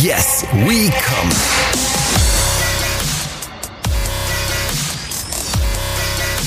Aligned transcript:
Yes, 0.00 0.46
we 0.64 0.88
come. 0.88 1.30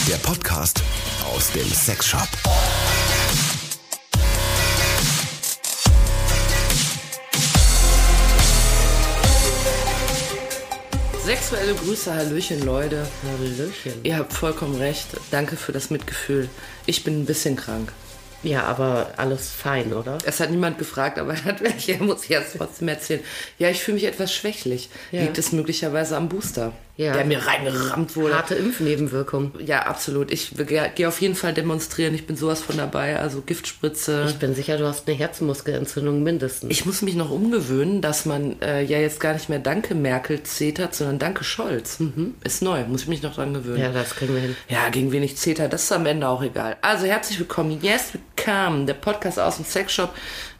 Der 0.07 0.15
Podcast 0.15 0.81
aus 1.31 1.51
dem 1.51 1.71
Sexshop. 1.71 2.27
Sexuelle 11.23 11.75
Grüße, 11.75 12.11
Hallöchen, 12.15 12.65
Leute. 12.65 13.05
Hallöchen. 13.27 13.93
Ihr 14.01 14.17
habt 14.17 14.33
vollkommen 14.33 14.75
recht. 14.75 15.05
Danke 15.29 15.55
für 15.55 15.71
das 15.71 15.91
Mitgefühl. 15.91 16.49
Ich 16.87 17.03
bin 17.03 17.21
ein 17.21 17.25
bisschen 17.25 17.55
krank. 17.55 17.93
Ja, 18.45 18.63
aber 18.63 19.09
alles 19.17 19.49
fein, 19.49 19.91
oder? 19.93 20.19
Es 20.23 20.39
hat 20.39 20.51
niemand 20.51 20.77
gefragt, 20.77 21.17
aber 21.17 21.33
er 21.33 21.43
hat 21.45 21.61
welche, 21.61 21.97
muss 21.97 22.23
ich 22.23 22.29
jetzt 22.29 22.55
trotzdem 22.57 22.87
erzählen. 22.87 23.21
Ja, 23.57 23.69
ich 23.69 23.81
fühle 23.81 23.95
mich 23.95 24.05
etwas 24.05 24.33
schwächlich. 24.33 24.89
Ja. 25.11 25.21
Liegt 25.21 25.37
es 25.37 25.51
möglicherweise 25.51 26.15
am 26.15 26.29
Booster, 26.29 26.71
Ja. 26.97 27.13
der 27.13 27.25
mir 27.25 27.45
reingerammt 27.45 28.15
wurde. 28.15 28.35
Harte 28.35 28.55
Impfnebenwirkung. 28.55 29.51
Ja, 29.59 29.81
absolut. 29.81 30.31
Ich 30.31 30.53
gehe 30.55 31.07
auf 31.07 31.19
jeden 31.19 31.35
Fall 31.35 31.53
demonstrieren. 31.53 32.15
Ich 32.15 32.25
bin 32.25 32.37
sowas 32.37 32.61
von 32.61 32.77
dabei. 32.77 33.19
Also 33.19 33.41
Giftspritze. 33.41 34.25
Ich 34.29 34.35
bin 34.35 34.55
sicher, 34.55 34.77
du 34.77 34.87
hast 34.87 35.05
eine 35.07 35.17
Herzmuskelentzündung 35.17 36.23
mindestens. 36.23 36.71
Ich 36.71 36.85
muss 36.85 37.01
mich 37.01 37.15
noch 37.15 37.31
umgewöhnen, 37.31 38.01
dass 38.01 38.25
man 38.25 38.61
äh, 38.61 38.81
ja 38.83 38.99
jetzt 38.99 39.19
gar 39.19 39.33
nicht 39.33 39.49
mehr 39.49 39.59
Danke 39.59 39.93
Merkel 39.93 40.43
zetert, 40.43 40.95
sondern 40.95 41.19
Danke 41.19 41.43
Scholz. 41.43 41.97
Ist 42.43 42.61
neu, 42.61 42.83
muss 42.85 43.01
ich 43.01 43.07
mich 43.07 43.21
noch 43.21 43.35
dran 43.35 43.53
gewöhnen. 43.53 43.81
ja, 43.81 43.91
das 43.91 44.15
kriegen 44.15 44.33
wir 44.33 44.41
hin. 44.41 44.55
Ja, 44.69 44.87
gegen 44.89 45.11
wen 45.11 45.23
ich 45.23 45.35
zetert, 45.35 45.73
das 45.73 45.83
ist 45.83 45.91
am 45.91 46.05
Ende 46.05 46.27
auch 46.29 46.43
egal. 46.43 46.77
Also 46.81 47.05
herzlich 47.07 47.37
willkommen. 47.39 47.79
Yes, 47.81 48.13
we 48.13 48.19
come. 48.41 48.85
Der 48.85 48.93
Podcast 48.93 49.39
aus 49.39 49.57
dem 49.57 49.65
Sexshop. 49.65 50.13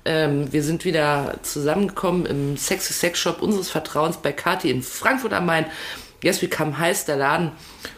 Ähm, 0.04 0.52
wir 0.52 0.62
sind 0.64 0.86
wieder 0.86 1.36
zusammengekommen 1.42 2.26
im 2.26 2.58
Sexy 2.58 2.94
Sexshop 2.94 3.42
unseres 3.42 3.70
Vertrauens 3.70 4.18
bei 4.18 4.32
Kati 4.32 4.70
in 4.70 4.84
Frankfurt 4.84 5.34
am 5.34 5.46
Main. 5.48 5.66
Yes, 6.24 6.42
we 6.42 6.48
come 6.48 6.78
heißt 6.78 7.08
der 7.08 7.18
Laden. 7.18 7.52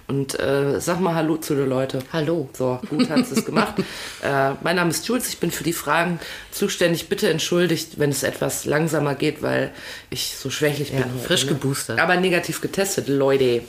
Und 0.08 0.40
äh, 0.40 0.80
sag 0.80 1.00
mal 1.00 1.16
Hallo 1.16 1.38
zu 1.38 1.56
den 1.56 1.70
Leuten. 1.70 2.02
Hallo. 2.14 2.50
So, 2.54 2.80
gut 2.90 3.10
hat 3.10 3.20
es 3.32 3.46
gemacht. 3.46 3.76
äh, 4.24 4.52
mein 4.62 4.76
Name 4.78 4.90
ist 4.90 5.08
Jules, 5.08 5.28
ich 5.28 5.40
bin 5.40 5.52
für 5.52 5.64
die 5.64 5.74
Fragen 5.74 6.20
zuständig. 6.52 7.10
Bitte 7.10 7.30
entschuldigt, 7.30 8.00
wenn 8.00 8.10
es 8.10 8.24
etwas 8.24 8.66
langsamer 8.66 9.16
geht, 9.16 9.42
weil 9.42 9.72
ich 10.10 10.36
so 10.38 10.50
schwächlich 10.50 10.92
bin. 10.92 11.04
heute, 11.04 11.26
frisch 11.26 11.46
ne? 11.46 11.50
geboostert. 11.50 12.00
Aber 12.00 12.16
negativ 12.16 12.62
getestet, 12.62 13.08
Leute. 13.08 13.62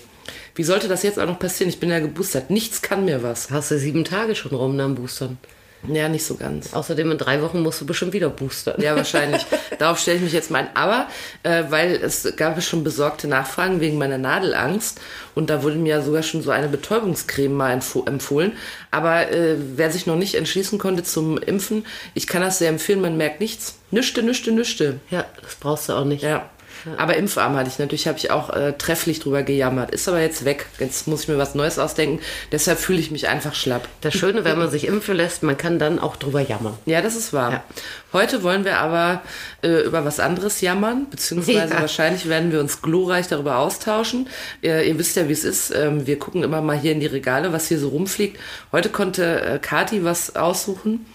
Wie 0.55 0.65
sollte 0.65 0.89
das 0.89 1.03
jetzt 1.03 1.19
auch 1.19 1.27
noch 1.27 1.39
passieren? 1.39 1.71
Ich 1.71 1.81
bin 1.81 1.91
ja 1.91 2.01
geboostert. 2.01 2.51
Nichts 2.51 2.83
kann 2.83 3.05
mir 3.05 3.23
was. 3.23 3.51
Hast 3.51 3.71
du 3.71 3.79
sieben 3.79 4.05
Tage 4.05 4.35
schon 4.35 4.53
rum 4.53 4.77
nach 4.77 4.87
dem 4.87 4.95
Boostern. 4.97 5.39
Ja, 5.87 6.09
nicht 6.09 6.25
so 6.27 6.35
ganz. 6.35 6.75
Außerdem 6.75 7.13
in 7.13 7.19
drei 7.19 7.41
Wochen 7.41 7.61
musst 7.61 7.81
du 7.81 7.87
bestimmt 7.87 8.13
wieder 8.13 8.29
boostern. 8.31 8.81
Ja, 8.83 8.97
wahrscheinlich. 8.97 9.47
Darauf 9.79 9.99
stelle 9.99 10.17
ich 10.17 10.23
mich 10.25 10.33
jetzt 10.33 10.51
mal 10.51 10.59
ein. 10.61 10.69
Aber, 10.75 11.07
äh, 11.45 11.65
weil 11.69 11.95
es 11.95 12.29
gab 12.37 12.61
schon 12.63 12.83
besorgte 12.83 13.29
Nachfragen 13.29 13.81
wegen 13.81 13.97
meiner 13.97 14.19
Nadelangst. 14.19 15.01
Und 15.37 15.51
da 15.51 15.63
wurde 15.63 15.77
mir 15.77 15.97
ja 15.97 16.03
sogar 16.03 16.25
schon 16.25 16.43
so 16.43 16.51
eine 16.51 16.69
Betäubungscreme 16.69 17.55
mal 17.55 17.77
empfo- 17.79 18.07
empfohlen. 18.09 18.53
Aber 18.91 19.31
äh, 19.31 19.57
wer 19.77 19.91
sich 19.93 20.07
noch 20.07 20.17
nicht 20.17 20.35
entschließen 20.35 20.79
konnte 20.79 21.05
zum 21.05 21.39
Impfen, 21.39 21.87
ich 22.15 22.27
kann 22.27 22.43
das 22.43 22.59
sehr 22.59 22.71
empfehlen, 22.71 23.01
man 23.01 23.17
merkt 23.17 23.41
nichts. 23.41 23.77
Nüschte, 23.93 24.23
nüschte, 24.25 24.51
nüschte. 24.51 24.99
Ja, 25.11 25.27
das 25.43 25.55
brauchst 25.55 25.89
du 25.89 25.93
auch 25.93 26.05
nicht. 26.05 26.23
Ja. 26.25 26.51
Aber 26.97 27.17
Impfarm 27.17 27.57
hatte 27.57 27.69
ich 27.69 27.79
natürlich, 27.79 28.07
habe 28.07 28.19
ich 28.19 28.31
auch 28.31 28.51
äh, 28.51 28.73
trefflich 28.73 29.21
drüber 29.21 29.43
gejammert. 29.43 29.91
Ist 29.91 30.09
aber 30.09 30.21
jetzt 30.21 30.45
weg. 30.45 30.67
Jetzt 30.79 31.07
muss 31.09 31.23
ich 31.23 31.29
mir 31.29 31.39
was 31.39 31.55
Neues 31.55 31.79
ausdenken. 31.79 32.21
Deshalb 32.53 32.79
fühle 32.79 32.99
ich 33.01 33.11
mich 33.11 33.29
einfach 33.29 33.55
schlapp. 33.55 33.89
Das 34.01 34.15
Schöne, 34.15 34.45
wenn 34.45 34.59
man 34.59 34.71
sich 34.71 34.87
impfen 34.87 35.17
lässt, 35.17 35.43
man 35.43 35.57
kann 35.57 35.79
dann 35.79 35.99
auch 35.99 36.17
drüber 36.17 36.41
jammern. 36.41 36.75
Ja, 36.87 37.03
das 37.03 37.17
ist 37.17 37.33
wahr. 37.33 37.51
Ja. 37.53 37.65
Heute 38.13 38.43
wollen 38.43 38.65
wir 38.65 38.79
aber 38.79 39.23
äh, 39.63 39.81
über 39.83 40.05
was 40.05 40.21
anderes 40.21 40.61
jammern, 40.61 41.07
beziehungsweise 41.11 41.75
Ja. 41.75 41.81
wahrscheinlich 41.81 42.29
werden 42.29 42.53
wir 42.53 42.61
uns 42.61 42.81
glorreich 42.83 43.29
darüber 43.29 43.59
austauschen. 43.59 44.29
Äh, 44.63 44.89
ihr 44.89 44.99
wisst 44.99 45.17
ja, 45.17 45.29
wie 45.29 45.33
es 45.33 45.45
ist. 45.45 45.71
Ähm, 45.75 46.07
wir 46.07 46.19
gucken 46.19 46.43
immer 46.43 46.61
mal 46.63 46.77
hier 46.79 46.93
in 46.93 47.01
die 47.01 47.07
Regale, 47.07 47.53
was 47.53 47.69
hier 47.69 47.79
so 47.79 47.89
rumfliegt. 47.89 48.39
Heute 48.73 48.89
konnte 48.89 49.41
äh, 49.43 49.59
Kati 49.59 50.05
was 50.05 50.37
aussuchen. 50.37 51.07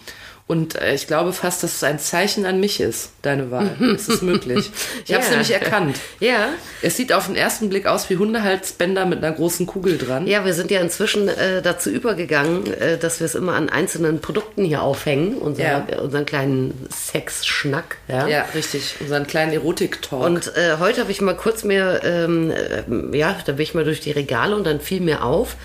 Und 0.46 0.76
äh, 0.76 0.94
ich 0.94 1.08
glaube 1.08 1.32
fast, 1.32 1.64
dass 1.64 1.76
es 1.78 1.84
ein 1.84 2.00
Zeichen 2.00 2.46
an 2.46 2.60
mich 2.60 2.82
ist, 2.82 3.12
deine 3.22 3.50
Wahl. 3.50 3.78
es 3.96 4.10
ist 4.10 4.22
möglich. 4.24 4.70
Ich 5.06 5.14
habe 5.14 5.24
es 5.24 5.30
nämlich 5.30 5.52
erkannt. 5.52 5.98
Ja, 6.20 6.50
Es 6.82 6.98
sieht 6.98 7.14
auf 7.14 7.28
den 7.28 7.36
ersten 7.36 7.70
Blick 7.70 7.86
aus 7.88 8.10
wie 8.10 8.18
Hundehalsbänder 8.18 9.06
mit 9.06 9.24
einer 9.24 9.34
großen 9.34 9.66
Kugel 9.66 9.98
dran. 9.98 10.28
ja, 10.28 10.44
wir 10.46 10.54
sind 10.54 10.70
ja 10.70 10.82
inzwischen 10.82 11.28
äh, 11.30 11.62
dazu 11.62 11.90
übergegangen, 11.90 12.72
äh, 12.74 12.98
dass 12.98 13.20
wir 13.22 13.26
es 13.26 13.36
immer 13.36 13.54
an 13.54 13.70
einzelnen 13.70 14.20
Produkten 14.20 14.66
hier 14.66 14.82
aufhängen, 14.82 15.36
unser, 15.36 15.64
Ja. 15.64 15.88
unseren 16.02 16.26
kleinen 16.26 16.88
Sexschnack. 16.92 17.98
Ja. 18.08 18.28
Ja, 18.28 18.46
richtig. 18.54 18.96
Unseren 19.00 19.26
kleinen 19.28 19.54
Erotik-Talk. 19.54 20.22
Und 20.24 20.56
äh, 20.58 20.78
heute 20.80 21.02
habe 21.02 21.12
ich 21.12 21.22
mal 21.22 21.36
kurz 21.38 21.64
mir, 21.64 22.02
ähm, 22.04 22.52
äh, 22.52 23.18
ja, 23.18 23.36
da 23.46 23.54
bin 23.54 23.62
ich 23.64 23.74
mal 23.74 23.86
durch 23.86 24.02
die 24.02 24.12
Regale 24.12 24.56
und 24.56 24.66
dann 24.66 24.82
fiel 24.82 25.00
mir 25.02 25.24
auf, 25.24 25.56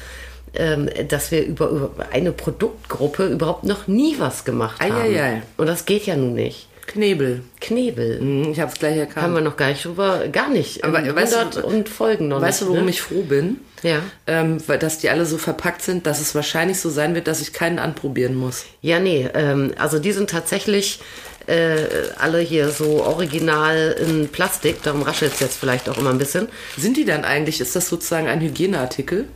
dass 1.09 1.31
wir 1.31 1.45
über, 1.45 1.69
über 1.69 1.91
eine 2.13 2.33
Produktgruppe 2.33 3.27
überhaupt 3.27 3.65
noch 3.65 3.87
nie 3.89 4.17
was 4.19 4.45
gemacht 4.45 4.81
haben. 4.81 4.93
Eieiei. 4.93 5.43
Und 5.57 5.67
das 5.67 5.85
geht 5.85 6.07
ja 6.07 6.17
nun 6.17 6.35
nicht. 6.35 6.67
Knebel. 6.87 7.43
Knebel. 7.61 8.19
Hm, 8.19 8.51
Ich 8.53 8.61
habe 8.61 8.73
es 8.73 8.79
gleich 8.79 8.97
erkannt. 8.97 9.23
Haben 9.27 9.35
wir 9.35 9.41
noch 9.43 9.59
gar 9.59 9.69
nicht 9.69 9.85
drüber, 9.85 10.27
gar 10.33 10.49
nicht. 10.49 10.85
Aber 10.85 11.01
In 11.01 11.15
weißt 11.15 11.35
du- 11.35 11.39
100 11.39 11.65
und 11.65 11.89
Folgen 11.91 12.29
noch 12.29 12.41
Weißt 12.41 12.63
du, 12.63 12.65
nicht. 12.65 12.73
worum 12.73 12.85
ne? 12.87 12.91
ich 12.91 13.03
froh 13.03 13.23
bin? 13.23 13.59
Ja. 13.83 14.01
Ähm, 14.27 14.57
weil, 14.67 14.79
dass 14.79 14.97
die 14.99 15.11
alle 15.11 15.27
so 15.27 15.37
verpackt 15.37 15.83
sind, 15.83 16.07
dass 16.07 16.19
es 16.21 16.35
wahrscheinlich 16.35 16.81
so 16.81 16.89
sein 16.89 17.15
wird, 17.15 17.27
dass 17.29 17.43
ich 17.43 17.53
keinen 17.53 17.79
anprobieren 17.79 18.35
muss. 18.35 18.65
Ja, 18.81 19.01
nee, 19.01 19.29
ähm, 19.35 19.73
also 19.79 19.99
die 19.99 20.13
sind 20.13 20.31
tatsächlich 20.31 21.01
äh, 21.47 21.85
alle 22.19 22.41
hier 22.41 22.71
so 22.71 23.05
original 23.05 23.95
in 24.07 24.29
Plastik, 24.29 24.83
darum 24.83 25.03
raschelt 25.03 25.35
es 25.35 25.41
jetzt 25.41 25.59
vielleicht 25.59 25.89
auch 25.91 25.99
immer 25.99 26.11
ein 26.11 26.19
bisschen. 26.19 26.49
Sind 26.79 26.97
die 26.97 27.05
dann 27.05 27.25
eigentlich, 27.25 27.61
ist 27.61 27.77
das 27.77 27.89
sozusagen 27.89 28.27
ein 28.29 28.41
Hygieneartikel? 28.41 29.27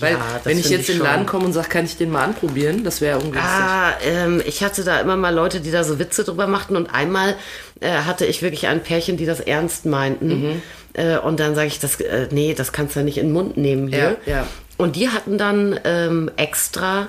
Weil, 0.00 0.14
Ja, 0.14 0.40
wenn 0.44 0.58
ich 0.58 0.68
jetzt 0.70 0.88
ich 0.88 0.90
in 0.90 0.96
den 0.96 1.04
Laden 1.04 1.26
komme 1.26 1.44
und 1.44 1.52
sage, 1.52 1.68
kann 1.68 1.84
ich 1.84 1.96
den 1.96 2.10
mal 2.10 2.24
anprobieren, 2.24 2.84
das 2.84 3.00
wäre 3.00 3.18
ungünstig. 3.18 3.42
Ah, 3.42 3.92
ähm, 4.02 4.42
ich 4.46 4.62
hatte 4.62 4.84
da 4.84 5.00
immer 5.00 5.16
mal 5.16 5.34
Leute, 5.34 5.60
die 5.60 5.70
da 5.70 5.84
so 5.84 5.98
Witze 5.98 6.24
drüber 6.24 6.46
machten 6.46 6.76
und 6.76 6.92
einmal 6.92 7.36
äh, 7.80 7.90
hatte 7.90 8.26
ich 8.26 8.42
wirklich 8.42 8.66
ein 8.66 8.82
Pärchen, 8.82 9.16
die 9.16 9.26
das 9.26 9.40
ernst 9.40 9.86
meinten. 9.86 10.28
Mhm. 10.28 10.62
Äh, 10.94 11.18
und 11.18 11.38
dann 11.40 11.54
sage 11.54 11.68
ich, 11.68 11.78
das, 11.78 12.00
äh, 12.00 12.28
nee, 12.30 12.54
das 12.54 12.72
kannst 12.72 12.96
du 12.96 13.00
ja 13.00 13.04
nicht 13.04 13.18
in 13.18 13.26
den 13.28 13.32
Mund 13.32 13.56
nehmen 13.56 13.88
hier. 13.88 14.16
Ja, 14.26 14.32
ja. 14.32 14.46
Und 14.76 14.96
die 14.96 15.10
hatten 15.10 15.36
dann 15.36 15.78
ähm, 15.84 16.30
extra 16.36 17.08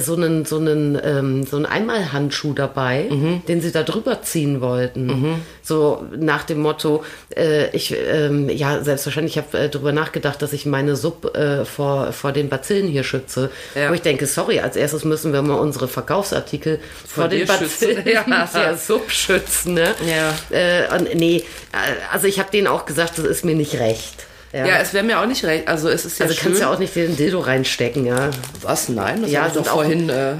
so 0.00 0.14
einen, 0.14 0.44
so 0.44 0.56
einen, 0.58 0.98
ähm, 1.02 1.44
so 1.44 1.56
einen 1.56 1.66
Einmalhandschuh 1.66 2.52
dabei, 2.52 3.06
Mhm. 3.10 3.42
den 3.46 3.60
sie 3.60 3.72
da 3.72 3.82
drüber 3.82 4.22
ziehen 4.22 4.60
wollten. 4.60 5.40
So 5.62 6.04
nach 6.16 6.44
dem 6.44 6.60
Motto, 6.60 7.04
äh, 7.36 7.70
ich, 7.76 7.94
ähm, 7.94 8.48
ja, 8.48 8.82
selbstverständlich, 8.82 9.36
ich 9.36 9.42
habe 9.44 9.58
äh, 9.64 9.68
drüber 9.68 9.92
nachgedacht, 9.92 10.40
dass 10.42 10.52
ich 10.52 10.66
meine 10.66 10.96
Sub 10.96 11.36
äh, 11.36 11.64
vor, 11.64 12.12
vor 12.12 12.32
den 12.32 12.48
Bazillen 12.48 12.88
hier 12.88 13.04
schütze. 13.04 13.50
Ja. 13.74 13.90
Wo 13.90 13.94
ich 13.94 14.02
denke, 14.02 14.26
sorry, 14.26 14.60
als 14.60 14.76
erstes 14.76 15.04
müssen 15.04 15.32
wir 15.32 15.42
mal 15.42 15.54
unsere 15.58 15.88
Verkaufsartikel 15.88 16.78
vor, 17.06 17.28
den 17.28 17.40
dir 17.40 17.46
schützen. 17.46 17.94
Bazillen 17.96 18.06
Ja. 18.28 18.48
ja. 18.54 18.76
Sub 18.76 19.10
schützen. 19.10 19.74
Ne? 19.74 19.94
Ja. 20.08 20.34
Äh, 20.56 20.94
und 20.96 21.14
nee, 21.14 21.36
äh, 21.72 21.76
also 22.12 22.26
ich 22.26 22.38
habe 22.38 22.50
denen 22.50 22.66
auch 22.66 22.86
gesagt, 22.86 23.18
das 23.18 23.24
ist 23.24 23.44
mir 23.44 23.54
nicht 23.54 23.74
recht. 23.78 24.26
Ja. 24.64 24.76
es 24.78 24.94
wäre 24.94 25.04
mir 25.04 25.18
auch 25.20 25.26
nicht 25.26 25.44
recht. 25.44 25.66
Also 25.66 25.88
es 25.88 26.04
ist 26.04 26.18
ja 26.20 26.24
also 26.26 26.34
schön. 26.36 26.44
kannst 26.44 26.60
ja 26.62 26.70
auch 26.72 26.78
nicht 26.78 26.94
den 26.94 27.16
Dildo 27.16 27.40
reinstecken, 27.40 28.06
ja. 28.06 28.30
Was? 28.62 28.88
Nein, 28.88 29.22
das 29.22 29.30
Ja, 29.32 29.42
ja, 29.42 29.46
doch 29.48 29.54
sind 29.54 29.68
auch- 29.68 29.72
vorhin. 29.74 30.08
Äh, 30.08 30.34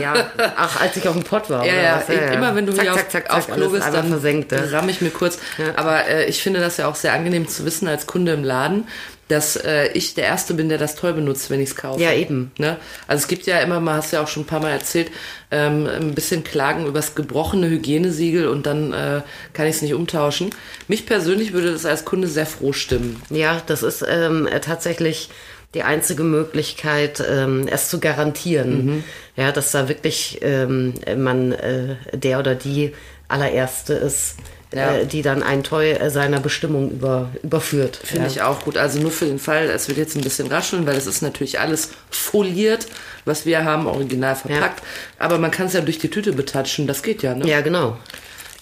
Ja, 0.00 0.14
ach, 0.56 0.80
als 0.80 0.96
ich 0.96 1.06
auf 1.06 1.14
dem 1.14 1.22
Pott 1.22 1.50
war. 1.50 1.64
ja, 1.66 1.72
oder 1.74 1.82
ja, 1.82 2.02
was? 2.08 2.34
immer 2.34 2.54
wenn 2.56 2.66
du 2.66 2.72
zack, 2.72 2.82
hier 2.84 2.94
auf, 2.94 3.08
zack, 3.08 3.30
auf 3.30 3.46
Klo 3.46 3.68
bist, 3.68 3.86
dann 3.92 4.08
versenkt. 4.08 4.50
ja. 4.52 4.58
ramm 4.72 4.88
ich 4.88 5.00
mir 5.02 5.10
kurz. 5.10 5.38
Ja. 5.58 5.66
Aber 5.76 6.06
äh, 6.08 6.24
ich 6.24 6.42
finde 6.42 6.60
das 6.60 6.78
ja 6.78 6.86
auch 6.88 6.94
sehr 6.96 7.12
angenehm 7.12 7.46
zu 7.46 7.64
wissen 7.66 7.86
als 7.86 8.06
Kunde 8.06 8.32
im 8.32 8.42
Laden, 8.42 8.88
dass 9.32 9.56
äh, 9.56 9.88
ich 9.94 10.14
der 10.14 10.24
Erste 10.24 10.52
bin, 10.52 10.68
der 10.68 10.76
das 10.76 10.94
toll 10.94 11.14
benutzt, 11.14 11.48
wenn 11.48 11.60
ich 11.60 11.70
es 11.70 11.76
kaufe. 11.76 12.00
Ja, 12.00 12.12
eben. 12.12 12.52
Ne? 12.58 12.76
Also 13.06 13.22
es 13.22 13.28
gibt 13.28 13.46
ja 13.46 13.58
immer 13.60 13.80
mal, 13.80 13.96
hast 13.96 14.12
du 14.12 14.16
ja 14.16 14.22
auch 14.22 14.28
schon 14.28 14.42
ein 14.42 14.46
paar 14.46 14.60
Mal 14.60 14.70
erzählt, 14.70 15.10
ähm, 15.50 15.86
ein 15.86 16.14
bisschen 16.14 16.44
Klagen 16.44 16.86
übers 16.86 17.14
gebrochene 17.14 17.68
Hygienesiegel 17.68 18.46
und 18.46 18.66
dann 18.66 18.92
äh, 18.92 19.22
kann 19.54 19.66
ich 19.66 19.76
es 19.76 19.82
nicht 19.82 19.94
umtauschen. 19.94 20.50
Mich 20.86 21.06
persönlich 21.06 21.54
würde 21.54 21.72
das 21.72 21.86
als 21.86 22.04
Kunde 22.04 22.28
sehr 22.28 22.46
froh 22.46 22.74
stimmen. 22.74 23.22
Ja, 23.30 23.62
das 23.66 23.82
ist 23.82 24.04
ähm, 24.06 24.46
äh, 24.46 24.60
tatsächlich 24.60 25.30
die 25.74 25.82
einzige 25.82 26.22
Möglichkeit, 26.22 27.24
ähm, 27.26 27.66
es 27.66 27.88
zu 27.88 27.98
garantieren. 27.98 28.84
Mhm. 28.84 29.04
Ja, 29.36 29.50
dass 29.50 29.70
da 29.70 29.88
wirklich 29.88 30.40
ähm, 30.42 30.92
man 31.16 31.52
äh, 31.52 31.96
der 32.12 32.38
oder 32.38 32.54
die 32.54 32.92
allererste 33.28 33.94
ist, 33.94 34.36
Ja. 34.72 34.96
äh, 34.96 35.06
die 35.06 35.22
dann 35.22 35.42
ein 35.42 35.62
Toy 35.62 35.92
äh, 35.92 36.10
seiner 36.10 36.40
Bestimmung 36.40 36.90
über, 36.90 37.28
überführt. 37.42 37.98
Finde 38.02 38.24
ja. 38.26 38.30
ich 38.30 38.42
auch 38.42 38.64
gut. 38.64 38.76
Also 38.76 38.98
nur 39.00 39.10
für 39.10 39.26
den 39.26 39.38
Fall, 39.38 39.64
es 39.70 39.88
wird 39.88 39.98
jetzt 39.98 40.16
ein 40.16 40.22
bisschen 40.22 40.48
rascheln, 40.48 40.86
weil 40.86 40.96
es 40.96 41.06
ist 41.06 41.22
natürlich 41.22 41.60
alles 41.60 41.90
foliert, 42.10 42.86
was 43.24 43.44
wir 43.46 43.64
haben, 43.64 43.86
original 43.86 44.34
verpackt. 44.36 44.82
Aber 45.18 45.38
man 45.38 45.50
kann 45.50 45.66
es 45.66 45.74
ja 45.74 45.80
durch 45.80 45.98
die 45.98 46.10
Tüte 46.10 46.32
betatschen, 46.32 46.86
das 46.86 47.02
geht 47.02 47.22
ja, 47.22 47.34
ne? 47.34 47.46
Ja, 47.46 47.60
genau. 47.60 47.96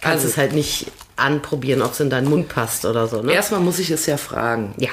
Kannst 0.00 0.24
Also- 0.24 0.28
es 0.28 0.36
halt 0.36 0.52
nicht 0.52 0.86
anprobieren, 1.16 1.82
ob 1.82 1.92
es 1.92 2.00
in 2.00 2.10
deinen 2.10 2.28
Mund 2.28 2.48
passt 2.48 2.84
oder 2.86 3.06
so, 3.06 3.22
ne? 3.22 3.32
Erstmal 3.32 3.60
muss 3.60 3.78
ich 3.78 3.90
es 3.90 4.06
ja 4.06 4.16
fragen. 4.16 4.74
Ja. 4.78 4.90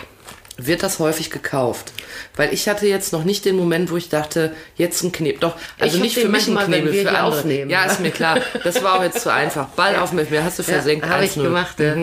wird 0.60 0.81
das 0.81 0.98
häufig 0.98 1.30
gekauft. 1.30 1.94
Weil 2.38 2.54
ich 2.54 2.69
hatte 2.69 2.88
jetzt 2.88 3.12
noch 3.12 3.24
nicht 3.24 3.44
den 3.45 3.57
Moment, 3.57 3.92
wo 3.92 3.98
ich 3.98 4.10
dachte, 4.10 4.56
jetzt 4.75 5.04
ein 5.04 5.12
Knebel. 5.12 5.39
Doch, 5.39 5.56
also 5.80 5.95
hab 5.95 6.04
nicht 6.04 6.18
für 6.18 6.30
mich 6.30 6.48
ein 6.48 6.57
Knebel, 6.57 6.94
für 6.94 7.10
andere. 7.10 7.24
aufnehmen. 7.24 7.69
Ja, 7.69 7.84
ist 7.84 8.00
mir 8.00 8.12
klar. 8.12 8.39
Das 8.63 8.81
war 8.84 9.00
auch 9.00 9.04
jetzt 9.04 9.22
zu 9.22 9.34
einfach. 9.34 9.68
Ball 9.69 9.95
auf 9.98 10.13
mich, 10.13 10.30
mir 10.30 10.44
hast 10.44 10.60
du 10.60 10.63
versenkt. 10.63 11.06
Habe 11.06 11.25
ich 11.25 11.31
1-0. 11.31 11.44
gemacht, 11.44 11.80
ja. 11.80 11.95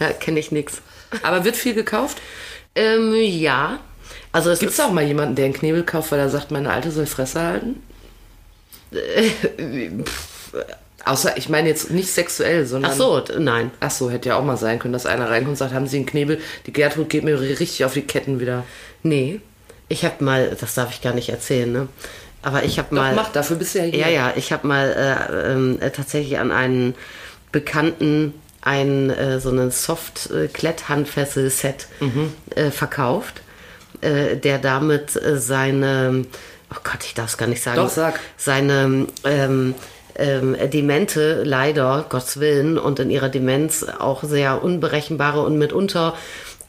Ja, 0.00 0.12
kenne 0.12 0.40
ich 0.40 0.50
nix. 0.50 0.82
Aber 1.22 1.44
wird 1.44 1.56
viel 1.56 1.74
gekauft? 1.74 2.18
Ähm, 2.74 3.14
ja. 3.14 3.80
Also 4.32 4.50
es 4.50 4.60
Gibt 4.60 4.72
es 4.72 4.80
auch 4.80 4.92
mal 4.92 5.04
jemanden, 5.04 5.34
der 5.34 5.46
einen 5.46 5.54
Knebel 5.54 5.82
kauft, 5.82 6.12
weil 6.12 6.20
er 6.20 6.28
sagt, 6.28 6.50
meine 6.50 6.70
Alte 6.70 6.90
soll 6.90 7.06
Fresse 7.06 7.40
halten? 7.40 7.82
Außer, 11.04 11.36
ich 11.36 11.48
meine 11.48 11.68
jetzt 11.68 11.90
nicht 11.90 12.12
sexuell, 12.12 12.66
sondern. 12.66 12.92
Ach 12.92 12.96
so, 12.96 13.24
nein. 13.38 13.70
Ach 13.80 13.90
so, 13.90 14.10
hätte 14.10 14.30
ja 14.30 14.36
auch 14.36 14.44
mal 14.44 14.56
sein 14.56 14.78
können, 14.78 14.92
dass 14.92 15.06
einer 15.06 15.28
reinkommt 15.28 15.50
und 15.50 15.56
sagt, 15.56 15.74
haben 15.74 15.86
Sie 15.86 15.96
einen 15.96 16.06
Knebel? 16.06 16.40
Die 16.66 16.72
Gertrud 16.72 17.08
geht 17.08 17.24
mir 17.24 17.40
richtig 17.40 17.84
auf 17.84 17.94
die 17.94 18.02
Ketten 18.02 18.40
wieder. 18.40 18.64
Nee. 19.02 19.40
Ich 19.90 20.06
habe 20.06 20.24
mal, 20.24 20.56
das 20.58 20.72
darf 20.74 20.90
ich 20.92 21.02
gar 21.02 21.12
nicht 21.12 21.28
erzählen, 21.28 21.70
ne? 21.70 21.88
Aber 22.42 22.62
ich 22.64 22.78
habe 22.78 22.88
Doch, 22.94 23.02
mal. 23.02 23.14
mach, 23.14 23.30
dafür 23.32 23.56
bist 23.56 23.74
du 23.74 23.80
ja 23.80 23.84
hier. 23.84 23.98
Ja, 23.98 24.08
ja, 24.08 24.32
ich 24.36 24.50
habe 24.52 24.66
mal 24.66 24.88
äh, 24.88 25.52
ähm, 25.52 25.76
äh, 25.82 25.90
tatsächlich 25.90 26.38
an 26.38 26.50
einen 26.52 26.94
Bekannten 27.52 28.32
ein 28.62 29.10
äh, 29.10 29.38
so 29.40 29.50
einen 29.50 29.70
Soft-Klett-Handfessel-Set 29.70 31.86
Mhm. 32.00 32.32
äh, 32.54 32.70
verkauft, 32.70 33.42
äh, 34.00 34.36
der 34.36 34.58
damit 34.58 35.16
äh, 35.16 35.36
seine, 35.38 36.24
oh 36.72 36.76
Gott, 36.84 37.04
ich 37.04 37.14
darf 37.14 37.30
es 37.30 37.36
gar 37.38 37.48
nicht 37.48 37.62
sagen, 37.62 37.76
Doch, 37.78 37.88
sag. 37.90 38.20
seine 38.36 39.06
ähm, 39.24 39.74
ähm, 40.16 40.56
Demente 40.72 41.42
leider, 41.44 42.06
Gottes 42.08 42.40
Willen, 42.40 42.78
und 42.78 42.98
in 43.00 43.10
ihrer 43.10 43.28
Demenz 43.28 43.84
auch 43.98 44.22
sehr 44.24 44.62
unberechenbare 44.62 45.40
und 45.42 45.58
mitunter 45.58 46.14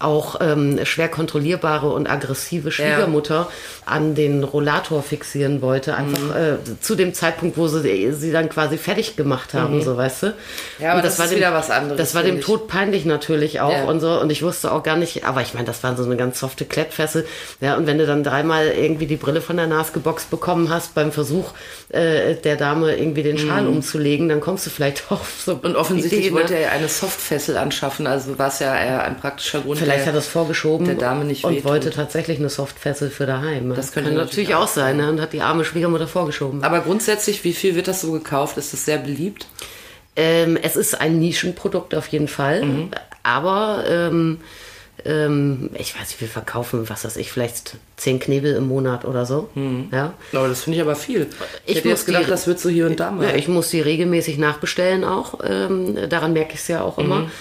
auch 0.04 0.40
ähm, 0.42 0.80
schwer 0.86 1.08
kontrollierbare 1.10 1.90
und 1.90 2.10
aggressive 2.10 2.72
Schwiegermutter 2.72 3.48
an 3.86 4.16
den 4.16 4.44
Rollator 4.44 5.04
fixieren 5.04 5.62
wollte, 5.62 5.96
einfach 5.96 6.36
äh, 6.36 6.58
zu 6.80 6.96
dem 6.96 7.14
Zeitpunkt, 7.14 7.58
wo 7.58 7.68
sie 7.68 8.12
sie 8.14 8.32
dann 8.32 8.50
quasi 8.50 8.78
fertig 8.78 9.16
gemacht 9.16 9.54
haben, 9.54 9.82
so 9.82 9.98
weißt 9.98 10.24
du. 10.24 10.34
Ja, 10.80 10.90
aber 10.92 10.98
Und 10.98 11.06
das 11.06 11.20
ist 11.20 11.32
dem, 11.32 11.38
wieder 11.38 11.54
was 11.54 11.70
anderes, 11.70 11.98
Das 11.98 12.16
war 12.16 12.24
dem 12.24 12.38
ich. 12.40 12.46
Tod 12.46 12.68
peinlich 12.68 13.06
natürlich 13.06 13.60
auch 13.62 13.72
Ja. 13.72 13.84
und 13.86 14.00
so 14.00 14.20
und 14.20 14.32
ich 14.32 14.44
wusste 14.44 14.72
auch 14.72 14.84
gar 14.84 14.96
nicht, 14.98 15.26
aber 15.26 15.42
ich 15.42 15.54
meine, 15.54 15.66
das 15.66 15.84
war 15.84 15.96
so 15.98 16.04
eine 16.04 16.16
ganz 16.18 16.40
softe 16.40 16.66
Klettfessel, 16.66 17.26
ja 17.60 17.76
und 17.76 17.88
wenn 17.88 17.98
du 17.98 18.06
dann 18.06 18.24
dreimal 18.24 18.68
irgendwie 18.68 19.06
die 19.08 19.18
Brille 19.18 19.42
von 19.42 19.58
der 19.58 19.68
Nase 19.68 19.92
geboxt 19.94 20.30
bekommen 20.30 20.70
hast 20.70 20.94
beim 20.94 21.12
Versuch 21.12 21.52
äh, 21.90 22.36
der 22.36 22.56
Dame 22.56 22.96
irgendwie 22.96 23.24
den 23.24 23.38
Schal 23.38 23.68
umzulegen, 23.68 24.30
dann 24.30 24.40
kommst 24.40 24.66
du 24.66 24.70
vielleicht 24.70 25.04
auch 25.08 25.12
auf 25.22 25.42
so 25.46 25.52
Mhm. 25.56 25.60
Und 25.62 25.76
offensichtlich 25.76 26.22
Ideen, 26.22 26.34
wollte 26.36 26.54
ne? 26.54 26.60
er 26.62 26.72
eine 26.72 26.88
Softfessel 26.88 27.58
anschaffen, 27.58 28.08
also 28.08 28.40
war 28.40 28.48
es 28.48 28.60
ja 28.60 28.74
eher 28.76 29.04
ein 29.04 29.18
praktischer 29.18 29.60
Grund. 29.60 29.80
Vielleicht 29.80 29.91
der- 30.00 30.06
hat 30.08 30.14
er 30.14 30.20
es 30.20 30.28
vorgeschoben 30.28 30.86
der 30.88 30.96
Dame 30.96 31.26
nicht 31.26 31.44
und 31.44 31.52
wehtut. 31.54 31.66
wollte 31.66 31.90
tatsächlich 31.92 32.40
eine 32.40 32.50
Softfessel 32.50 33.10
für 33.10 33.26
daheim. 33.26 33.74
Das 33.76 33.92
könnte 33.92 34.10
Kann 34.10 34.18
natürlich 34.18 34.56
auch 34.56 34.68
sein 34.68 34.98
ne? 34.98 35.10
und 35.10 35.22
hat 35.22 35.34
die 35.34 35.42
arme 35.42 35.64
Schwiegermutter 35.66 36.08
vorgeschoben. 36.08 36.64
Aber 36.64 36.80
grundsätzlich, 36.82 37.44
wie 37.44 37.54
viel 37.54 37.76
wird 37.76 37.88
das 37.88 38.02
so 38.02 38.12
gekauft? 38.12 38.58
Ist 38.58 38.74
das 38.74 38.86
sehr 38.86 38.98
beliebt? 38.98 39.46
Ähm, 40.16 40.58
es 40.62 40.76
ist 40.76 41.00
ein 41.00 41.20
Nischenprodukt 41.20 41.96
auf 41.96 42.08
jeden 42.08 42.28
Fall, 42.28 42.64
Mhm. 42.66 42.92
aber 43.24 43.86
ähm, 43.88 44.40
ähm, 45.06 45.70
ich 45.74 45.96
weiß 45.96 46.10
nicht, 46.10 46.22
wir 46.22 46.28
verkaufen, 46.28 46.88
was 46.90 47.06
weiß 47.06 47.16
ich, 47.18 47.32
vielleicht 47.32 47.78
zehn 47.98 48.20
Knebel 48.20 48.54
im 48.56 48.68
Monat 48.68 49.04
oder 49.06 49.26
so. 49.26 49.50
Ja. 49.92 50.14
Aber 50.34 50.48
das 50.48 50.64
finde 50.64 50.78
ich 50.78 50.82
aber 50.84 50.96
viel. 50.96 51.28
Ich, 51.66 51.72
Ich 51.72 51.78
hätte 51.78 51.90
jetzt 51.90 52.06
gedacht, 52.06 52.26
die- 52.26 52.30
das 52.30 52.46
wird 52.46 52.60
so 52.60 52.70
hier 52.70 52.86
und 52.86 53.00
da 53.00 53.10
mal. 53.10 53.30
Ja, 53.30 53.36
ich 53.36 53.48
muss 53.48 53.70
die 53.70 53.82
regelmäßig 53.82 54.38
nachbestellen 54.38 55.04
auch. 55.04 55.40
Ähm, 55.44 55.98
daran 56.10 56.34
merke 56.34 56.54
ich 56.54 56.60
es 56.60 56.68
ja 56.68 56.82
auch 56.82 56.98
immer. 57.00 57.32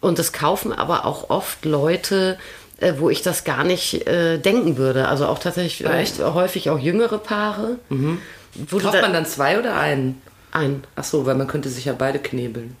Und 0.00 0.18
das 0.18 0.32
kaufen 0.32 0.72
aber 0.72 1.04
auch 1.04 1.28
oft 1.30 1.64
Leute, 1.64 2.38
äh, 2.78 2.94
wo 2.98 3.10
ich 3.10 3.22
das 3.22 3.44
gar 3.44 3.64
nicht 3.64 4.06
äh, 4.06 4.38
denken 4.38 4.76
würde. 4.78 5.08
Also 5.08 5.26
auch 5.26 5.38
tatsächlich 5.38 5.84
äh, 5.84 6.06
häufig 6.24 6.70
auch 6.70 6.78
jüngere 6.78 7.18
Paare. 7.18 7.76
Wo 7.90 8.78
du 8.78 8.84
Kauft 8.84 8.94
da- 8.96 9.02
man 9.02 9.12
dann 9.12 9.26
zwei 9.26 9.58
oder 9.58 9.76
einen? 9.76 10.20
ein. 10.52 10.82
Ach 10.96 11.04
so, 11.04 11.26
weil 11.26 11.34
man 11.36 11.46
könnte 11.46 11.68
sich 11.68 11.84
ja 11.84 11.92
beide 11.92 12.18
knebeln, 12.18 12.76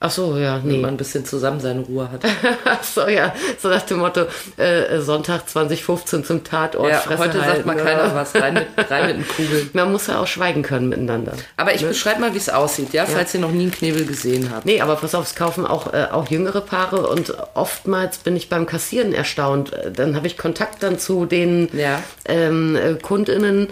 Ach 0.00 0.12
so, 0.12 0.36
ja, 0.38 0.62
wenn 0.62 0.70
nee. 0.70 0.78
man 0.78 0.90
ein 0.90 0.96
bisschen 0.96 1.24
zusammen 1.24 1.58
seine 1.58 1.80
Ruhe 1.80 2.08
hat. 2.08 2.22
Ach 2.64 2.84
so, 2.84 3.08
ja. 3.08 3.34
So 3.60 3.68
nach 3.68 3.82
dem 3.82 3.98
Motto, 3.98 4.26
äh, 4.56 5.00
Sonntag 5.00 5.48
2015 5.48 6.24
zum 6.24 6.44
Tatort. 6.44 6.88
ja, 6.92 6.98
Fresse 6.98 7.18
heute 7.24 7.38
sagt 7.38 7.50
halten, 7.50 7.66
mal 7.66 7.74
oder? 7.74 7.84
keiner 7.84 8.14
was. 8.14 8.32
Rein 8.36 8.54
mit, 8.54 8.66
rein 8.88 9.06
mit 9.08 9.16
den 9.16 9.28
Kugeln. 9.28 9.70
Man 9.74 9.90
muss 9.90 10.06
ja 10.06 10.20
auch 10.20 10.28
schweigen 10.28 10.62
können 10.62 10.88
miteinander. 10.88 11.32
Aber 11.56 11.74
ich 11.74 11.84
beschreibe 11.84 12.20
mal, 12.20 12.32
wie 12.32 12.38
es 12.38 12.48
aussieht, 12.48 12.92
ja, 12.92 13.06
falls 13.06 13.34
ihr 13.34 13.40
noch 13.40 13.50
nie 13.50 13.62
einen 13.62 13.72
Knebel 13.72 14.06
gesehen 14.06 14.50
habt. 14.54 14.66
Nee, 14.66 14.80
aber 14.80 14.94
pass 14.94 15.16
auf, 15.16 15.24
es 15.24 15.34
kaufen 15.34 15.66
auch, 15.66 15.92
äh, 15.92 16.06
auch 16.12 16.28
jüngere 16.28 16.60
Paare 16.60 17.08
und 17.08 17.34
oftmals 17.54 18.18
bin 18.18 18.36
ich 18.36 18.48
beim 18.48 18.66
Kassieren 18.66 19.12
erstaunt. 19.12 19.72
Äh, 19.72 19.90
Dann 19.90 20.14
habe 20.14 20.28
ich 20.28 20.38
Kontakt 20.38 20.84
dann 20.84 21.00
zu 21.00 21.26
den 21.26 21.70
Ja. 21.76 22.00
ähm, 22.24 22.76
äh, 22.76 22.94
KundInnen 22.94 23.66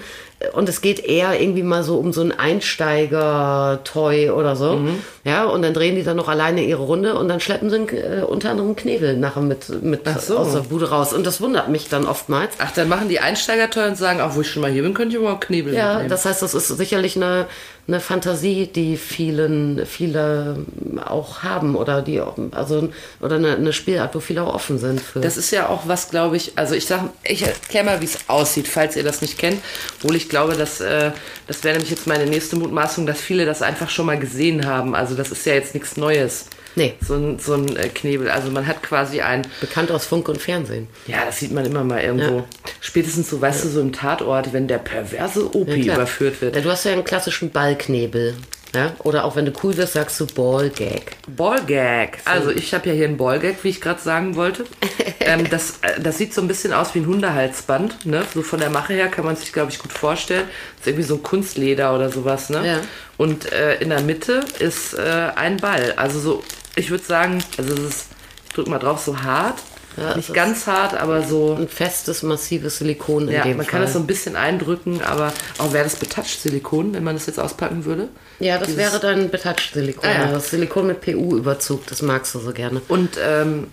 und 0.53 0.69
es 0.69 0.83
geht 0.83 1.03
eher 1.05 1.41
irgendwie 1.41 1.63
mal 1.63 1.83
so 1.83 1.97
um 1.97 2.13
so 2.13 2.21
ein 2.21 2.31
Einsteiger-Toy 2.39 4.31
oder 4.31 4.55
so. 4.55 4.77
Mhm. 4.77 4.99
Ja, 5.25 5.45
und 5.45 5.63
dann 5.63 5.73
drehen 5.73 5.97
die 5.97 6.03
dann 6.03 6.17
noch 6.17 6.29
alleine 6.29 6.63
ihre 6.63 6.83
Runde 6.83 7.15
und 7.15 7.29
dann 7.29 7.41
schleppen 7.41 7.71
sie 7.71 7.79
äh, 7.97 8.23
unter 8.23 8.51
anderem 8.51 8.77
Knebel 8.77 9.17
nachher 9.17 9.41
mit, 9.41 9.83
mit 9.83 10.03
so. 10.21 10.37
aus 10.39 10.53
der 10.53 10.61
Bude 10.61 10.91
raus. 10.91 11.13
Und 11.13 11.27
das 11.27 11.41
wundert 11.41 11.69
mich 11.69 11.89
dann 11.89 12.07
oftmals. 12.07 12.55
Ach, 12.59 12.71
dann 12.73 12.89
machen 12.89 13.09
die 13.09 13.21
Einsteiger 13.21 13.71
teuer 13.71 13.89
und 13.89 13.97
sagen, 13.97 14.21
auch 14.21 14.35
wo 14.37 14.43
ich 14.43 14.51
schon 14.51 14.63
mal 14.63 14.71
hier 14.71 14.83
bin, 14.83 14.93
könnte 14.95 15.17
ich 15.17 15.21
überhaupt 15.23 15.47
Knebel 15.47 15.75
Ja, 15.75 15.89
mitnehmen. 15.95 16.11
das 16.11 16.27
heißt, 16.27 16.43
das 16.43 16.55
ist 16.55 16.69
sicherlich 16.69 17.17
eine, 17.17 17.47
eine 17.89 18.01
Fantasie, 18.01 18.67
die 18.67 18.97
vielen, 18.97 19.87
viele 19.87 20.57
auch 21.05 21.45
haben 21.45 21.77
oder 21.77 22.03
die 22.03 22.21
also 22.51 22.89
oder 23.21 23.37
eine, 23.37 23.55
eine 23.55 23.73
Spielart, 23.73 24.15
wo 24.15 24.21
viele 24.21 24.43
auch 24.43 24.55
offen 24.55 24.79
sind 24.79 25.01
für. 25.01 25.21
Das 25.21 25.37
ist 25.37 25.53
ja 25.53 25.69
auch 25.69 25.87
was, 25.87 26.11
glaube 26.11 26.37
ich, 26.37 26.53
also 26.57 26.75
ich 26.75 26.87
sag, 26.87 27.11
ich 27.23 27.43
erkläre 27.43 27.85
mal, 27.85 28.01
wie 28.01 28.07
es 28.07 28.29
aussieht, 28.29 28.67
falls 28.67 28.97
ihr 28.97 29.05
das 29.05 29.23
nicht 29.23 29.39
kennt. 29.39 29.63
Obwohl 29.99 30.17
ich 30.17 30.29
glaube, 30.29 30.55
dass, 30.55 30.81
äh, 30.81 31.13
das 31.47 31.63
wäre 31.63 31.75
nämlich 31.75 31.91
jetzt 31.91 32.09
meine 32.09 32.27
nächste 32.27 32.57
Mutmaßung, 32.57 33.07
dass 33.07 33.21
viele 33.21 33.47
das 33.47 33.63
einfach 33.63 33.89
schon 33.89 34.07
mal 34.07 34.19
gesehen 34.19 34.67
haben. 34.67 34.97
Also 34.97 35.15
das 35.15 35.31
ist 35.31 35.47
ja 35.47 35.55
jetzt 35.55 35.75
nichts 35.75 35.97
Neues. 35.97 36.47
Nee. 36.77 36.95
So 37.01 37.15
ein, 37.15 37.39
so 37.39 37.55
ein 37.55 37.75
äh, 37.77 37.89
Knebel. 37.89 38.31
Also 38.31 38.51
man 38.51 38.67
hat 38.67 38.83
quasi 38.83 39.23
ein, 39.23 39.47
bekannt 39.61 39.91
aus 39.91 40.05
Funk 40.07 40.29
und 40.29 40.41
Fernsehen. 40.41 40.89
ja, 41.07 41.25
das 41.25 41.41
sieht 41.41 41.53
man 41.53 41.65
immer 41.65 41.83
mal 41.83 42.03
irgendwo. 42.03 42.37
Ja. 42.37 42.45
Spätestens 42.81 43.31
so, 43.31 43.41
weißt 43.41 43.65
du, 43.65 43.69
so 43.69 43.81
im 43.81 43.93
Tatort, 43.93 44.53
wenn 44.53 44.69
der 44.69 44.79
perverse 44.79 45.57
Opi 45.57 45.83
Klar. 45.83 45.97
überführt 45.97 46.41
wird. 46.43 46.55
Ja, 46.55 46.61
du 46.61 46.71
hast 46.71 46.85
ja 46.85 46.93
einen 46.93 47.05
klassischen 47.05 47.51
Ballknebel. 47.51 48.35
Ja? 48.75 48.93
Oder 48.99 49.25
auch 49.25 49.37
wenn 49.37 49.47
du 49.47 49.53
cool 49.63 49.75
bist, 49.75 49.95
sagst 49.95 50.21
du 50.21 50.27
Ballgag. 50.27 51.13
Ballgag. 51.29 52.19
Also 52.27 52.51
ich 52.51 52.75
habe 52.75 52.89
ja 52.89 52.95
hier 52.95 53.07
einen 53.07 53.17
Ballgag, 53.17 53.57
wie 53.63 53.71
ich 53.71 53.81
gerade 53.81 54.01
sagen 54.01 54.37
wollte. 54.37 54.67
ähm, 55.21 55.49
das, 55.49 55.79
äh, 55.81 55.99
das 56.01 56.19
sieht 56.19 56.35
so 56.35 56.43
ein 56.43 56.49
bisschen 56.49 56.75
aus 56.75 56.95
wie 56.95 56.99
ein 56.99 57.07
Hundehalsband. 57.07 58.05
Ne? 58.05 58.23
So 58.35 58.43
von 58.43 58.61
der 58.61 58.69
Mache 58.69 58.93
her 58.93 59.09
kann 59.09 59.25
man 59.25 59.35
sich, 59.35 59.53
glaube 59.53 59.71
ich, 59.71 59.79
gut 59.79 59.93
vorstellen. 59.93 60.45
Das 60.77 60.81
ist 60.81 60.87
irgendwie 60.89 61.05
so 61.05 61.15
ein 61.15 61.23
Kunstleder 61.23 61.95
oder 61.95 62.11
sowas. 62.11 62.51
Ne? 62.51 62.67
Ja. 62.67 62.81
Und 63.17 63.51
äh, 63.51 63.77
in 63.77 63.89
der 63.89 64.03
Mitte 64.03 64.45
ist 64.59 64.93
äh, 64.93 65.31
ein 65.35 65.57
Ball. 65.57 65.95
Also 65.97 66.21
so, 66.21 66.45
ich 66.77 66.91
würde 66.91 67.05
sagen, 67.05 67.43
also 67.59 67.75
es 67.75 67.81
ist, 67.81 68.07
ich 68.47 68.53
drück 68.55 68.69
mal 68.69 68.79
drauf, 68.79 69.03
so 69.05 69.23
hart. 69.23 69.59
Ja, 69.97 70.15
Nicht 70.15 70.35
ganz 70.35 70.67
hart, 70.67 70.93
aber 70.95 71.23
so. 71.23 71.55
Ein 71.59 71.69
festes, 71.69 72.23
massives 72.23 72.77
Silikon 72.79 73.29
in 73.29 73.35
Ja, 73.35 73.45
dem 73.45 73.57
man 73.57 73.65
Fall. 73.65 73.71
kann 73.73 73.81
das 73.81 73.95
so 73.95 73.99
ein 73.99 74.07
bisschen 74.07 74.37
eindrücken, 74.37 75.01
aber 75.03 75.33
auch 75.57 75.73
wäre 75.73 75.85
das 75.85 75.97
betouched 75.97 76.39
Silikon, 76.43 76.93
wenn 76.93 77.03
man 77.03 77.15
das 77.17 77.25
jetzt 77.27 77.41
auspacken 77.41 77.87
würde? 77.87 78.09
ja, 78.39 78.59
das 78.59 78.67
Dieses- 78.69 78.79
wäre 78.79 79.01
dann 79.01 79.31
Betouch-Silikon. 79.31 80.05
Ah, 80.09 80.13
ja. 80.27 80.33
Das 80.33 80.51
Silikon 80.51 80.87
mit 80.89 81.01
PU-Überzug, 81.01 81.87
das 81.87 82.03
magst 82.03 82.35
du 82.35 82.41
so 82.41 82.53
gerne. 82.53 82.83
Und, 82.89 83.17
ähm, 83.27 83.69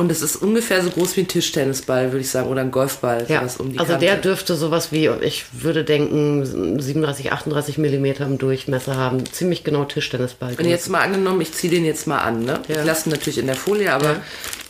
und 0.00 0.10
es 0.10 0.22
ist 0.22 0.36
ungefähr 0.36 0.82
so 0.82 0.88
groß 0.90 1.16
wie 1.16 1.20
ein 1.20 1.28
Tischtennisball, 1.28 2.10
würde 2.12 2.20
ich 2.22 2.30
sagen, 2.30 2.48
oder 2.48 2.62
ein 2.62 2.70
Golfball. 2.70 3.26
Ja, 3.28 3.46
um 3.58 3.72
die 3.72 3.78
also 3.78 3.92
Kante. 3.92 4.06
der 4.06 4.16
dürfte 4.16 4.56
sowas 4.56 4.92
wie, 4.92 5.08
ich 5.20 5.44
würde 5.52 5.84
denken, 5.84 6.80
37, 6.80 7.32
38 7.32 7.76
Millimeter 7.78 8.24
im 8.24 8.38
Durchmesser 8.38 8.96
haben. 8.96 9.24
Ziemlich 9.30 9.62
genau 9.62 9.84
Tischtennisball. 9.84 10.54
Und 10.58 10.64
jetzt 10.64 10.88
mal 10.88 11.02
angenommen, 11.02 11.42
ich 11.42 11.52
ziehe 11.52 11.70
den 11.70 11.84
jetzt 11.84 12.06
mal 12.06 12.18
an, 12.18 12.44
ne? 12.44 12.60
Ja. 12.68 12.80
Ich 12.80 12.86
lasse 12.86 13.08
ihn 13.08 13.12
natürlich 13.12 13.38
in 13.38 13.46
der 13.46 13.56
Folie, 13.56 13.92
aber 13.92 14.04
Ja. 14.06 14.22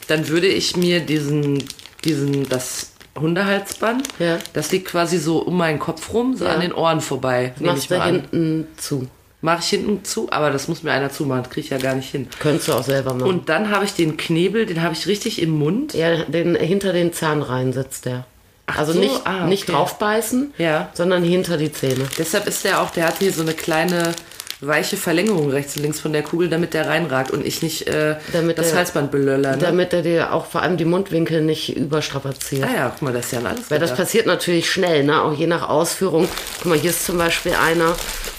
dann 0.09 0.27
würde 0.29 0.49
ich 0.49 0.77
mir 0.77 0.99
diesen, 1.01 1.63
diesen, 2.05 2.49
das 2.49 2.91
Hundehalsband, 3.19 4.09
Ja. 4.19 4.39
das 4.53 4.73
liegt 4.73 4.89
quasi 4.89 5.19
so 5.19 5.39
um 5.39 5.57
meinen 5.57 5.79
Kopf 5.79 6.13
rum, 6.13 6.37
so 6.37 6.47
an 6.47 6.61
den 6.61 6.73
Ohren 6.73 7.01
vorbei, 7.01 7.55
machst 7.61 7.91
du 7.91 8.03
hinten 8.05 8.67
zu. 8.77 9.07
Mache 9.43 9.61
ich 9.63 9.69
hinten 9.71 10.05
zu, 10.05 10.31
aber 10.31 10.51
das 10.51 10.69
muss 10.69 10.83
mir 10.83 10.93
einer 10.93 11.11
zumachen, 11.11 11.45
das 11.45 11.53
kriege 11.53 11.65
ich 11.65 11.71
ja 11.71 11.79
gar 11.79 11.95
nicht 11.95 12.11
hin. 12.11 12.29
Könntest 12.41 12.69
du 12.69 12.75
auch 12.75 12.83
selber 12.85 13.15
machen. 13.15 13.29
Und 13.29 13.49
dann 13.49 13.71
habe 13.71 13.85
ich 13.87 13.95
den 13.95 14.17
Knebel, 14.19 14.67
den 14.67 14.83
habe 14.83 14.93
ich 14.95 15.07
richtig 15.07 15.41
im 15.41 15.51
Mund. 15.59 15.95
ja, 15.95 16.25
den, 16.25 16.55
hinter 16.57 16.93
den 16.93 17.13
Zahn 17.15 17.41
rein 17.43 17.73
sitzt 17.73 18.05
der. 18.05 18.27
also 18.67 18.93
so, 18.93 19.01
nicht, 19.01 19.21
ah, 19.27 19.47
nicht 19.47 19.63
okay. 19.65 19.73
draufbeißen, 19.73 20.53
Ja. 20.59 20.91
sondern 20.93 21.23
hinter 21.25 21.57
die 21.57 21.73
Zähne. 21.73 22.07
Deshalb 22.19 22.47
ist 22.47 22.65
der 22.65 22.83
auch, 22.83 22.91
der 22.91 23.07
hat 23.07 23.19
hier 23.19 23.33
so 23.33 23.41
eine 23.43 23.55
kleine 23.55 24.13
weiche 24.61 24.97
Verlängerung 24.97 25.51
rechts 25.51 25.77
und 25.77 25.83
links 25.83 26.01
von 26.01 26.13
der 26.13 26.23
Kugel, 26.23 26.49
damit 26.49 26.75
der 26.75 26.87
reinragt 26.87 27.31
und 27.31 27.47
ich 27.47 27.63
nicht 27.63 27.87
äh, 27.89 28.17
Damit 28.33 28.59
das 28.59 28.69
der- 28.69 28.79
Halsband 28.79 29.11
belöller. 29.11 29.53
Ne? 29.53 29.59
Damit 29.59 29.93
er 29.93 30.03
dir 30.03 30.33
auch 30.35 30.47
vor 30.47 30.63
allem 30.63 30.77
die 30.77 30.85
Mundwinkel 30.85 31.41
nicht 31.41 31.77
überstrapaziert. 31.77 32.65
ah 32.69 32.75
ja, 32.75 32.89
guck 32.91 33.03
mal, 33.03 33.13
das 33.13 33.27
ist 33.27 33.33
ja 33.33 33.41
alles 33.43 33.71
Weil 33.71 33.79
das 33.79 33.95
passiert 33.95 34.27
natürlich 34.27 34.71
schnell, 34.71 35.05
ne? 35.05 35.23
auch 35.23 35.33
je 35.33 35.47
nach 35.47 35.69
Ausführung. 35.69 36.29
Guck 36.59 36.67
mal, 36.67 36.79
hier 36.79 36.91
ist 36.91 37.07
zum 37.07 37.17
Beispiel 37.17 37.53
einer, 37.55 37.95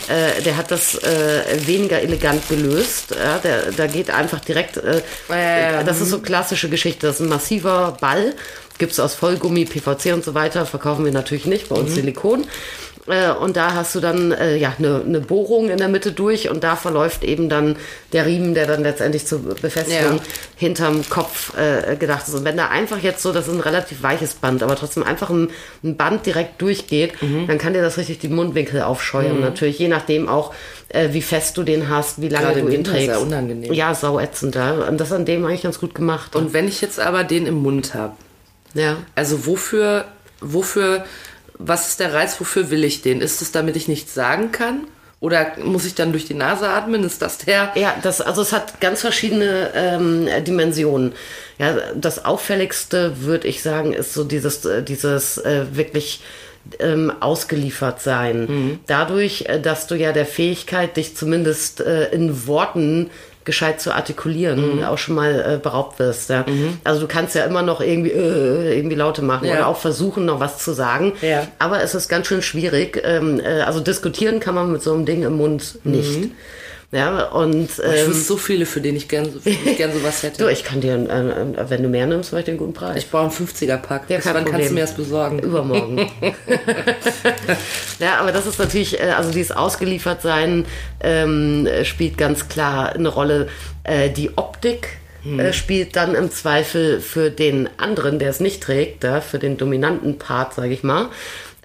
äh, 0.09 0.41
der 0.43 0.57
hat 0.57 0.69
das 0.69 0.95
äh, 0.95 1.43
weniger 1.65 2.01
elegant 2.01 2.47
gelöst. 2.49 3.15
Ja, 3.17 3.39
der, 3.39 3.71
da 3.71 3.87
geht 3.87 4.11
einfach 4.11 4.39
direkt, 4.41 4.77
äh, 4.77 5.01
ja. 5.29 5.83
das 5.83 6.01
ist 6.01 6.09
so 6.09 6.19
klassische 6.19 6.69
Geschichte. 6.69 7.07
Das 7.07 7.15
ist 7.15 7.21
ein 7.21 7.29
massiver 7.29 7.97
Ball, 7.99 8.33
gibt's 8.77 8.99
aus 8.99 9.15
Vollgummi, 9.15 9.65
PVC 9.65 10.13
und 10.13 10.23
so 10.23 10.33
weiter, 10.33 10.65
verkaufen 10.65 11.03
wir 11.05 11.11
natürlich 11.11 11.45
nicht, 11.45 11.69
bei 11.69 11.75
uns 11.75 11.93
Silikon. 11.95 12.45
Äh, 13.07 13.31
Und 13.31 13.57
da 13.57 13.73
hast 13.73 13.95
du 13.95 13.99
dann 13.99 14.31
äh, 14.31 14.55
ja 14.57 14.73
eine 14.77 14.99
ne 14.99 15.19
Bohrung 15.21 15.69
in 15.69 15.77
der 15.77 15.87
Mitte 15.87 16.11
durch 16.11 16.49
und 16.49 16.63
da 16.63 16.75
verläuft 16.75 17.23
eben 17.23 17.49
dann 17.49 17.75
der 18.13 18.25
Riemen, 18.27 18.53
der 18.53 18.67
dann 18.67 18.83
letztendlich 18.83 19.25
zur 19.25 19.39
Befestigung 19.39 20.17
Ja. 20.17 20.23
hinterm 20.55 21.01
Kopf 21.09 21.57
äh, 21.57 21.95
gedacht 21.95 22.27
ist. 22.27 22.33
Und 22.35 22.45
wenn 22.45 22.57
da 22.57 22.67
einfach 22.67 22.99
jetzt 22.99 23.23
so, 23.23 23.31
das 23.33 23.47
ist 23.47 23.53
ein 23.55 23.59
relativ 23.59 24.03
weiches 24.03 24.35
Band, 24.35 24.61
aber 24.61 24.75
trotzdem 24.75 25.03
einfach 25.03 25.29
ein, 25.31 25.49
ein 25.83 25.97
Band 25.97 26.25
direkt 26.25 26.61
durchgeht, 26.61 27.19
Mhm. 27.21 27.47
dann 27.47 27.57
kann 27.57 27.73
dir 27.73 27.81
das 27.81 27.97
richtig 27.97 28.19
die 28.19 28.27
Mundwinkel 28.29 28.81
aufscheuern. 28.83 29.39
Natürlich, 29.39 29.79
je 29.79 29.87
nachdem 29.87 30.29
auch, 30.29 30.53
äh, 30.89 31.09
wie 31.11 31.21
fest 31.23 31.57
du 31.57 31.63
den 31.63 31.89
hast, 31.89 32.21
wie 32.21 32.29
lange 32.29 32.45
Gerade 32.47 32.61
du 32.61 32.67
ihn 32.67 32.71
Winter 32.73 32.91
trägst. 32.91 33.05
sehr 33.07 33.21
unangenehm. 33.21 33.73
Ja, 33.73 33.95
sau 33.95 34.19
ätzend. 34.19 34.55
Ja. 34.55 34.73
Und 34.73 34.99
das 34.99 35.07
ist 35.09 35.13
an 35.15 35.25
dem 35.25 35.43
eigentlich 35.45 35.63
ganz 35.63 35.79
gut 35.79 35.95
gemacht. 35.95 36.35
Und 36.35 36.53
wenn 36.53 36.67
ich 36.67 36.81
jetzt 36.81 36.99
aber 36.99 37.23
den 37.23 37.47
im 37.47 37.55
Mund 37.55 37.93
habe, 37.95 38.13
ja. 38.75 38.97
also 39.15 39.45
wofür, 39.47 40.05
wofür, 40.39 41.03
was 41.65 41.89
ist 41.89 41.99
der 41.99 42.13
Reiz, 42.13 42.39
wofür 42.39 42.69
will 42.69 42.83
ich 42.83 43.01
den? 43.01 43.21
Ist 43.21 43.41
es, 43.41 43.51
damit 43.51 43.75
ich 43.75 43.87
nichts 43.87 44.13
sagen 44.13 44.51
kann? 44.51 44.87
Oder 45.19 45.51
muss 45.63 45.85
ich 45.85 45.93
dann 45.93 46.11
durch 46.11 46.25
die 46.25 46.33
Nase 46.33 46.67
atmen? 46.67 47.03
Ist 47.03 47.21
das 47.21 47.37
der? 47.37 47.71
Ja, 47.75 47.95
das, 48.01 48.21
also 48.21 48.41
es 48.41 48.51
hat 48.51 48.81
ganz 48.81 49.01
verschiedene 49.01 49.69
ähm, 49.75 50.27
Dimensionen. 50.43 51.13
Ja, 51.59 51.75
das 51.95 52.25
auffälligste, 52.25 53.21
würde 53.21 53.47
ich 53.47 53.61
sagen, 53.61 53.93
ist 53.93 54.13
so 54.13 54.23
dieses, 54.23 54.65
äh, 54.65 54.81
dieses 54.81 55.37
äh, 55.37 55.65
wirklich 55.73 56.21
ähm, 56.79 57.11
ausgeliefert 57.19 58.01
sein. 58.01 58.79
Dadurch, 58.87 59.45
äh, 59.47 59.59
dass 59.59 59.85
du 59.85 59.95
ja 59.95 60.11
der 60.11 60.25
Fähigkeit, 60.25 60.97
dich 60.97 61.15
zumindest 61.15 61.81
äh, 61.81 62.09
in 62.09 62.47
Worten 62.47 63.11
gescheit 63.43 63.81
zu 63.81 63.91
artikulieren, 63.91 64.83
auch 64.83 64.97
schon 64.97 65.15
mal 65.15 65.53
äh, 65.55 65.57
beraubt 65.57 65.97
wirst. 65.99 66.29
Ja. 66.29 66.45
Also 66.83 67.01
du 67.01 67.07
kannst 67.07 67.33
ja 67.35 67.43
immer 67.45 67.61
noch 67.63 67.81
irgendwie 67.81 68.11
äh, 68.11 68.77
irgendwie 68.77 68.95
Laute 68.95 69.21
machen 69.23 69.47
Ja. 69.47 69.53
oder 69.55 69.67
auch 69.67 69.77
versuchen, 69.77 70.25
noch 70.25 70.39
was 70.39 70.59
zu 70.59 70.73
sagen. 70.73 71.13
Ja. 71.21 71.47
Aber 71.59 71.81
es 71.81 71.95
ist 71.95 72.07
ganz 72.07 72.27
schön 72.27 72.41
schwierig. 72.41 73.01
Ähm, 73.03 73.39
äh, 73.39 73.61
also 73.61 73.79
diskutieren 73.79 74.39
kann 74.39 74.53
man 74.55 74.71
mit 74.71 74.81
so 74.83 74.93
einem 74.93 75.05
Ding 75.05 75.23
im 75.23 75.37
Mund 75.37 75.79
nicht. 75.83 76.29
Ja, 76.93 77.27
und 77.27 77.69
Ich 77.69 77.79
ähm, 77.79 78.07
wüsste 78.07 78.23
so 78.23 78.35
viele, 78.37 78.65
für 78.65 78.81
den 78.81 78.97
ich 78.97 79.07
gern, 79.07 79.31
so, 79.31 79.39
für 79.39 79.49
die 79.49 79.69
ich 79.69 79.77
gern 79.77 79.93
sowas 79.93 80.23
hätte. 80.23 80.43
du, 80.43 80.51
ich 80.51 80.65
kann 80.65 80.81
dir, 80.81 80.93
äh, 80.93 81.61
äh, 81.61 81.69
wenn 81.69 81.83
du 81.83 81.89
mehr 81.89 82.05
nimmst, 82.05 82.33
mache 82.33 82.41
ich 82.41 82.47
einen 82.49 82.57
guten 82.57 82.73
Preis. 82.73 82.97
Ich 82.97 83.09
brauche 83.09 83.23
einen 83.23 83.47
50er-Pack. 83.47 84.09
Ja, 84.09 84.17
Bis 84.17 84.25
wann 84.25 84.33
kannst 84.33 84.49
Problem. 84.49 84.67
du 84.67 84.73
mir 84.73 84.81
das 84.81 84.93
besorgen? 84.93 85.39
Übermorgen. 85.39 85.97
ja, 87.99 88.17
aber 88.19 88.33
das 88.33 88.45
ist 88.45 88.59
natürlich, 88.59 88.99
äh, 88.99 89.11
also 89.11 89.31
dieses 89.31 89.51
Ausgeliefertsein 89.55 90.65
ähm, 90.99 91.67
spielt 91.83 92.17
ganz 92.17 92.49
klar 92.49 92.93
eine 92.93 93.07
Rolle. 93.07 93.47
Äh, 93.83 94.09
die 94.09 94.37
Optik 94.37 94.97
äh, 95.23 95.53
spielt 95.53 95.95
dann 95.95 96.15
im 96.15 96.31
Zweifel 96.31 96.99
für 96.99 97.29
den 97.29 97.69
anderen, 97.77 98.19
der 98.19 98.31
es 98.31 98.39
nicht 98.39 98.63
trägt, 98.63 99.03
ja, 99.03 99.21
für 99.21 99.39
den 99.39 99.55
dominanten 99.55 100.17
Part, 100.17 100.55
sage 100.55 100.73
ich 100.73 100.83
mal, 100.83 101.09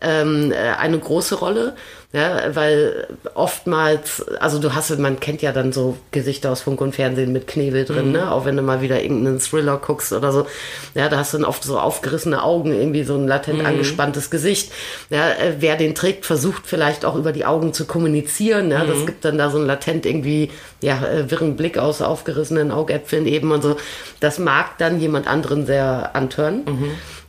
ähm, 0.03 0.53
äh, 0.53 0.57
eine 0.79 0.99
große 0.99 1.37
Rolle. 1.37 1.75
Ja, 2.13 2.55
weil 2.55 3.09
oftmals, 3.35 4.25
also 4.39 4.59
du 4.59 4.75
hast, 4.75 4.97
man 4.99 5.19
kennt 5.21 5.43
ja 5.43 5.53
dann 5.53 5.73
so 5.73 5.99
Gesichter 6.13 6.53
aus 6.53 6.63
Funk 6.63 6.81
und 6.81 6.95
Fernsehen 6.95 7.33
mit 7.33 7.47
Knebel 7.47 7.85
drin, 7.85 8.13
ne? 8.13 8.31
Auch 8.31 8.45
wenn 8.45 8.57
du 8.57 8.63
mal 8.63 8.81
wieder 8.81 9.03
irgendeinen 9.03 9.41
Thriller 9.41 9.77
guckst 9.77 10.13
oder 10.13 10.33
so. 10.33 10.47
Ja, 10.95 11.09
da 11.09 11.19
hast 11.19 11.35
du 11.35 11.39
dann 11.39 11.47
oft 11.47 11.65
so 11.65 11.79
aufgerissene 11.79 12.43
Augen, 12.43 12.73
irgendwie 12.73 13.03
so 13.03 13.17
ein 13.17 13.27
latent 13.27 13.67
angespanntes 13.67 14.31
Gesicht. 14.31 14.73
Ja, 15.11 15.31
äh, 15.31 15.57
wer 15.59 15.77
den 15.77 15.95
trägt, 15.95 16.27
versucht 16.27 16.63
vielleicht 16.65 17.05
auch 17.05 17.17
über 17.17 17.33
die 17.33 17.45
Augen 17.45 17.73
zu 17.73 17.87
kommunizieren. 17.87 18.71
Ja, 18.71 18.85
das 18.85 19.05
gibt 19.05 19.25
dann 19.25 19.37
da 19.37 19.51
so 19.51 19.59
ein 19.59 19.67
latent 19.67 20.07
irgendwie, 20.07 20.51
ja, 20.81 21.05
äh, 21.05 21.31
wirren 21.31 21.57
Blick 21.57 21.77
aus 21.77 22.03
aufgerissenen 22.03 22.71
Augäpfeln 22.71 23.27
eben 23.27 23.51
und 23.51 23.63
so. 23.63 23.77
Das 24.21 24.39
mag 24.39 24.79
dann 24.79 25.01
jemand 25.01 25.27
anderen 25.27 25.67
sehr 25.67 26.15
antören. 26.15 26.63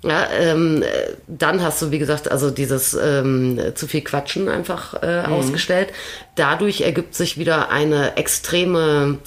Ja, 0.04 0.28
ähm, 0.32 0.84
äh, 0.84 0.86
dann 1.28 1.62
hast 1.64 1.82
du, 1.82 1.92
wie 1.92 1.98
gesagt, 1.98 2.30
also 2.32 2.52
dieses 2.52 2.94
ähm, 2.94 3.60
zu 3.74 3.88
viel 3.88 4.02
Quatschen 4.02 4.48
einfach 4.48 5.02
äh, 5.02 5.24
ausgestellt. 5.28 5.90
Dadurch 6.36 6.82
ergibt 6.82 7.16
sich 7.16 7.38
wieder 7.38 7.70
eine 7.70 8.16
extreme, 8.16 9.18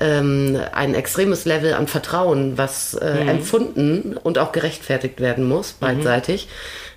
ähm, 0.00 0.60
ein 0.72 0.94
extremes 0.94 1.44
Level 1.44 1.74
an 1.74 1.86
Vertrauen, 1.86 2.56
was 2.56 2.94
äh, 2.94 3.06
empfunden 3.06 4.16
und 4.22 4.38
auch 4.38 4.52
gerechtfertigt 4.52 5.20
werden 5.20 5.48
muss, 5.48 5.72
beidseitig. 5.72 6.48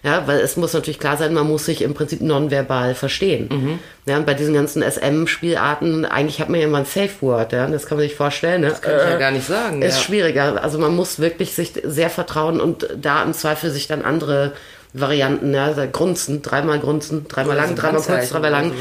Ja, 0.03 0.27
weil 0.27 0.39
es 0.39 0.57
muss 0.57 0.73
natürlich 0.73 0.99
klar 0.99 1.15
sein, 1.15 1.31
man 1.33 1.47
muss 1.47 1.65
sich 1.65 1.83
im 1.83 1.93
Prinzip 1.93 2.21
nonverbal 2.21 2.95
verstehen. 2.95 3.79
Ja, 4.07 4.17
und 4.17 4.25
bei 4.25 4.33
diesen 4.33 4.55
ganzen 4.55 4.81
SM-Spielarten, 4.81 6.05
eigentlich 6.05 6.41
hat 6.41 6.49
man 6.49 6.59
ja 6.59 6.65
immer 6.65 6.79
ein 6.79 6.85
Safe 6.85 7.11
Word, 7.21 7.53
ja, 7.53 7.67
das 7.67 7.85
kann 7.85 7.99
man 7.99 8.07
sich 8.07 8.15
vorstellen. 8.15 8.61
Ne? 8.61 8.69
Das 8.69 8.81
Kann 8.81 8.95
ich 8.95 9.03
ja 9.03 9.17
gar 9.17 9.31
nicht 9.31 9.45
sagen. 9.45 9.83
ist 9.83 9.97
ja. 9.97 10.01
schwieriger. 10.01 10.63
Also 10.63 10.79
man 10.79 10.95
muss 10.95 11.19
wirklich 11.19 11.53
sich 11.53 11.73
sehr 11.83 12.09
vertrauen 12.09 12.59
und 12.59 12.87
da 12.99 13.21
im 13.21 13.33
Zweifel 13.33 13.69
sich 13.69 13.87
dann 13.87 14.01
andere 14.01 14.53
Varianten, 14.93 15.53
ja, 15.53 15.65
also 15.65 15.83
Grunzen, 15.89 16.41
dreimal 16.41 16.79
Grunzen, 16.79 17.25
dreimal 17.27 17.55
lang, 17.55 17.75
dreimal 17.75 18.01
kurz, 18.01 18.29
dreimal 18.29 18.51
lang. 18.51 18.73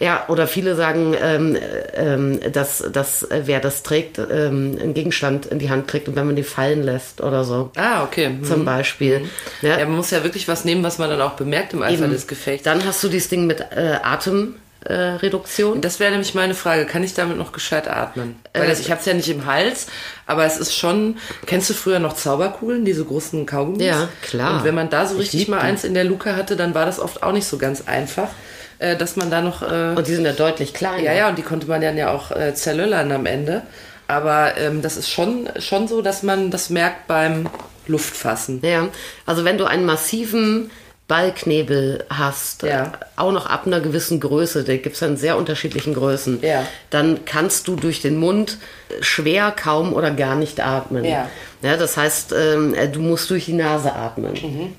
Ja, 0.00 0.24
oder 0.28 0.46
viele 0.46 0.74
sagen, 0.74 1.14
ähm, 1.20 1.58
ähm, 1.94 2.40
dass, 2.52 2.82
dass 2.90 3.22
äh, 3.24 3.42
wer 3.44 3.60
das 3.60 3.82
trägt, 3.82 4.18
ähm, 4.18 4.78
einen 4.80 4.94
Gegenstand 4.94 5.46
in 5.46 5.58
die 5.58 5.68
Hand 5.68 5.86
kriegt 5.86 6.08
und 6.08 6.16
wenn 6.16 6.26
man 6.26 6.36
die 6.36 6.42
fallen 6.42 6.82
lässt 6.82 7.20
oder 7.20 7.44
so. 7.44 7.70
Ah, 7.76 8.02
okay. 8.04 8.30
Mhm. 8.30 8.44
Zum 8.44 8.64
Beispiel. 8.64 9.26
Ja, 9.60 9.78
Ja, 9.78 9.84
man 9.84 9.96
muss 9.96 10.10
ja 10.10 10.24
wirklich 10.24 10.48
was 10.48 10.64
nehmen, 10.64 10.82
was 10.82 10.98
man 10.98 11.10
dann 11.10 11.20
auch 11.20 11.32
bemerkt 11.34 11.74
im 11.74 11.82
Eifer 11.82 12.08
des 12.08 12.26
Gefechts. 12.26 12.64
Dann 12.64 12.84
hast 12.86 13.04
du 13.04 13.08
dieses 13.08 13.28
Ding 13.28 13.46
mit 13.46 13.60
äh, 13.60 13.98
Atemreduktion. 14.02 14.54
Äh, 14.84 14.94
Reduktion. 14.94 15.80
Das 15.80 15.98
wäre 15.98 16.12
nämlich 16.12 16.34
meine 16.34 16.54
Frage. 16.54 16.86
Kann 16.86 17.02
ich 17.02 17.12
damit 17.12 17.36
noch 17.36 17.50
gescheit 17.50 17.88
atmen? 17.88 18.36
Weil 18.54 18.62
Äh, 18.62 18.68
das, 18.68 18.78
ich 18.78 18.90
habe 18.92 19.00
es 19.00 19.06
ja 19.06 19.12
nicht 19.12 19.28
im 19.28 19.44
Hals, 19.44 19.88
aber 20.28 20.44
es 20.44 20.58
ist 20.58 20.76
schon. 20.76 21.16
Kennst 21.46 21.70
du 21.70 21.74
früher 21.74 21.98
noch 21.98 22.14
Zauberkugeln, 22.14 22.84
diese 22.84 23.04
großen 23.04 23.46
Kaugummis? 23.46 23.82
Ja, 23.84 24.08
klar. 24.22 24.58
Und 24.58 24.64
wenn 24.64 24.74
man 24.74 24.90
da 24.90 25.06
so 25.06 25.14
Ich 25.14 25.22
richtig 25.22 25.48
mal 25.48 25.60
eins 25.60 25.84
in 25.84 25.94
der 25.94 26.04
Luke 26.04 26.36
hatte, 26.36 26.54
dann 26.54 26.74
war 26.74 26.86
das 26.86 27.00
oft 27.00 27.22
auch 27.22 27.32
nicht 27.32 27.46
so 27.46 27.56
ganz 27.58 27.84
einfach, 27.86 28.28
äh, 28.78 28.94
dass 28.94 29.16
man 29.16 29.30
da 29.30 29.40
noch. 29.40 29.62
Äh, 29.62 29.94
und 29.96 30.06
die 30.06 30.14
sind 30.14 30.26
ja 30.26 30.32
deutlich 30.32 30.74
kleiner. 30.74 31.02
ja, 31.02 31.14
ja, 31.14 31.28
und 31.30 31.38
die 31.38 31.42
konnte 31.42 31.66
man 31.66 31.80
dann 31.80 31.96
ja 31.96 32.12
auch 32.12 32.30
äh, 32.30 32.54
zerlöllern 32.54 33.10
am 33.10 33.26
Ende. 33.26 33.62
Aber 34.06 34.56
ähm, 34.58 34.82
das 34.82 34.96
ist 34.96 35.10
schon, 35.10 35.48
schon 35.58 35.88
so, 35.88 36.02
dass 36.02 36.22
man 36.22 36.50
das 36.50 36.70
merkt 36.70 37.06
beim 37.08 37.48
Luftfassen. 37.86 38.60
Ja, 38.62 38.88
also 39.24 39.44
wenn 39.44 39.56
du 39.56 39.64
einen 39.64 39.86
massiven 39.86 40.70
Ballknebel 41.08 42.04
hast, 42.10 42.62
Ja. 42.62 42.92
auch 43.16 43.32
noch 43.32 43.46
ab 43.46 43.62
einer 43.66 43.80
gewissen 43.80 44.20
Größe, 44.20 44.62
da 44.62 44.76
gibt 44.76 44.94
es 44.94 45.00
dann 45.00 45.16
sehr 45.16 45.36
unterschiedlichen 45.38 45.94
Größen, 45.94 46.40
Ja. 46.42 46.64
dann 46.90 47.24
kannst 47.24 47.66
du 47.66 47.76
durch 47.76 48.02
den 48.02 48.18
Mund 48.18 48.58
schwer, 49.00 49.50
kaum 49.50 49.94
oder 49.94 50.10
gar 50.10 50.36
nicht 50.36 50.60
atmen. 50.60 51.04
Ja. 51.04 51.28
Ja, 51.60 51.76
das 51.76 51.96
heißt, 51.96 52.32
ähm, 52.38 52.74
äh, 52.74 52.88
du 52.88 53.00
musst 53.00 53.28
durch 53.30 53.46
die 53.46 53.52
Nase 53.52 53.92
atmen. 53.92 54.34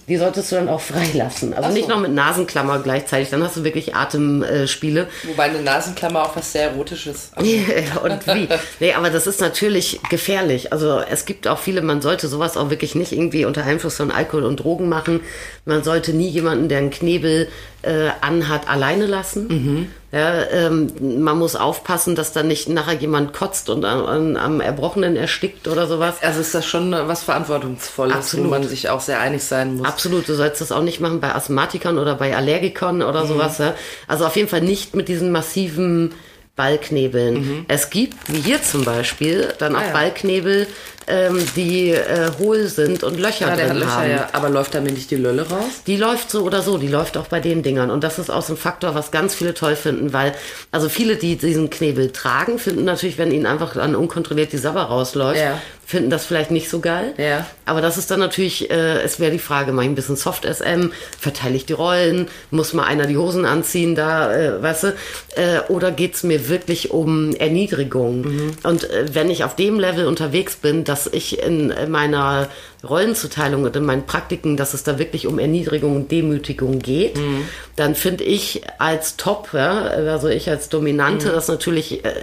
Die 0.08 0.16
solltest 0.18 0.52
du 0.52 0.56
dann 0.56 0.70
auch 0.70 0.80
freilassen. 0.80 1.54
Also 1.54 1.68
Mhm. 1.70 1.74
So. 1.74 1.78
nicht 1.78 1.90
noch 1.90 2.00
mit 2.00 2.14
Nasenklammer 2.14 2.80
gleichzeitig, 2.80 3.30
dann 3.30 3.44
hast 3.44 3.58
du 3.58 3.64
wirklich 3.66 3.96
Atemspiele. 3.96 5.08
Wobei 5.24 5.44
eine 5.44 5.62
Nasenklammer 5.62 6.24
auch 6.24 6.36
was 6.36 6.52
sehr 6.54 6.72
Erotisches. 6.72 7.32
und 7.38 8.28
wie? 8.28 8.48
Nee, 8.80 8.94
aber 8.94 9.10
das 9.10 9.28
ist 9.28 9.42
natürlich 9.42 10.00
gefährlich. 10.10 10.72
Also 10.72 11.00
es 11.00 11.26
gibt 11.26 11.48
auch 11.48 11.60
viele, 11.60 11.82
man 11.82 12.02
sollte 12.02 12.28
sowas 12.30 12.56
auch 12.56 12.70
wirklich 12.70 12.96
nicht 12.96 13.12
irgendwie 13.12 13.44
unter 13.46 13.64
Einfluss 13.66 13.98
von 13.98 14.12
Alkohol 14.12 14.46
und 14.46 14.58
Drogen 14.62 14.88
machen. 14.88 15.20
Man 15.66 15.84
sollte 15.84 16.14
nie 16.14 16.30
jemanden, 16.30 16.70
der 16.70 16.78
einen 16.78 16.92
Knebel 16.92 17.50
äh, 17.82 18.10
anhat, 18.22 18.70
alleine 18.70 19.06
lassen. 19.06 19.92
Ja, 20.12 20.42
ähm, 20.52 20.92
man 21.24 21.38
muss 21.38 21.56
aufpassen, 21.56 22.16
dass 22.16 22.34
da 22.34 22.42
nicht 22.42 22.68
nachher 22.68 22.96
jemand 22.96 23.32
kotzt 23.32 23.70
und 23.70 23.86
am, 23.86 24.36
am- 24.38 24.60
Erbrochenen 24.60 25.16
erstickt 25.16 25.68
oder 25.68 25.86
sowas. 25.86 26.16
Also 26.24 26.40
ist 26.42 26.56
das 26.56 26.66
schon 26.66 26.92
was 26.92 27.22
Verantwortungsvolles, 27.22 28.16
Absolut. 28.16 28.46
wo 28.48 28.50
man 28.50 28.68
sich 28.68 28.90
auch 28.90 29.02
sehr 29.02 29.20
einig 29.20 29.44
sein 29.44 29.76
muss. 29.78 29.86
Absolut, 29.88 30.28
du 30.28 30.34
sollst 30.34 30.62
das 30.62 30.72
auch 30.72 30.82
nicht 30.82 31.00
machen 31.00 31.20
bei 31.20 31.36
Asthmatikern 31.36 32.00
oder 32.00 32.16
bei 32.16 32.36
Allergikern 32.36 32.98
Mhm. 32.98 33.02
oder 33.04 33.28
sowas. 33.28 33.60
Ja? 33.60 33.76
Also 34.08 34.26
auf 34.26 34.36
jeden 34.36 34.50
Fall 34.50 34.62
nicht 34.62 34.96
mit 34.96 35.10
diesen 35.10 35.32
massiven 35.32 36.14
Ballknebeln. 36.56 37.66
Es 37.68 37.90
gibt, 37.90 38.16
wie 38.28 38.42
hier 38.42 38.62
zum 38.62 38.84
Beispiel, 38.86 39.54
dann 39.60 39.76
auch 39.76 39.80
Mhm. 39.80 39.84
Ah, 39.86 39.88
ja. 39.88 39.94
Ballknebel, 39.94 40.68
ähm, 41.10 41.44
die 41.56 41.92
äh, 41.92 42.30
hohl 42.40 42.68
sind 42.68 43.04
und 43.04 43.20
Löcher 43.20 43.50
ja, 43.50 43.56
drin 43.56 43.78
Löcher, 43.78 43.92
haben. 43.92 44.10
ja. 44.10 44.30
Aber 44.34 44.50
läuft 44.50 44.76
damit 44.76 44.94
nicht 44.94 45.12
die 45.12 45.16
Lölle 45.16 45.48
raus? 45.50 45.84
Die 45.88 45.98
läuft 45.98 46.30
so 46.32 46.44
oder 46.44 46.62
so, 46.62 46.78
die 46.78 46.88
läuft 46.88 47.18
auch 47.18 47.28
bei 47.28 47.40
den 47.40 47.64
Dingern. 47.64 47.90
Und 47.92 48.04
das 48.04 48.20
ist 48.20 48.30
auch 48.30 48.42
so 48.44 48.54
ein 48.54 48.58
Faktor, 48.58 48.96
was 48.96 49.12
ganz 49.12 49.36
viele 49.36 49.54
toll 49.54 49.76
finden, 49.76 50.14
weil, 50.14 50.34
also 50.72 50.90
viele, 50.90 51.16
die 51.16 51.36
diesen 51.36 51.70
Knebel 51.70 52.12
tragen, 52.12 52.60
finden 52.60 52.86
natürlich, 52.86 53.18
wenn 53.18 53.32
ihnen 53.32 53.46
einfach 53.46 53.74
dann 53.74 53.96
unkontrolliert 53.96 54.52
die 54.54 54.58
Sabber 54.58 54.84
rausläuft, 54.84 55.40
Ja. 55.40 55.60
finden 55.86 56.10
das 56.12 56.26
vielleicht 56.26 56.52
nicht 56.52 56.70
so 56.70 56.80
geil. 56.80 57.14
Ja. 57.18 57.46
Aber 57.66 57.82
das 57.82 57.98
ist 57.98 58.12
dann 58.12 58.20
natürlich, 58.20 58.70
äh, 58.70 59.02
es 59.02 59.20
wäre 59.20 59.32
die 59.32 59.40
Frage, 59.40 59.72
mache 59.72 59.86
ich 59.86 59.92
ein 59.92 59.96
bisschen 59.96 60.16
Soft-SM, 60.16 60.92
verteile 61.20 61.56
ich 61.56 61.66
die 61.66 61.74
Rollen, 61.74 62.28
muss 62.52 62.74
mal 62.74 62.84
einer 62.84 63.06
die 63.08 63.18
Hosen 63.18 63.46
anziehen, 63.46 63.96
da, 63.96 64.32
äh, 64.34 64.62
weißt 64.62 64.84
du, 64.84 64.88
äh, 65.36 65.60
oder 65.70 65.92
geht's 65.92 66.24
mir 66.24 66.48
wirklich 66.50 66.92
um 66.92 67.36
Erniedrigung? 67.36 68.54
Und 68.64 68.90
äh, 68.90 69.06
wenn 69.14 69.30
ich 69.30 69.44
auf 69.44 69.56
dem 69.56 69.80
Level 69.80 70.06
unterwegs 70.08 70.56
bin, 70.56 70.84
dass 70.84 70.99
dass 71.06 71.14
ich 71.14 71.42
in 71.42 71.74
meiner 71.88 72.50
Rollenzuteilung 72.88 73.64
und 73.64 73.76
in 73.76 73.86
meinen 73.86 74.06
Praktiken, 74.06 74.58
dass 74.58 74.74
es 74.74 74.84
da 74.84 75.00
wirklich 75.00 75.28
um 75.28 75.40
Erniedrigung 75.40 75.96
und 75.96 76.12
Demütigung 76.12 76.80
geht, 76.80 77.18
mhm. 77.18 77.46
dann 77.76 77.96
finde 77.96 78.24
ich 78.24 78.62
als 78.78 79.16
Top, 79.18 79.50
ja, 79.54 79.82
also 79.82 80.28
ich 80.28 80.50
als 80.50 80.70
Dominante, 80.70 81.30
mhm. 81.30 81.32
das 81.32 81.48
natürlich 81.48 82.04
äh, 82.04 82.14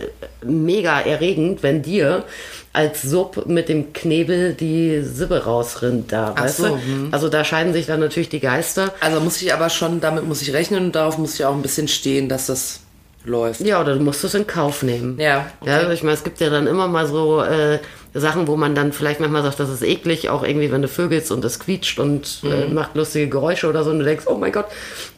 mega 0.44 1.00
erregend, 1.00 1.62
wenn 1.62 1.82
dir 1.82 2.24
als 2.72 3.02
Sub 3.02 3.46
mit 3.46 3.70
dem 3.70 3.94
Knebel 3.94 4.52
die 4.52 5.00
Sibbe 5.02 5.44
rausrinnt 5.44 6.12
da, 6.12 6.34
Ach 6.36 6.44
weißt 6.44 6.56
so, 6.58 6.66
du? 6.66 6.74
Hm. 6.74 7.08
Also 7.10 7.30
da 7.30 7.42
scheiden 7.42 7.72
sich 7.72 7.86
dann 7.86 8.00
natürlich 8.00 8.28
die 8.28 8.40
Geister. 8.40 8.92
Also 9.00 9.18
muss 9.20 9.40
ich 9.40 9.54
aber 9.54 9.70
schon, 9.70 10.02
damit 10.02 10.28
muss 10.28 10.42
ich 10.42 10.52
rechnen 10.52 10.84
und 10.84 10.94
darauf 10.94 11.16
muss 11.16 11.34
ich 11.36 11.46
auch 11.46 11.54
ein 11.54 11.62
bisschen 11.62 11.88
stehen, 11.88 12.28
dass 12.28 12.46
das 12.46 12.80
läuft. 13.26 13.60
Ja, 13.60 13.80
oder 13.80 13.94
du 13.94 14.00
musst 14.00 14.24
es 14.24 14.34
in 14.34 14.46
Kauf 14.46 14.82
nehmen. 14.82 15.18
Ja. 15.18 15.46
Okay. 15.60 15.70
Ja, 15.70 15.90
ich 15.90 16.02
meine, 16.02 16.14
es 16.14 16.24
gibt 16.24 16.40
ja 16.40 16.50
dann 16.50 16.66
immer 16.66 16.88
mal 16.88 17.06
so 17.06 17.42
äh, 17.42 17.78
Sachen, 18.20 18.46
wo 18.46 18.56
man 18.56 18.74
dann 18.74 18.92
vielleicht 18.92 19.20
manchmal 19.20 19.42
sagt, 19.42 19.60
das 19.60 19.68
ist 19.68 19.82
eklig, 19.82 20.28
auch 20.30 20.42
irgendwie, 20.42 20.72
wenn 20.72 20.82
du 20.82 20.88
vögelst 20.88 21.30
und 21.30 21.44
es 21.44 21.58
quietscht 21.58 21.98
und 21.98 22.40
äh, 22.42 22.46
mhm. 22.46 22.52
äh, 22.52 22.66
macht 22.68 22.94
lustige 22.94 23.28
Geräusche 23.28 23.68
oder 23.68 23.84
so 23.84 23.90
und 23.90 23.98
du 23.98 24.04
denkst, 24.04 24.26
oh 24.26 24.36
mein 24.36 24.52
Gott, 24.52 24.66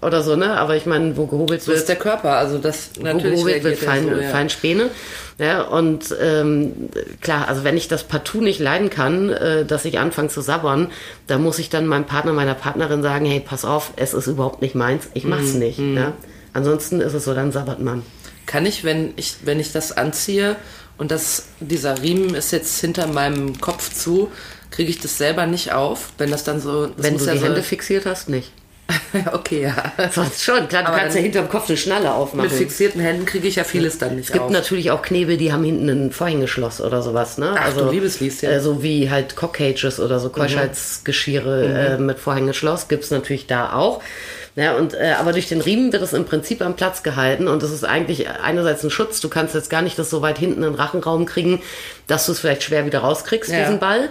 oder 0.02 0.22
so, 0.22 0.36
ne? 0.36 0.58
Aber 0.58 0.76
ich 0.76 0.86
meine, 0.86 1.16
wo 1.16 1.26
gehobelt 1.26 1.62
so 1.62 1.68
wird. 1.68 1.78
ist 1.78 1.88
der 1.88 1.96
Körper, 1.96 2.36
also 2.36 2.58
das 2.58 2.90
natürlich. 3.00 3.40
Wo 3.40 3.44
gehobelt 3.44 3.64
wird 3.64 3.78
fein, 3.78 4.04
so, 4.04 4.20
ja. 4.20 4.28
fein 4.28 4.50
Späne. 4.50 4.90
Ja, 5.38 5.62
und 5.62 6.14
ähm, 6.20 6.88
klar, 7.20 7.46
also 7.46 7.62
wenn 7.62 7.76
ich 7.76 7.86
das 7.86 8.02
partout 8.02 8.40
nicht 8.40 8.58
leiden 8.58 8.90
kann, 8.90 9.30
äh, 9.30 9.64
dass 9.64 9.84
ich 9.84 9.98
anfange 10.00 10.28
zu 10.28 10.40
sabbern, 10.40 10.88
dann 11.28 11.42
muss 11.42 11.60
ich 11.60 11.70
dann 11.70 11.86
meinem 11.86 12.06
Partner, 12.06 12.32
meiner 12.32 12.54
Partnerin 12.54 13.02
sagen, 13.02 13.24
hey, 13.24 13.40
pass 13.40 13.64
auf, 13.64 13.92
es 13.96 14.14
ist 14.14 14.26
überhaupt 14.26 14.62
nicht 14.62 14.74
meins, 14.74 15.08
ich 15.14 15.24
mach's 15.24 15.52
mhm. 15.52 15.58
nicht. 15.60 15.78
Mhm. 15.78 15.96
Ja? 15.96 16.12
Ansonsten 16.52 17.00
ist 17.00 17.14
es 17.14 17.24
so, 17.24 17.34
dann 17.34 17.52
sabbert 17.52 17.80
man. 17.80 18.02
Kann 18.46 18.66
ich, 18.66 18.82
wenn 18.82 19.12
ich, 19.16 19.36
wenn 19.44 19.60
ich 19.60 19.72
das 19.72 19.96
anziehe 19.96 20.56
und 20.98 21.10
das, 21.10 21.46
dieser 21.60 22.02
Riemen 22.02 22.34
ist 22.34 22.50
jetzt 22.50 22.80
hinter 22.80 23.06
meinem 23.06 23.60
Kopf 23.60 23.92
zu, 23.94 24.30
kriege 24.70 24.90
ich 24.90 25.00
das 25.00 25.16
selber 25.16 25.46
nicht 25.46 25.72
auf, 25.72 26.10
wenn 26.18 26.30
das 26.30 26.44
dann 26.44 26.60
so. 26.60 26.86
Das 26.86 26.96
wenn 26.98 27.16
du 27.16 27.24
die 27.24 27.38
so 27.38 27.44
Hände 27.44 27.62
fixiert 27.62 28.04
hast, 28.04 28.28
nicht. 28.28 28.52
okay, 29.32 29.62
ja. 29.62 29.92
Sonst 30.10 30.42
schon. 30.42 30.66
Klar, 30.68 30.82
du 30.82 30.88
Aber 30.88 30.98
kannst 30.98 31.14
ja 31.14 31.22
hinterm 31.22 31.48
Kopf 31.48 31.68
eine 31.68 31.76
Schnalle 31.76 32.12
aufmachen. 32.12 32.48
Mit 32.48 32.58
fixierten 32.58 33.00
Händen 33.00 33.26
kriege 33.26 33.46
ich 33.46 33.56
ja 33.56 33.64
vieles 33.64 33.98
dann 33.98 34.16
nicht 34.16 34.26
Es 34.26 34.32
gibt 34.32 34.46
auf. 34.46 34.50
natürlich 34.50 34.90
auch 34.90 35.02
Knebel, 35.02 35.36
die 35.36 35.52
haben 35.52 35.62
hinten 35.62 35.88
ein 35.88 36.10
Vorhängeschloss 36.10 36.80
oder 36.80 37.02
sowas. 37.02 37.36
Ne? 37.36 37.54
Ach, 37.54 37.66
also, 37.66 37.84
du 37.84 37.90
liebes 37.90 38.20
Lies, 38.20 38.40
ja. 38.40 38.50
Äh, 38.50 38.60
so 38.60 38.82
wie 38.82 39.10
halt 39.10 39.36
Cockcages 39.36 40.00
oder 40.00 40.18
so 40.20 40.30
Keuschheitsgeschirre 40.30 41.68
mhm. 41.68 41.76
äh, 41.76 41.98
mit 41.98 42.18
Vorhängeschloss 42.18 42.88
gibt 42.88 43.04
es 43.04 43.10
natürlich 43.10 43.46
da 43.46 43.74
auch. 43.74 44.02
Ja, 44.58 44.74
und, 44.76 44.92
äh, 44.92 45.14
aber 45.16 45.32
durch 45.32 45.46
den 45.46 45.60
Riemen 45.60 45.92
wird 45.92 46.02
es 46.02 46.12
im 46.12 46.24
Prinzip 46.24 46.62
am 46.62 46.74
Platz 46.74 47.04
gehalten 47.04 47.46
und 47.46 47.62
das 47.62 47.70
ist 47.70 47.84
eigentlich 47.84 48.28
einerseits 48.28 48.82
ein 48.82 48.90
Schutz. 48.90 49.20
Du 49.20 49.28
kannst 49.28 49.54
jetzt 49.54 49.70
gar 49.70 49.82
nicht 49.82 49.96
das 50.00 50.10
so 50.10 50.20
weit 50.20 50.36
hinten 50.36 50.64
in 50.64 50.72
den 50.72 50.74
Rachenraum 50.74 51.26
kriegen, 51.26 51.62
dass 52.08 52.26
du 52.26 52.32
es 52.32 52.40
vielleicht 52.40 52.64
schwer 52.64 52.84
wieder 52.84 52.98
rauskriegst, 52.98 53.52
ja. 53.52 53.60
diesen 53.60 53.78
Ball. 53.78 54.08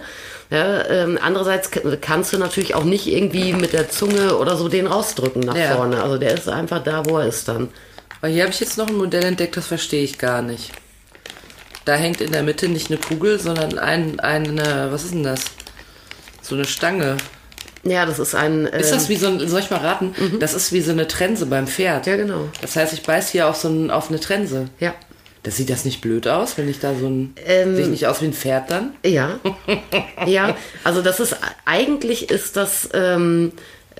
Ja, 0.48 0.88
ähm, 0.88 1.18
andererseits 1.20 1.70
kannst 2.00 2.32
du 2.32 2.38
natürlich 2.38 2.74
auch 2.74 2.84
nicht 2.84 3.08
irgendwie 3.08 3.52
mit 3.52 3.74
der 3.74 3.90
Zunge 3.90 4.38
oder 4.38 4.56
so 4.56 4.70
den 4.70 4.86
rausdrücken 4.86 5.42
nach 5.42 5.54
ja. 5.54 5.76
vorne. 5.76 6.02
Also 6.02 6.16
der 6.16 6.32
ist 6.32 6.48
einfach 6.48 6.82
da, 6.82 7.04
wo 7.04 7.18
er 7.18 7.26
ist 7.26 7.46
dann. 7.46 7.68
Aber 8.22 8.28
hier 8.32 8.44
habe 8.44 8.52
ich 8.52 8.60
jetzt 8.60 8.78
noch 8.78 8.88
ein 8.88 8.96
Modell 8.96 9.24
entdeckt, 9.24 9.54
das 9.54 9.66
verstehe 9.66 10.02
ich 10.02 10.16
gar 10.16 10.40
nicht. 10.40 10.72
Da 11.84 11.94
hängt 11.94 12.22
in 12.22 12.32
der 12.32 12.42
Mitte 12.42 12.70
nicht 12.70 12.90
eine 12.90 12.98
Kugel, 12.98 13.38
sondern 13.38 13.78
ein, 13.78 14.18
eine, 14.18 14.88
was 14.90 15.04
ist 15.04 15.12
denn 15.12 15.24
das? 15.24 15.42
So 16.40 16.54
eine 16.54 16.64
Stange. 16.64 17.18
Ja, 17.88 18.06
das 18.06 18.18
ist 18.18 18.34
ein. 18.34 18.68
Ähm 18.72 18.80
ist 18.80 18.92
das 18.92 19.08
wie 19.08 19.16
so 19.16 19.28
ein, 19.28 19.48
soll 19.48 19.60
ich 19.60 19.70
mal 19.70 19.80
raten? 19.80 20.14
Mhm. 20.16 20.40
Das 20.40 20.54
ist 20.54 20.72
wie 20.72 20.80
so 20.80 20.92
eine 20.92 21.08
Trense 21.08 21.46
beim 21.46 21.66
Pferd. 21.66 22.06
Ja, 22.06 22.16
genau. 22.16 22.48
Das 22.60 22.76
heißt, 22.76 22.92
ich 22.92 23.02
beiß 23.02 23.30
hier 23.30 23.48
auf 23.48 23.56
so 23.56 23.68
ein, 23.68 23.90
auf 23.90 24.08
eine 24.08 24.20
Trense. 24.20 24.68
Ja. 24.80 24.94
Das 25.42 25.56
sieht 25.56 25.70
das 25.70 25.84
nicht 25.84 26.00
blöd 26.00 26.26
aus, 26.26 26.58
wenn 26.58 26.68
ich 26.68 26.80
da 26.80 26.94
so 26.94 27.06
ein. 27.08 27.34
Ähm, 27.46 27.74
sehe 27.74 27.84
ich 27.84 27.90
nicht 27.90 28.06
aus 28.06 28.20
wie 28.20 28.26
ein 28.26 28.32
Pferd 28.32 28.70
dann? 28.70 28.94
Ja. 29.04 29.38
ja, 30.26 30.56
also 30.84 31.00
das 31.00 31.20
ist 31.20 31.36
eigentlich 31.64 32.30
ist 32.30 32.56
das 32.56 32.88
ähm, 32.92 33.52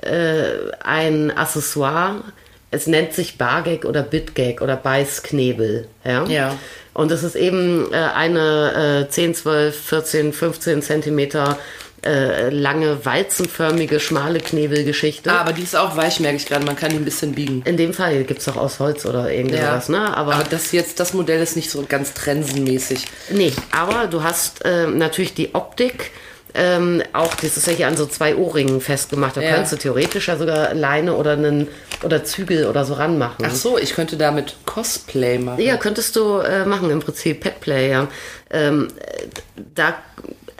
äh, 0.02 0.73
ein 0.83 1.30
Accessoire. 1.30 2.23
Es 2.71 2.87
nennt 2.87 3.14
sich 3.14 3.38
Bargag 3.38 3.87
oder 3.87 4.02
Bitgag 4.02 4.61
oder 4.61 4.76
Beißknebel. 4.76 5.88
Ja. 6.04 6.26
ja. 6.26 6.59
Und 6.92 7.12
es 7.12 7.23
ist 7.23 7.37
eben 7.37 7.92
äh, 7.92 7.97
eine 7.97 9.07
äh, 9.07 9.11
10, 9.11 9.35
12, 9.35 9.80
14, 9.80 10.33
15 10.33 10.83
Zentimeter 10.83 11.59
äh, 12.05 12.50
lange, 12.50 13.05
walzenförmige, 13.05 14.00
schmale 14.00 14.40
Knebelgeschichte. 14.40 15.31
Ah, 15.33 15.40
aber 15.40 15.52
die 15.52 15.62
ist 15.62 15.76
auch 15.76 15.97
weich, 15.97 16.21
merke 16.21 16.37
ich 16.37 16.47
gerade. 16.47 16.64
Man 16.64 16.76
kann 16.76 16.90
die 16.90 16.97
ein 16.97 17.05
bisschen 17.05 17.33
biegen. 17.33 17.62
In 17.64 17.76
dem 17.76 17.93
Fall 17.93 18.25
gibt 18.25 18.40
es 18.40 18.49
auch 18.49 18.57
aus 18.57 18.78
Holz 18.78 19.05
oder 19.05 19.33
irgendwas, 19.33 19.88
ja. 19.88 19.99
ne? 19.99 20.17
Aber, 20.17 20.35
aber, 20.35 20.45
das 20.45 20.73
jetzt, 20.73 21.00
das 21.00 21.12
Modell 21.12 21.43
ist 21.43 21.57
nicht 21.57 21.71
so 21.71 21.85
ganz 21.88 22.14
trensenmäßig. 22.14 23.05
Nee, 23.31 23.52
aber 23.73 24.07
du 24.07 24.23
hast 24.23 24.64
äh, 24.64 24.87
natürlich 24.87 25.34
die 25.34 25.54
Optik. 25.54 26.11
Ähm, 26.54 27.02
auch 27.13 27.34
das 27.34 27.56
ist 27.56 27.67
ja 27.67 27.73
hier 27.75 27.89
an 27.89 27.97
so 27.97 28.06
zwei 28.06 28.34
Ohrringen 28.37 28.80
festgemacht. 28.80 29.37
Da 29.37 29.43
ja. 29.43 29.50
könntest 29.50 29.73
du 29.75 29.76
theoretisch 29.76 30.28
ja 30.28 30.37
sogar 30.37 30.75
Leine 30.75 31.15
oder 31.15 31.32
einen 31.32 31.69
oder 32.02 32.25
Zügel 32.25 32.67
oder 32.67 32.84
so 32.84 32.95
ranmachen. 32.95 33.45
Ach 33.47 33.54
so, 33.54 33.76
ich 33.76 33.95
könnte 33.95 34.17
damit 34.17 34.56
Cosplay 34.65 35.39
machen. 35.39 35.61
Ja, 35.61 35.76
könntest 35.76 36.17
du 36.17 36.39
äh, 36.39 36.65
machen 36.65 36.91
im 36.91 37.00
Prinzip 37.00 37.41
Petplay. 37.41 37.91
Ja. 37.91 38.08
Ähm, 38.50 38.89
da 39.75 39.95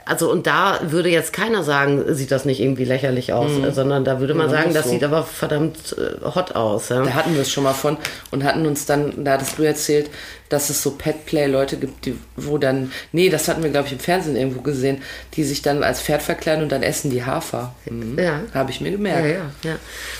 also 0.09 0.31
und 0.31 0.47
da 0.47 0.79
würde 0.81 1.09
jetzt 1.09 1.33
keiner 1.33 1.63
sagen, 1.63 2.03
sieht 2.15 2.31
das 2.31 2.43
nicht 2.43 2.59
irgendwie 2.59 2.83
lächerlich 2.83 3.31
aus, 3.31 3.51
mhm. 3.51 3.71
sondern 3.71 4.03
da 4.03 4.19
würde 4.19 4.33
man 4.33 4.49
ja, 4.49 4.57
sagen, 4.57 4.73
das 4.73 4.85
so. 4.85 4.89
sieht 4.89 5.03
aber 5.03 5.21
verdammt 5.21 5.95
äh, 5.99 6.25
hot 6.25 6.55
aus. 6.55 6.89
Ja? 6.89 7.03
Da 7.03 7.13
hatten 7.13 7.35
wir 7.35 7.41
es 7.41 7.51
schon 7.51 7.63
mal 7.63 7.73
von 7.73 7.95
und 8.31 8.43
hatten 8.43 8.65
uns 8.65 8.87
dann, 8.87 9.23
da 9.23 9.33
hattest 9.33 9.59
du 9.59 9.63
erzählt, 9.63 10.09
dass 10.49 10.69
es 10.69 10.81
so 10.81 10.91
Petplay-Leute 10.91 11.77
gibt, 11.77 12.05
die, 12.05 12.17
wo 12.35 12.57
dann, 12.57 12.91
nee, 13.11 13.29
das 13.29 13.47
hatten 13.47 13.63
wir, 13.63 13.69
glaube 13.69 13.87
ich, 13.87 13.93
im 13.93 13.99
Fernsehen 13.99 14.35
irgendwo 14.35 14.61
gesehen, 14.61 15.03
die 15.35 15.43
sich 15.43 15.61
dann 15.61 15.83
als 15.83 16.01
Pferd 16.01 16.21
verkleiden 16.21 16.63
und 16.63 16.71
dann 16.71 16.83
essen 16.83 17.11
die 17.11 17.23
Hafer. 17.23 17.75
Mhm. 17.89 18.19
Ja. 18.19 18.41
Habe 18.53 18.71
ich 18.71 18.81
mir 18.81 18.91
gemerkt. 18.91 19.25
Ja, 19.25 19.31
ja, 19.31 19.51
ja. 19.63 19.75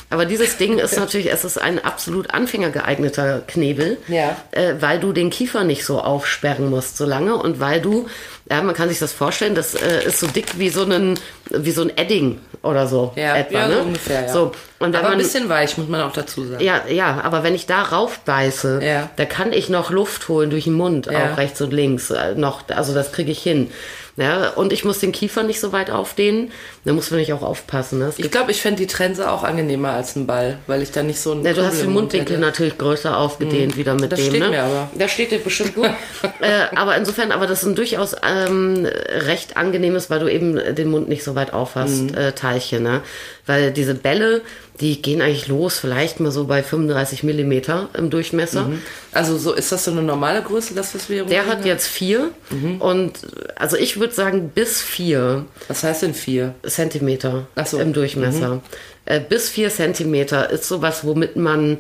Aber 0.10 0.26
dieses 0.26 0.58
Ding 0.58 0.78
ist 0.78 0.98
natürlich, 0.98 1.32
es 1.32 1.44
ist 1.44 1.60
ein 1.60 1.84
absolut 1.84 2.32
anfängergeeigneter 2.32 3.42
Knebel, 3.48 3.98
ja. 4.08 4.38
äh, 4.52 4.76
weil 4.80 5.00
du 5.00 5.14
den 5.14 5.30
Kiefer 5.30 5.64
nicht 5.64 5.84
so 5.84 6.00
aufsperren 6.00 6.70
musst 6.70 6.98
so 6.98 7.06
lange 7.06 7.36
und 7.36 7.60
weil 7.60 7.82
du, 7.82 8.08
ja, 8.50 8.62
man 8.62 8.76
kann 8.76 8.90
sich 8.90 9.00
das 9.00 9.14
vorstellen, 9.14 9.56
das 9.56 9.74
äh, 9.74 10.06
ist 10.06 10.20
so 10.20 10.28
dick 10.28 10.60
wie 10.60 10.70
so 10.70 10.84
ein, 10.84 11.20
wie 11.50 11.72
so 11.72 11.82
ein 11.82 11.98
Edding 11.98 12.40
oder 12.62 12.88
so. 12.88 13.14
Ja, 13.16 13.36
etwa, 13.36 13.60
ja, 13.60 13.68
ne? 13.68 13.74
so 13.76 13.82
ungefähr, 13.82 14.22
ja. 14.24 14.34
So, 14.34 14.52
und 14.80 14.96
aber 14.96 15.04
man, 15.04 15.12
ein 15.14 15.18
bisschen 15.18 15.50
weich, 15.50 15.78
muss 15.78 15.88
man 15.88 16.02
auch 16.02 16.12
dazu 16.12 16.46
sagen. 16.46 16.64
Ja, 16.64 16.82
ja, 16.90 17.22
aber 17.24 17.44
wenn 17.44 17.56
ich 17.56 17.66
da 17.66 17.82
raufbeiße, 17.84 18.82
ja. 18.84 19.10
da 19.16 19.26
kann 19.26 19.54
ich 19.54 19.70
noch 19.70 19.92
Luft 19.92 20.28
holen 20.30 20.50
durch 20.50 20.66
den 20.66 20.74
Mund, 20.74 21.08
ja. 21.08 21.34
auch 21.34 21.38
rechts 21.38 21.62
und 21.62 21.72
links. 21.72 22.10
Äh, 22.12 22.36
noch, 22.36 22.64
also 22.70 22.94
das 22.94 23.12
kriege 23.12 23.32
ich 23.32 23.42
hin. 23.42 23.72
Ja, 24.20 24.50
und 24.50 24.74
ich 24.74 24.84
muss 24.84 25.00
den 25.00 25.14
Kiefer 25.14 25.44
nicht 25.44 25.62
so 25.62 25.72
weit 25.72 25.90
aufdehnen. 25.90 26.52
Da 26.84 26.92
muss 26.92 27.10
man 27.10 27.22
nicht 27.22 27.32
auch 27.32 27.42
aufpassen. 27.42 28.00
Ne? 28.00 28.12
Ich 28.18 28.30
glaube, 28.30 28.52
ich 28.52 28.62
fände 28.62 28.82
die 28.82 28.88
Trense 28.88 29.32
auch 29.32 29.44
angenehmer 29.44 29.92
als 29.92 30.18
ein 30.18 30.28
Ball, 30.28 30.58
weil 30.68 30.82
ich 30.82 30.92
dann 30.92 31.08
nicht 31.08 31.22
so 31.22 31.32
ein. 31.32 31.46
Ja, 31.46 31.54
du 31.54 31.64
hast 31.64 31.82
den 31.82 31.92
Mundwinkel 31.92 32.36
hätte. 32.36 32.46
natürlich 32.46 32.78
größer 32.78 33.18
aufgedehnt 33.18 33.76
mhm. 33.76 33.80
wieder 33.80 33.94
mit 33.96 34.12
das 34.12 34.20
dem. 34.20 34.30
Steht 34.30 34.42
ne? 34.42 34.50
mir 34.50 34.64
aber. 34.64 34.90
Das 34.94 35.12
steht 35.12 35.32
dir 35.32 35.40
bestimmt 35.40 35.74
gut. 35.74 35.86
äh, 36.42 36.76
aber 36.76 36.98
insofern, 36.98 37.32
aber 37.32 37.48
das 37.48 37.64
ist 37.64 37.70
ein 37.70 37.76
durchaus 37.76 38.14
ähm, 38.22 38.86
recht 38.86 39.56
angenehmes, 39.56 40.10
weil 40.10 40.20
du 40.20 40.28
eben 40.28 40.76
den 40.76 40.90
Mund 40.90 41.08
nicht 41.08 41.24
so 41.24 41.36
weit 41.36 41.54
aufhast, 41.54 42.12
mhm. 42.12 42.18
äh, 42.18 42.32
Teilchen. 42.34 42.84
Ne? 42.84 43.02
Weil 43.46 43.72
diese 43.72 43.96
Bälle, 43.96 44.42
die 44.80 45.02
gehen 45.02 45.22
eigentlich 45.22 45.48
los, 45.48 45.80
vielleicht 45.80 46.20
mal 46.20 46.32
so 46.32 46.46
bei 46.46 46.64
35 46.64 47.24
Millimeter 47.24 47.90
im 47.94 48.10
Durchmesser. 48.10 48.66
Mhm. 48.66 48.82
Also 49.12 49.38
so 49.38 49.54
ist 49.54 49.72
das 49.72 49.86
so 49.86 49.92
eine 49.92 50.02
normale 50.02 50.42
Größe, 50.42 50.74
das 50.74 50.96
was 50.96 51.10
wir 51.10 51.26
Der 51.26 51.48
hat 51.48 51.66
jetzt 51.66 51.88
vier 51.88 52.32
mhm. 52.50 52.80
und 52.80 53.20
also 53.56 53.76
ich 53.76 54.00
würde 54.00 54.14
sagen 54.14 54.52
bis 54.56 54.82
vier. 54.82 55.46
Was 55.68 55.84
heißt 55.84 56.04
denn 56.04 56.14
vier? 56.14 56.56
Zentimeter 56.66 57.48
so. 57.66 57.78
im 57.78 57.92
Durchmesser. 57.92 58.56
Mhm. 58.56 58.62
Äh, 59.06 59.20
bis 59.20 59.50
vier 59.50 59.70
Zentimeter 59.70 60.50
ist 60.50 60.66
sowas, 60.66 61.04
womit 61.04 61.36
man 61.36 61.80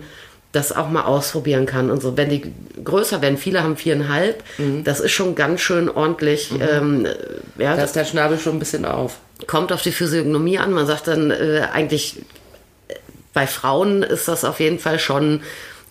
das 0.51 0.71
auch 0.71 0.89
mal 0.89 1.03
ausprobieren 1.03 1.65
kann 1.67 1.91
und 1.91 2.01
so. 2.01 2.17
Wenn 2.17 2.29
die 2.29 2.51
größer 2.83 3.21
werden, 3.21 3.37
viele 3.37 3.63
haben 3.63 3.77
viereinhalb, 3.77 4.43
mhm. 4.57 4.83
das 4.83 4.99
ist 4.99 5.11
schon 5.11 5.35
ganz 5.35 5.61
schön 5.61 5.89
ordentlich. 5.89 6.51
Mhm. 6.51 6.61
Ähm, 6.61 7.07
ja, 7.59 7.75
da 7.75 7.83
ist 7.83 7.95
der 7.95 8.05
Schnabel 8.05 8.39
schon 8.39 8.53
ein 8.53 8.59
bisschen 8.59 8.85
auf. 8.85 9.19
Kommt 9.45 9.71
auf 9.71 9.83
die 9.83 9.91
Physiognomie 9.91 10.57
an. 10.57 10.73
Man 10.73 10.87
sagt 10.87 11.07
dann 11.07 11.31
äh, 11.31 11.67
eigentlich 11.71 12.15
bei 13.33 13.47
Frauen 13.47 14.03
ist 14.03 14.27
das 14.27 14.45
auf 14.45 14.59
jeden 14.59 14.79
Fall 14.79 14.99
schon 14.99 15.41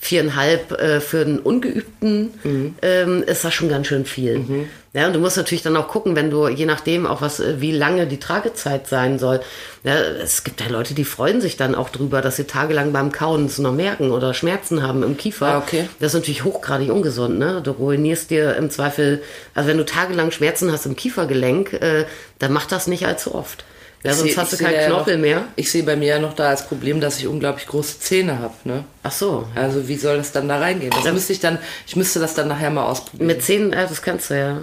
viereinhalb 0.00 0.72
äh, 0.72 1.00
für 1.00 1.22
einen 1.22 1.40
Ungeübten 1.40 2.32
mhm. 2.44 2.74
ähm, 2.82 3.22
ist 3.24 3.44
das 3.44 3.52
schon 3.52 3.68
ganz 3.68 3.88
schön 3.88 4.04
viel. 4.04 4.38
Mhm. 4.38 4.68
Ja, 4.94 5.06
und 5.06 5.12
du 5.12 5.18
musst 5.18 5.36
natürlich 5.36 5.62
dann 5.62 5.76
auch 5.76 5.88
gucken, 5.88 6.16
wenn 6.16 6.30
du, 6.30 6.48
je 6.48 6.66
nachdem 6.66 7.06
auch 7.06 7.20
was, 7.20 7.40
äh, 7.40 7.60
wie 7.60 7.72
lange 7.72 8.06
die 8.06 8.18
Tragezeit 8.18 8.86
sein 8.86 9.18
soll. 9.18 9.40
Ja, 9.82 9.94
es 9.94 10.44
gibt 10.44 10.60
ja 10.60 10.68
Leute, 10.68 10.94
die 10.94 11.04
freuen 11.04 11.40
sich 11.40 11.56
dann 11.56 11.74
auch 11.74 11.88
drüber, 11.90 12.22
dass 12.22 12.36
sie 12.36 12.44
tagelang 12.44 12.92
beim 12.92 13.12
Kauen 13.12 13.46
es 13.46 13.58
noch 13.58 13.72
merken 13.72 14.12
oder 14.12 14.34
Schmerzen 14.34 14.82
haben 14.82 15.02
im 15.02 15.16
Kiefer. 15.16 15.46
Ah, 15.46 15.58
okay. 15.58 15.88
Das 15.98 16.14
ist 16.14 16.20
natürlich 16.20 16.44
hochgradig 16.44 16.90
ungesund, 16.90 17.38
ne? 17.38 17.60
Du 17.62 17.72
ruinierst 17.72 18.30
dir 18.30 18.56
im 18.56 18.70
Zweifel, 18.70 19.22
also 19.54 19.68
wenn 19.68 19.78
du 19.78 19.84
tagelang 19.84 20.30
Schmerzen 20.30 20.72
hast 20.72 20.86
im 20.86 20.96
Kiefergelenk, 20.96 21.72
äh, 21.74 22.06
dann 22.38 22.52
mach 22.52 22.66
das 22.66 22.86
nicht 22.86 23.06
allzu 23.06 23.34
oft. 23.34 23.64
Ja, 24.04 24.12
sonst 24.14 24.32
seh- 24.32 24.36
hast 24.40 24.52
du 24.52 24.56
keinen 24.58 24.86
Knorpel 24.86 25.14
noch, 25.16 25.22
mehr. 25.22 25.44
Ich 25.56 25.70
sehe 25.72 25.82
bei 25.82 25.96
mir 25.96 26.06
ja 26.08 26.18
noch 26.20 26.34
da 26.34 26.50
als 26.50 26.66
Problem, 26.66 27.00
dass 27.00 27.18
ich 27.18 27.26
unglaublich 27.26 27.66
große 27.66 27.98
Zähne 27.98 28.38
habe. 28.38 28.54
Ne? 28.64 28.84
Ach 29.02 29.10
so. 29.10 29.46
Also 29.56 29.88
wie 29.88 29.96
soll 29.96 30.18
das 30.18 30.30
dann 30.30 30.48
da 30.48 30.58
reingehen? 30.58 30.90
Das 31.02 31.12
müsste 31.12 31.32
ich 31.32 31.40
dann, 31.40 31.58
ich 31.86 31.96
müsste 31.96 32.20
das 32.20 32.34
dann 32.34 32.46
nachher 32.48 32.70
mal 32.70 32.84
ausprobieren. 32.84 33.26
Mit 33.26 33.42
Zähnen, 33.42 33.72
äh, 33.72 33.86
das 33.88 34.00
kannst 34.02 34.30
du 34.30 34.38
ja. 34.38 34.58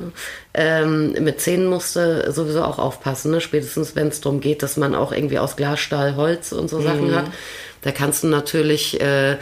Ähm, 0.54 1.12
mit 1.20 1.42
Zähnen 1.42 1.68
musst 1.68 1.98
du 1.98 2.32
sowieso 2.32 2.64
auch 2.64 2.80
aufpassen, 2.80 3.32
ne? 3.32 3.42
spätestens 3.42 3.96
wenn 3.96 4.08
es 4.08 4.22
darum 4.22 4.40
geht, 4.40 4.64
dass 4.64 4.78
man 4.78 4.96
auch 4.96 5.12
irgendwie 5.12 5.38
aus 5.40 5.58
Glas, 5.58 5.82
Stahl, 5.82 6.16
Holz 6.16 6.54
und 6.54 6.70
so 6.70 6.82
Sachen 6.82 7.14
hat. 7.14 7.26
Da 7.82 7.92
kannst 7.92 8.24
du 8.24 8.28
natürlich 8.28 9.00
äh, 9.02 9.36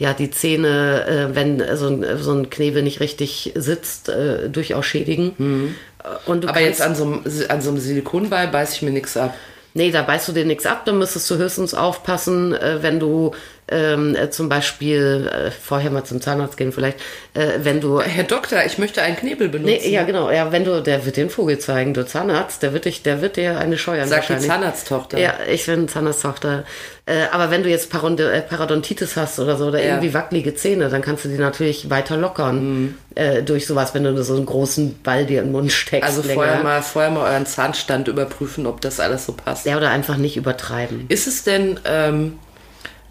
ja 0.00 0.14
die 0.14 0.30
Zähne, 0.30 1.06
äh, 1.06 1.34
wenn 1.36 1.62
so 1.76 1.88
ein, 1.88 2.04
so 2.18 2.32
ein 2.32 2.48
Knebel 2.48 2.82
nicht 2.82 3.00
richtig 3.00 3.52
sitzt, 3.54 4.08
äh, 4.08 4.48
durchaus 4.48 4.86
schädigen. 4.86 5.76
Und 6.24 6.44
du 6.44 6.48
Aber 6.48 6.60
jetzt 6.60 6.80
an 6.80 6.94
so 6.94 7.04
einem, 7.04 7.22
an 7.48 7.60
so 7.60 7.68
einem 7.68 7.78
Silikonball 7.78 8.48
beiß 8.48 8.74
ich 8.74 8.82
mir 8.82 8.90
nichts 8.90 9.16
ab. 9.18 9.34
Nee, 9.74 9.90
da 9.92 10.02
beißt 10.02 10.26
du 10.28 10.32
dir 10.32 10.46
nichts 10.46 10.66
ab, 10.66 10.84
dann 10.86 10.98
müsstest 10.98 11.30
du 11.30 11.36
höchstens 11.36 11.74
aufpassen, 11.74 12.54
äh, 12.54 12.82
wenn 12.82 12.98
du 12.98 13.32
ähm, 13.70 14.14
äh, 14.16 14.30
zum 14.30 14.48
Beispiel, 14.48 15.30
äh, 15.32 15.50
vorher 15.50 15.90
mal 15.90 16.04
zum 16.04 16.20
Zahnarzt 16.20 16.56
gehen 16.56 16.72
vielleicht, 16.72 16.98
äh, 17.34 17.46
wenn 17.62 17.80
du 17.80 18.00
Herr 18.00 18.24
Doktor, 18.24 18.64
ich 18.66 18.78
möchte 18.78 19.02
einen 19.02 19.16
Knebel 19.16 19.48
benutzen. 19.48 19.78
Nee, 19.82 19.90
ja, 19.90 20.02
genau. 20.04 20.30
Ja, 20.30 20.50
wenn 20.52 20.64
du, 20.64 20.82
der 20.82 21.04
wird 21.06 21.16
den 21.16 21.30
Vogel 21.30 21.58
zeigen, 21.58 21.94
du 21.94 22.04
Zahnarzt, 22.04 22.62
der 22.62 22.72
wird 22.72 22.84
dich, 22.84 23.02
der 23.02 23.22
wird 23.22 23.36
dir 23.36 23.58
eine 23.58 23.78
scheuern 23.78 24.08
die 24.08 24.14
wahrscheinlich. 24.14 24.48
Zahnarzttochter. 24.48 25.18
Ja, 25.18 25.34
ich 25.50 25.66
bin 25.66 25.88
Zahnarzttochter. 25.88 26.64
Äh, 27.06 27.24
aber 27.32 27.50
wenn 27.50 27.62
du 27.62 27.68
jetzt 27.68 27.90
Paron 27.90 28.18
äh, 28.18 28.40
Parodontitis 28.42 29.16
hast 29.16 29.38
oder 29.40 29.56
so, 29.56 29.66
oder 29.66 29.80
Ja. 29.80 29.90
irgendwie 29.94 30.14
wackelige 30.14 30.54
Zähne, 30.54 30.88
dann 30.88 31.02
kannst 31.02 31.24
du 31.24 31.28
die 31.28 31.38
natürlich 31.38 31.90
weiter 31.90 32.16
lockern 32.16 32.60
Mhm. 32.82 32.94
äh, 33.14 33.42
durch 33.42 33.66
sowas, 33.66 33.94
wenn 33.94 34.04
du 34.04 34.22
so 34.22 34.36
einen 34.36 34.46
großen 34.46 35.00
Ball 35.02 35.26
dir 35.26 35.40
in 35.40 35.46
den 35.46 35.52
Mund 35.52 35.72
steckst. 35.72 36.08
Also 36.08 36.22
länger. 36.22 36.34
vorher 36.34 36.62
mal, 36.62 36.82
vorher 36.82 37.10
mal 37.10 37.30
euren 37.32 37.46
Zahnstand 37.46 38.06
überprüfen, 38.08 38.66
ob 38.66 38.80
das 38.80 39.00
alles 39.00 39.26
so 39.26 39.32
passt. 39.32 39.66
Ja, 39.66 39.76
oder 39.76 39.90
einfach 39.90 40.16
nicht 40.16 40.36
übertreiben. 40.36 41.06
Ist 41.08 41.26
es 41.26 41.42
denn, 41.44 41.80
ähm, 41.84 42.38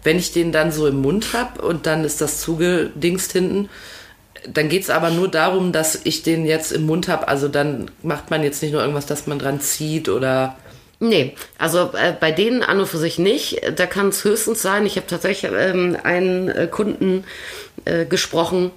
wenn 0.02 0.18
ich 0.18 0.32
den 0.32 0.52
dann 0.52 0.72
so 0.72 0.86
im 0.86 1.00
Mund 1.00 1.32
habe 1.32 1.62
und 1.62 1.86
dann 1.86 2.04
ist 2.04 2.20
das 2.20 2.40
zugedingst 2.40 3.32
hinten, 3.32 3.68
dann 4.48 4.68
geht 4.68 4.82
es 4.82 4.90
aber 4.90 5.10
nur 5.10 5.28
darum, 5.28 5.72
dass 5.72 6.00
ich 6.04 6.22
den 6.22 6.46
jetzt 6.46 6.72
im 6.72 6.86
Mund 6.86 7.08
habe. 7.08 7.28
Also 7.28 7.48
dann 7.48 7.90
macht 8.02 8.30
man 8.30 8.42
jetzt 8.42 8.62
nicht 8.62 8.72
nur 8.72 8.80
irgendwas, 8.80 9.06
dass 9.06 9.26
man 9.26 9.38
dran 9.38 9.60
zieht 9.60 10.08
oder. 10.08 10.56
Nee, 11.02 11.34
also 11.56 11.90
äh, 11.94 12.12
bei 12.18 12.30
denen 12.30 12.62
an 12.62 12.78
und 12.78 12.86
für 12.86 12.98
sich 12.98 13.18
nicht. 13.18 13.60
Da 13.76 13.86
kann 13.86 14.08
es 14.08 14.24
höchstens 14.24 14.60
sein, 14.60 14.84
ich 14.84 14.96
habe 14.96 15.06
tatsächlich 15.06 15.50
ähm, 15.54 15.96
einen 16.02 16.48
äh, 16.48 16.68
Kunden 16.70 17.24
äh, 17.86 18.04
gesprochen 18.04 18.70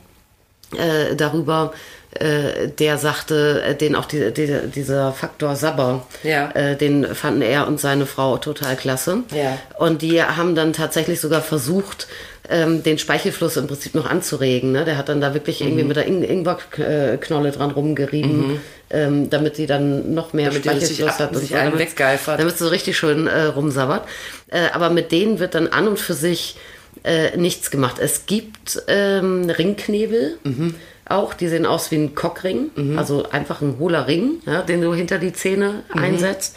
äh, 0.78 1.16
darüber, 1.16 1.74
äh, 2.20 2.68
der 2.80 2.98
sagte, 2.98 3.62
äh, 3.64 3.76
den 3.76 3.96
auch 3.96 4.06
die, 4.06 4.32
die, 4.34 4.54
dieser 4.74 5.12
Faktor 5.14 5.56
Sabber, 5.56 6.06
Ja. 6.24 6.52
äh, 6.52 6.76
den 6.76 7.06
fanden 7.16 7.42
er 7.42 7.68
und 7.68 7.80
seine 7.80 8.06
Frau 8.06 8.38
total 8.38 8.76
klasse. 8.76 9.20
Ja. 9.34 9.58
Und 9.78 10.02
die 10.02 10.22
haben 10.22 10.56
dann 10.56 10.74
tatsächlich 10.74 11.20
sogar 11.20 11.42
versucht, 11.42 12.08
ähm, 12.50 12.84
den 12.84 12.98
Speichelfluss 12.98 13.56
im 13.58 13.68
Prinzip 13.68 13.96
noch 13.96 14.10
anzuregen. 14.10 14.74
Ne? 14.74 14.84
Der 14.84 14.98
hat 14.98 15.08
dann 15.10 15.22
da 15.22 15.34
wirklich 15.34 15.62
Mhm. 15.62 15.68
irgendwie 15.68 15.84
mit 15.86 15.96
der 15.98 16.06
In 16.06 16.24
Ingwerknolle 16.24 17.52
dran 17.52 17.72
rumgerieben, 17.72 18.60
ähm, 18.90 19.30
damit 19.30 19.56
sie 19.56 19.66
dann 19.66 20.14
noch 20.14 20.34
mehr 20.34 20.52
Mhm. 20.52 20.62
Damit 20.64 20.84
Speichelfluss 20.84 21.20
hat. 21.20 21.32
und 21.32 21.38
sich 21.40 21.50
so, 21.50 21.56
einen 21.56 21.72
damit- 21.72 21.88
weggeifert. 21.92 22.40
Damit 22.40 22.58
sie 22.58 22.64
so 22.66 22.70
richtig 22.70 22.98
schön 22.98 23.28
äh, 23.28 23.44
rumsabbert. 23.46 24.06
Äh, 24.50 24.68
aber 24.74 24.90
mit 24.90 25.12
denen 25.12 25.40
wird 25.40 25.56
dann 25.56 25.68
an 25.68 25.88
und 25.88 26.00
für 26.00 26.14
sich 26.14 26.58
äh, 27.04 27.36
nichts 27.38 27.70
gemacht. 27.72 27.98
Es 28.00 28.26
gibt 28.26 28.82
ähm, 28.88 29.50
Ringknebel. 29.50 30.38
Mhm. 30.44 30.76
Auch, 31.06 31.34
die 31.34 31.50
sehen 31.50 31.66
aus 31.66 31.92
wie 31.92 31.98
ein 31.98 32.16
Cockring, 32.16 32.72
also 32.98 33.30
einfach 33.30 33.62
ein 33.62 33.76
hohler 33.78 34.08
Ring, 34.08 34.36
ja, 34.46 34.62
den 34.62 34.82
du 34.82 34.94
hinter 34.94 35.18
die 35.20 35.34
Zähne 35.34 35.84
Mhm. 35.94 36.02
einsetzt. 36.02 36.56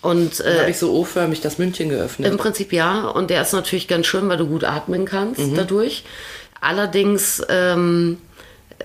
Und 0.00 0.38
Da 0.38 0.44
äh, 0.44 0.58
habe 0.60 0.70
ich 0.70 0.78
so 0.78 0.92
O-förmig 0.94 1.40
das 1.40 1.58
Mündchen 1.58 1.88
geöffnet. 1.88 2.30
im 2.30 2.36
Prinzip 2.38 2.72
ja, 2.72 3.08
und 3.08 3.28
der 3.30 3.42
ist 3.42 3.52
natürlich 3.52 3.88
ganz 3.88 4.06
schön, 4.06 4.28
weil 4.28 4.36
du 4.36 4.46
gut 4.46 4.62
atmen 4.64 5.04
kannst 5.04 5.40
Mhm. 5.40 5.54
dadurch. 5.56 6.04
Allerdings 6.60 7.42
ähm, 7.48 8.18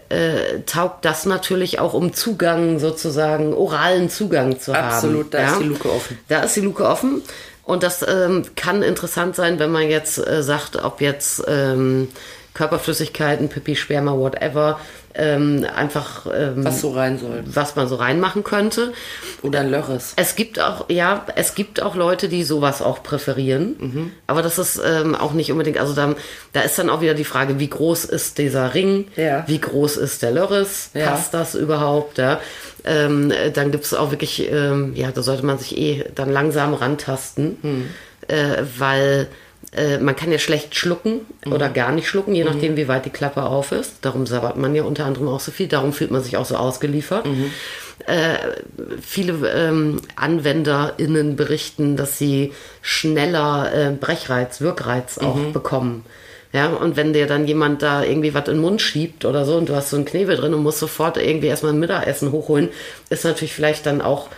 äh, 0.10 0.62
taugt 0.66 1.06
das 1.06 1.26
natürlich 1.26 1.80
auch, 1.80 1.94
um 1.94 2.14
Zugang 2.14 2.80
sozusagen, 2.80 3.54
oralen 3.54 4.10
Zugang 4.10 4.60
zu 4.60 4.74
haben. 4.74 4.88
Absolut, 4.88 5.34
da 5.34 5.52
ist 5.54 5.60
die 5.60 5.66
Luke 5.66 5.90
offen. 5.92 6.18
Da 6.28 6.42
ist 6.42 6.56
die 6.56 6.62
Luke 6.62 6.84
offen. 6.86 7.22
Und 7.68 7.84
das 7.84 8.02
ähm, 8.08 8.46
kann 8.56 8.82
interessant 8.82 9.36
sein, 9.36 9.60
wenn 9.60 9.72
man 9.72 9.90
jetzt 9.90 10.26
äh, 10.26 10.42
sagt, 10.42 10.78
ob 10.78 11.02
jetzt 11.02 11.44
ähm, 11.50 12.08
Körperflüssigkeiten, 12.54 13.50
Pipi, 13.50 13.76
Sperma, 13.76 14.14
whatever, 14.14 14.80
ähm, 15.18 15.66
einfach 15.76 16.28
ähm, 16.34 16.64
was 16.64 16.82
so 16.82 16.92
rein 16.92 17.18
soll. 17.18 17.44
was 17.46 17.76
man 17.76 17.88
so 17.88 17.96
reinmachen 17.96 18.44
könnte. 18.44 18.94
Oder 19.42 19.62
ein 19.62 19.72
Lörres. 19.72 20.14
Es 20.16 20.36
gibt 20.36 20.60
auch, 20.60 20.90
ja, 20.90 21.26
es 21.36 21.56
gibt 21.56 21.82
auch 21.82 21.96
Leute, 21.96 22.30
die 22.30 22.44
sowas 22.44 22.82
auch 22.82 23.04
präferieren. 23.04 24.14
Aber 24.28 24.42
das 24.42 24.58
ist 24.58 24.80
ähm, 24.84 25.16
auch 25.16 25.34
nicht 25.34 25.52
unbedingt, 25.52 25.80
also 25.80 25.94
da, 25.94 26.16
da 26.54 26.62
ist 26.62 26.78
dann 26.78 26.90
auch 26.90 27.02
wieder 27.02 27.16
die 27.16 27.24
Frage, 27.24 27.60
wie 27.60 27.70
groß 27.70 28.06
ist 28.06 28.38
dieser 28.38 28.74
Ring? 28.74 29.08
Ja. 29.16 29.44
Wie 29.48 29.60
groß 29.60 29.98
ist 29.98 30.22
der 30.22 30.32
Lörres? 30.32 30.92
Ja. 30.94 31.12
Passt 31.12 31.34
das 31.34 31.56
überhaupt? 31.56 32.18
Ja? 32.18 32.40
Ähm, 32.86 33.32
äh, 33.32 33.52
dann 33.52 33.72
gibt 33.72 33.86
es 33.86 33.94
auch 33.94 34.12
wirklich, 34.12 34.50
ähm, 34.52 34.94
ja, 34.96 35.12
da 35.12 35.22
sollte 35.22 35.46
man 35.46 35.58
sich 35.58 35.78
eh 35.78 36.06
dann 36.16 36.32
langsam 36.32 36.74
rantasten, 36.74 37.90
äh, 38.28 38.64
weil 38.78 39.28
äh, 39.76 39.98
man 39.98 40.16
kann 40.16 40.32
ja 40.32 40.40
schlecht 40.40 40.76
schlucken 40.76 41.22
oder 41.46 41.70
gar 41.70 41.92
nicht 41.92 42.08
schlucken, 42.08 42.34
je 42.34 42.44
nachdem, 42.44 42.78
wie 42.78 42.88
weit 42.88 43.06
die 43.06 43.10
Klappe 43.10 43.44
auf 43.44 43.72
ist. 43.72 43.96
Darum 44.02 44.26
sabbert 44.26 44.58
man 44.58 44.74
ja 44.74 44.84
unter 44.84 45.06
anderem 45.06 45.28
auch 45.28 45.40
so 45.40 45.52
viel. 45.52 45.68
Darum 45.68 45.94
fühlt 45.94 46.12
man 46.12 46.24
sich 46.24 46.38
auch 46.38 46.46
so 46.46 46.56
ausgeliefert. 46.56 47.26
Äh, 48.06 48.38
viele 49.02 49.50
ähm, 49.50 50.00
AnwenderInnen 50.16 51.36
berichten, 51.36 51.98
dass 51.98 52.18
sie 52.18 52.54
schneller 52.82 53.72
äh, 53.74 53.92
Brechreiz, 53.92 54.62
Wirkreiz 54.62 55.18
auch 55.18 55.38
bekommen. 55.52 56.06
Ja, 56.54 56.70
und 56.70 56.96
wenn 56.96 57.12
dir 57.12 57.28
dann 57.28 57.46
jemand 57.46 57.82
da 57.82 58.04
irgendwie 58.04 58.34
was 58.34 58.48
in 58.48 58.56
den 58.56 58.62
Mund 58.62 58.82
schiebt 58.82 59.26
oder 59.26 59.46
so 59.46 59.58
und 59.58 59.68
du 59.68 59.76
hast 59.76 59.90
so 59.90 59.98
einen 59.98 60.06
Knebel 60.06 60.38
drin 60.38 60.54
und 60.54 60.64
musst 60.64 60.80
sofort 60.80 61.18
irgendwie 61.18 61.48
erstmal 61.48 61.74
ein 61.74 61.80
Mittagessen 61.80 62.32
hochholen, 62.32 62.70
ist 63.10 63.26
natürlich 63.26 63.54
vielleicht 63.54 63.86
dann 63.86 64.02
auch, 64.02 64.30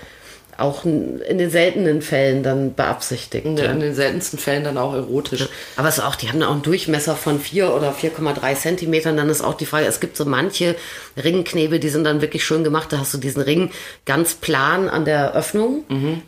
auch 0.60 0.86
in 0.86 1.38
den 1.38 1.50
seltenen 1.50 2.02
Fällen 2.02 2.44
dann 2.44 2.74
beabsichtigt. 2.74 3.46
In, 3.46 3.58
ja. 3.58 3.72
in 3.72 3.80
den 3.80 3.96
seltensten 3.96 4.40
Fällen 4.40 4.64
dann 4.64 4.78
auch 4.78 4.94
erotisch. 4.94 5.48
Aber 5.76 5.88
es 5.88 5.98
ist 5.98 6.04
auch, 6.04 6.16
die 6.16 6.30
haben 6.30 6.42
auch 6.44 6.52
einen 6.52 6.62
Durchmesser 6.62 7.16
von 7.16 7.40
4 7.40 7.74
oder 7.74 7.92
4,3 7.92 8.56
Zentimetern. 8.56 9.18
Dann 9.18 9.30
ist 9.30 9.42
auch 9.42 9.56
die 9.56 9.66
Frage, 9.66 9.86
es 9.86 10.00
gibt 10.00 10.18
so 10.18 10.26
manche 10.26 10.76
Ringknebel, 11.22 11.80
die 11.80 11.90
sind 11.90 12.04
dann 12.04 12.22
wirklich 12.22 12.44
schön 12.44 12.64
gemacht. 12.64 12.92
Da 12.92 13.00
hast 13.00 13.14
du 13.14 13.18
diesen 13.18 13.42
Ring 13.42 13.72
ganz 14.06 14.36
plan 14.36 14.90
an 14.90 15.06
der 15.06 15.34
Öffnung 15.34 15.84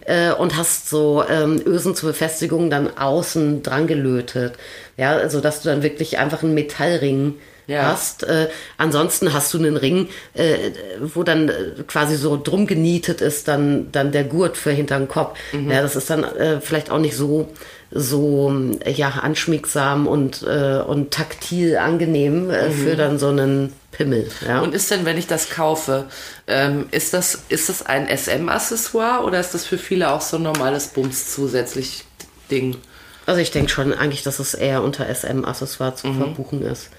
äh, 0.06 0.32
und 0.32 0.58
hast 0.58 0.90
so 0.90 1.24
ähm, 1.30 1.62
Ösen 1.66 1.96
zur 1.96 2.10
Befestigung 2.10 2.70
dann 2.70 2.98
außen 2.98 3.64
dran 3.64 3.88
gelötet. 3.88 4.54
Ja, 4.98 5.14
also 5.14 5.42
dass 5.42 5.62
du 5.62 5.70
dann 5.70 5.84
wirklich 5.84 6.20
einfach 6.20 6.44
einen 6.44 6.54
Metallring 6.54 7.36
Ja. 7.68 7.84
hast. 7.92 8.24
Äh, 8.24 8.50
ansonsten 8.78 9.34
hast 9.34 9.54
du 9.54 9.58
einen 9.58 9.78
Ring, 9.78 10.10
äh, 10.34 10.72
wo 11.00 11.24
dann 11.24 11.50
äh, 11.50 11.54
quasi 11.88 12.16
so 12.16 12.40
drum 12.42 12.68
genietet 12.68 13.22
ist, 13.22 13.48
dann, 13.48 13.92
dann 13.92 14.12
der 14.12 14.24
Gurt 14.24 14.58
für 14.58 14.72
hinterm 14.72 15.08
Kopf. 15.08 15.38
Ja, 15.54 15.82
das 15.82 15.96
ist 15.96 16.10
dann 16.10 16.24
äh, 16.24 16.60
vielleicht 16.62 16.92
auch 16.92 17.00
nicht 17.00 17.16
so 17.16 17.50
so 17.94 18.54
äh, 18.86 18.92
ja 18.92 19.10
anschmiegsam 19.10 20.08
und 20.08 20.44
und 20.44 21.12
taktil 21.12 21.78
angenehm 21.78 22.50
äh, 22.50 22.72
für 22.72 22.96
dann 22.96 23.20
so 23.20 23.28
einen 23.28 23.74
Pimmel. 23.92 24.30
Ja. 24.48 24.62
Und 24.62 24.74
ist 24.74 24.90
denn, 24.90 25.06
wenn 25.06 25.18
ich 25.18 25.28
das 25.28 25.50
kaufe, 25.50 26.06
ähm, 26.48 26.88
ist, 26.92 27.14
das, 27.14 27.44
ist 27.50 27.70
das 27.70 27.86
ein 27.86 28.08
SM-Accessoire 28.08 29.24
oder 29.24 29.40
ist 29.40 29.54
das 29.54 29.66
für 29.66 29.78
viele 29.78 30.12
auch 30.12 30.22
so 30.22 30.38
ein 30.38 30.44
normales 30.44 30.88
Bums 30.88 31.34
zusätzlich 31.34 32.06
Ding? 32.50 32.78
Also 33.26 33.42
ich 33.42 33.52
denke 33.52 33.70
schon 33.70 33.94
eigentlich, 33.94 34.24
dass 34.24 34.40
es 34.40 34.54
eher 34.54 34.82
unter 34.82 35.14
SM-Accessoire 35.14 35.96
zu 35.96 36.14
verbuchen 36.14 36.64
ist. 36.64 36.90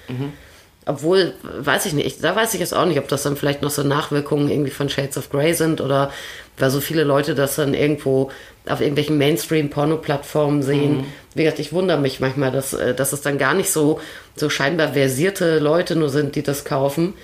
Obwohl, 0.85 1.33
weiß 1.43 1.87
ich 1.87 1.93
nicht, 1.93 2.25
da 2.25 2.35
weiß 2.35 2.55
ich 2.55 2.61
jetzt 2.61 2.75
auch 2.75 2.87
nicht, 2.87 2.99
ob 2.99 3.07
das 3.07 3.23
dann 3.23 3.37
vielleicht 3.37 3.63
noch 3.63 3.71
so 3.71 3.83
Nachwirkungen 3.85 4.51
irgendwie 4.51 4.73
von 4.73 4.89
Shades 4.89 5.17
of 5.17 5.31
Grey 5.31 5.55
sind 5.55 5.81
oder 5.81 6.11
weil 6.59 6.71
so 6.71 6.81
viele 6.81 7.05
Leute 7.05 7.35
das 7.35 7.55
dann 7.57 7.73
irgendwo 7.73 8.31
auf 8.69 8.81
irgendwelchen 8.81 9.17
Mainstream-Porno-Plattformen 9.19 10.63
sehen. 10.63 11.05
Wie 11.35 11.43
gesagt, 11.45 11.59
ich 11.61 11.73
wundere 11.73 11.99
mich 11.99 12.21
manchmal, 12.21 12.53
dass, 12.53 12.75
äh, 12.75 12.95
dass 12.95 13.13
es 13.13 13.23
dann 13.23 13.39
gar 13.39 13.55
nicht 13.55 13.71
so, 13.71 14.01
so 14.37 14.51
scheinbar 14.51 14.93
versierte 14.93 15.59
Leute 15.59 15.97
nur 15.97 16.11
sind, 16.11 16.37
die 16.37 16.43
das 16.43 16.65
kaufen, 16.65 17.15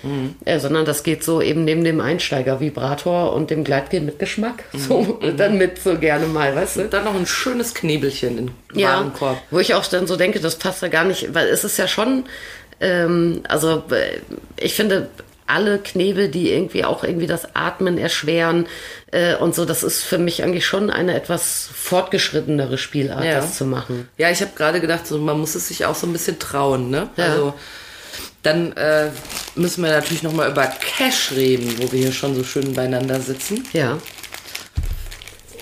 äh, 0.44 0.58
sondern 0.58 0.84
das 0.84 1.02
geht 1.02 1.22
so 1.22 1.40
eben 1.42 1.64
neben 1.64 1.84
dem 1.84 2.00
Einsteiger-Vibrator 2.00 3.32
und 3.34 3.50
dem 3.50 3.64
Gleitgel 3.64 4.00
mit 4.00 4.18
Geschmack. 4.18 4.64
So, 4.72 5.20
dann 5.36 5.58
mit 5.58 5.78
so 5.80 5.96
gerne 5.98 6.26
mal, 6.26 6.54
weißt 6.56 6.76
du? 6.76 6.84
Dann 6.88 7.04
noch 7.04 7.14
ein 7.14 7.26
schönes 7.26 7.74
Knebelchen 7.74 8.38
in 8.38 8.50
Ja, 8.74 8.94
Warenkorb. 8.96 9.38
wo 9.50 9.58
ich 9.58 9.74
auch 9.74 9.86
dann 9.86 10.06
so 10.06 10.16
denke, 10.16 10.40
das 10.40 10.56
passt 10.56 10.82
da 10.82 10.88
gar 10.88 11.04
nicht, 11.04 11.34
weil 11.34 11.48
es 11.48 11.64
ist 11.64 11.76
ja 11.76 11.86
schon, 11.86 12.24
ähm, 12.80 13.42
also 13.48 13.82
äh, 13.90 14.20
ich 14.56 14.74
finde 14.74 15.08
alle 15.46 15.78
Knebel, 15.78 16.28
die 16.28 16.52
irgendwie 16.52 16.84
auch 16.84 17.02
irgendwie 17.04 17.26
das 17.26 17.54
Atmen 17.56 17.96
erschweren 17.96 18.66
äh, 19.12 19.34
und 19.36 19.54
so, 19.54 19.64
das 19.64 19.82
ist 19.82 20.02
für 20.02 20.18
mich 20.18 20.42
eigentlich 20.42 20.66
schon 20.66 20.90
eine 20.90 21.14
etwas 21.14 21.70
fortgeschrittenere 21.72 22.76
Spielart, 22.76 23.24
Ja. 23.24 23.36
das 23.40 23.56
zu 23.56 23.64
machen. 23.64 24.08
Ja, 24.18 24.30
ich 24.30 24.42
habe 24.42 24.50
gerade 24.54 24.80
gedacht, 24.80 25.06
so, 25.06 25.16
man 25.18 25.40
muss 25.40 25.54
es 25.54 25.68
sich 25.68 25.86
auch 25.86 25.94
so 25.94 26.06
ein 26.06 26.12
bisschen 26.12 26.38
trauen, 26.38 26.90
ne? 26.90 27.08
Ja. 27.16 27.24
Also 27.24 27.54
dann 28.42 28.72
äh, 28.76 29.08
müssen 29.56 29.82
wir 29.82 29.90
natürlich 29.90 30.22
noch 30.22 30.32
mal 30.34 30.50
über 30.50 30.66
Cash 30.66 31.32
reden, 31.32 31.74
wo 31.78 31.90
wir 31.92 31.98
hier 31.98 32.12
schon 32.12 32.34
so 32.34 32.44
schön 32.44 32.74
beieinander 32.74 33.18
sitzen. 33.20 33.66
Ja. 33.72 33.98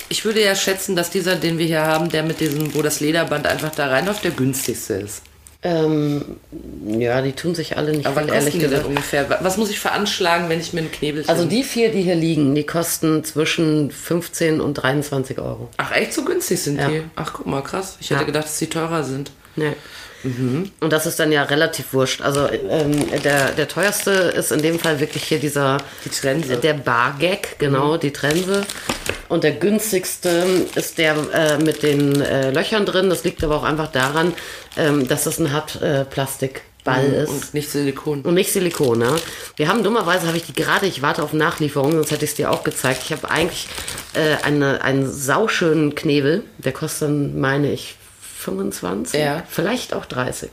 Ich 0.09 0.25
würde 0.25 0.43
ja 0.43 0.55
schätzen, 0.55 0.95
dass 0.95 1.11
dieser, 1.11 1.37
den 1.37 1.59
wir 1.59 1.67
hier 1.67 1.83
haben, 1.83 2.09
der 2.11 2.23
mit 2.23 2.41
diesem, 2.41 2.75
wo 2.75 2.83
das 2.83 3.01
Lederband 3.01 3.47
einfach 3.47 3.75
da 3.75 3.87
reinläuft, 3.89 4.25
der 4.25 4.31
günstigste 4.33 4.95
ist. 4.95 5.23
Ähm, 5.63 6.23
ja, 6.87 7.23
die 7.23 7.33
tun 7.33 7.55
sich 7.55 7.77
alle 7.77 7.93
nicht 7.93 8.07
Aber 8.07 8.21
viel, 8.23 8.31
was 8.31 8.37
ehrlich 8.47 8.59
gesagt. 8.61 8.87
ungefähr? 8.87 9.27
Was 9.41 9.57
muss 9.57 9.71
ich 9.71 9.81
veranschlagen, 9.81 10.49
wenn 10.49 10.61
ich 10.61 10.73
mir 10.73 10.81
ein 10.83 10.93
Knebelchen... 10.93 11.29
Also 11.29 11.45
die 11.45 11.65
vier, 11.65 11.91
die 11.91 12.03
hier 12.03 12.15
liegen, 12.15 12.55
die 12.55 12.65
kosten 12.65 13.25
zwischen 13.25 13.91
15 13.91 14.61
und 14.61 14.75
23 14.75 15.39
Euro. 15.39 15.69
Ach, 15.79 15.93
echt 15.93 16.13
so 16.13 16.25
günstig 16.25 16.61
sind 16.63 16.79
Ja. 16.79 16.89
die? 16.89 17.03
Ach, 17.17 17.33
guck 17.33 17.47
mal, 17.47 17.63
krass. 17.63 17.97
Ich 18.01 18.11
hätte 18.11 18.21
Ja. 18.21 18.27
gedacht, 18.27 18.45
dass 18.45 18.59
die 18.59 18.69
teurer 18.69 19.03
sind. 19.03 19.31
Nee. 19.57 19.73
Und 20.25 20.93
das 20.93 21.07
ist 21.07 21.21
dann 21.21 21.31
ja 21.31 21.43
relativ 21.45 21.93
wurscht. 21.93 22.21
Also 22.21 22.49
ähm, 22.49 23.23
der, 23.23 23.53
der 23.53 23.69
teuerste 23.69 24.11
ist 24.11 24.51
in 24.53 24.63
dem 24.63 24.79
Fall 24.79 24.99
wirklich 25.01 25.23
hier 25.25 25.39
dieser 25.39 25.79
Die 26.05 26.11
Trense. 26.11 26.57
der 26.57 26.75
Bargag, 26.75 27.59
genau, 27.59 27.97
die 27.97 28.13
Trense. 28.13 28.67
Und 29.29 29.45
der 29.45 29.53
günstigste 29.53 30.67
ist 30.75 30.99
der 30.99 31.17
äh, 31.33 31.59
mit 31.59 31.83
den 31.83 32.21
äh, 32.21 32.51
Löchern 32.51 32.87
drin. 32.87 33.11
Das 33.11 33.25
liegt 33.25 33.43
aber 33.43 33.57
auch 33.57 33.65
einfach 33.65 33.91
daran, 33.91 34.35
ähm, 34.77 35.09
dass 35.09 35.25
das 35.25 35.39
ein 35.39 35.53
Hartplastikball 35.53 37.05
ist. 37.05 37.29
Und 37.29 37.55
nicht 37.55 37.71
Silikon. 37.71 38.23
Und 38.23 38.35
nicht 38.35 38.53
Silikon, 38.53 38.99
ne? 38.99 39.17
Wir 39.57 39.69
haben 39.69 39.83
dummerweise, 39.83 40.29
habe 40.29 40.37
ich 40.37 40.45
die 40.45 40.53
gerade, 40.53 40.87
ich 40.87 41.03
warte 41.03 41.23
auf 41.23 41.33
Nachlieferung, 41.33 41.93
sonst 41.93 42.13
hätte 42.13 42.25
ich 42.25 42.31
es 42.33 42.37
dir 42.37 42.51
auch 42.53 42.63
gezeigt. 42.63 43.03
Ich 43.05 43.13
habe 43.13 43.29
eigentlich 43.29 43.67
äh, 44.15 44.45
eine, 44.45 44.83
einen 44.83 45.11
sauschönen 45.13 45.95
Knebel, 45.97 46.45
der 46.59 46.73
kostet 46.73 47.09
dann, 47.09 47.41
meine 47.41 47.73
ich, 47.73 47.96
25, 48.47 49.21
Ja. 49.21 49.43
vielleicht 49.49 49.93
auch 49.95 50.07
30. 50.07 50.51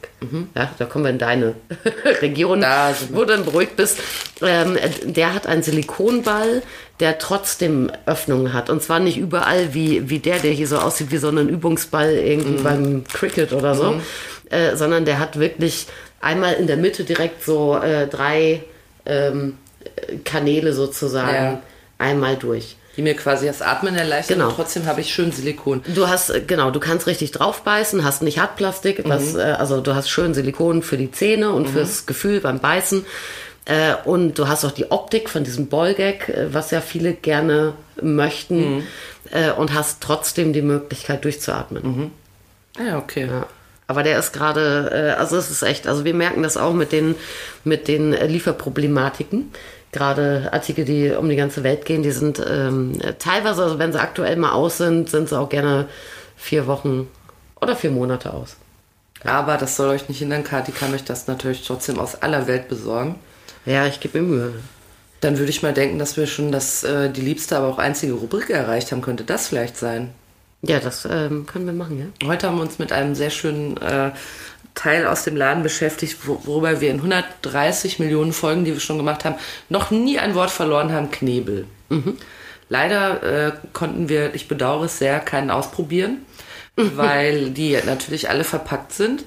Ja, 0.56 0.72
da 0.78 0.86
kommen 0.86 1.06
wir 1.06 1.12
in 1.12 1.20
deine 1.20 1.54
Region, 2.22 2.64
wo 3.12 3.20
du 3.22 3.26
dann 3.28 3.46
beruhigt 3.46 3.76
bist. 3.76 4.00
Ähm, 4.42 4.78
der 5.06 5.34
hat 5.34 5.48
einen 5.48 5.64
Silikonball, 5.64 6.62
der 7.00 7.18
trotzdem 7.20 7.92
Öffnungen 8.06 8.52
hat. 8.54 8.70
Und 8.70 8.82
zwar 8.84 9.00
nicht 9.00 9.18
überall 9.18 9.74
wie, 9.74 10.10
wie 10.10 10.20
der, 10.20 10.40
der 10.40 10.52
hier 10.52 10.68
so 10.68 10.78
aussieht 10.78 11.12
wie 11.12 11.18
so 11.18 11.30
ein 11.30 11.50
Übungsball 11.50 12.12
irgendwie 12.14 12.62
beim 12.64 13.04
Cricket 13.06 13.54
oder 13.54 13.76
so, 13.76 14.02
äh, 14.50 14.76
sondern 14.76 15.06
der 15.06 15.20
hat 15.20 15.40
wirklich 15.40 15.88
einmal 16.22 16.54
in 16.54 16.68
der 16.68 16.78
Mitte 16.78 17.04
direkt 17.04 17.44
so 17.44 17.78
äh, 17.78 18.08
drei 18.08 18.64
ähm, 19.06 19.58
äh, 19.84 20.18
Kanäle 20.24 20.74
sozusagen 20.74 21.34
Ja. 21.36 21.62
einmal 21.98 22.36
durch. 22.38 22.76
Die 22.96 23.02
mir 23.02 23.16
quasi 23.16 23.48
das 23.48 23.62
Atmen 23.62 23.96
erleichtern 23.96 24.38
Genau. 24.38 24.50
und 24.50 24.56
trotzdem 24.56 24.86
habe 24.86 25.02
ich 25.02 25.14
schön 25.14 25.32
Silikon. 25.32 25.82
Du 25.96 26.08
hast, 26.08 26.30
äh, 26.30 26.42
genau, 26.46 26.70
du 26.72 26.80
kannst 26.80 27.08
richtig 27.08 27.32
draufbeißen, 27.32 28.04
hast 28.04 28.22
nicht 28.22 28.40
Hartplastik, 28.40 29.02
was, 29.06 29.36
äh, 29.36 29.42
also 29.42 29.82
du 29.82 29.96
hast 29.96 30.10
schön 30.10 30.34
Silikon 30.34 30.84
für 30.84 30.98
die 30.98 31.12
Zähne 31.12 31.52
und 31.52 31.68
fürs 31.70 32.06
Gefühl 32.06 32.40
beim 32.40 32.60
Beißen. 32.60 33.06
Äh, 33.66 33.96
und 34.06 34.38
du 34.38 34.48
hast 34.48 34.64
auch 34.66 34.72
die 34.72 34.92
Optik 34.92 35.30
von 35.30 35.44
diesem 35.44 35.70
Ballgag, 35.70 36.32
was 36.52 36.70
ja 36.72 36.82
viele 36.82 37.14
gerne 37.14 37.74
möchten. 38.02 38.84
Äh, 39.32 39.52
und 39.52 39.74
hast 39.74 40.02
trotzdem 40.02 40.52
die 40.54 40.62
Möglichkeit 40.62 41.24
durchzuatmen. 41.24 42.12
Ah, 42.78 42.84
Ja, 42.84 42.98
okay. 43.00 43.26
Ja. 43.28 43.48
Aber 43.88 44.04
der 44.04 44.20
ist 44.20 44.34
gerade, 44.34 44.92
äh, 45.16 45.20
also 45.20 45.38
es 45.38 45.50
ist 45.50 45.62
echt, 45.64 45.88
also 45.88 46.04
wir 46.06 46.14
merken 46.14 46.44
das 46.44 46.58
auch 46.58 46.74
mit 46.74 46.92
den, 46.92 47.16
mit 47.64 47.88
den 47.88 48.12
Lieferproblematiken. 48.12 49.52
Gerade 49.94 50.50
Artikel, 50.52 50.86
die 50.86 51.12
um 51.12 51.30
die 51.30 51.36
ganze 51.36 51.64
Welt 51.64 51.86
gehen, 51.86 52.04
die 52.04 52.12
sind 52.12 52.44
ähm, 52.46 53.00
teilweise, 53.20 53.64
also 53.64 53.80
wenn 53.80 53.94
sie 53.94 54.02
aktuell 54.02 54.36
mal 54.36 54.52
aus 54.52 54.78
sind, 54.78 55.10
sind 55.10 55.30
sie 55.30 55.40
auch 55.40 55.50
gerne 55.50 55.88
vier 56.36 56.68
Wochen 56.68 57.08
oder 57.62 57.76
vier 57.76 57.92
Monate 57.92 58.34
aus. 58.34 58.58
Aber 59.24 59.58
das 59.58 59.78
soll 59.78 59.90
euch 59.90 60.10
nicht 60.10 60.20
hindern, 60.20 60.44
Kathi 60.44 60.72
kann 60.72 60.94
euch 60.94 61.06
das 61.06 61.28
natürlich 61.28 61.66
trotzdem 61.66 62.00
aus 62.00 62.22
aller 62.22 62.48
Welt 62.48 62.68
besorgen. 62.68 63.16
Ja, 63.66 63.86
ich 63.88 64.00
gebe 64.00 64.22
mir 64.22 64.28
Mühe. 64.28 64.54
Dann 65.22 65.38
würde 65.38 65.52
ich 65.52 65.64
mal 65.64 65.74
denken, 65.74 66.00
dass 66.00 66.18
wir 66.18 66.28
schon 66.28 66.52
das, 66.52 66.84
äh, 66.84 67.10
die 67.10 67.22
liebste, 67.22 67.56
aber 67.56 67.68
auch 67.68 67.78
einzige 67.78 68.14
Rubrik 68.14 68.50
erreicht 68.50 68.92
haben. 68.92 69.02
Könnte 69.02 69.24
das 69.24 69.48
vielleicht 69.48 69.78
sein? 69.78 70.10
Ja, 70.64 70.80
das 70.80 71.08
ähm, 71.10 71.46
können 71.46 71.66
wir 71.66 71.74
machen, 71.74 72.00
ja. 72.00 72.28
Heute 72.28 72.48
haben 72.48 72.58
wir 72.58 72.64
uns 72.64 72.80
mit 72.80 72.92
einem 72.92 73.16
sehr 73.16 73.30
schönen 73.30 73.78
äh, 73.78 74.12
Teil 74.76 75.06
aus 75.06 75.24
dem 75.24 75.36
Laden 75.36 75.64
beschäftigt, 75.64 76.18
wo, 76.24 76.42
worüber 76.46 76.82
wir 76.82 76.90
in 76.90 76.98
130 76.98 78.00
Millionen 78.00 78.34
Folgen, 78.34 78.66
die 78.66 78.74
wir 78.74 78.80
schon 78.80 78.98
gemacht 78.98 79.26
haben, 79.26 79.36
noch 79.70 79.92
nie 79.92 80.20
ein 80.20 80.36
Wort 80.36 80.52
verloren 80.52 80.92
haben, 80.92 81.12
Knebel. 81.12 81.68
Leider 82.70 83.24
äh, 83.24 83.52
konnten 83.74 84.10
wir, 84.10 84.34
ich 84.34 84.48
bedauere 84.48 84.86
es 84.86 84.98
sehr, 84.98 85.20
keinen 85.20 85.52
ausprobieren, 85.52 86.26
weil 86.76 87.52
die 87.52 87.78
natürlich 87.86 88.30
alle 88.30 88.44
verpackt 88.44 88.94
sind 88.94 89.26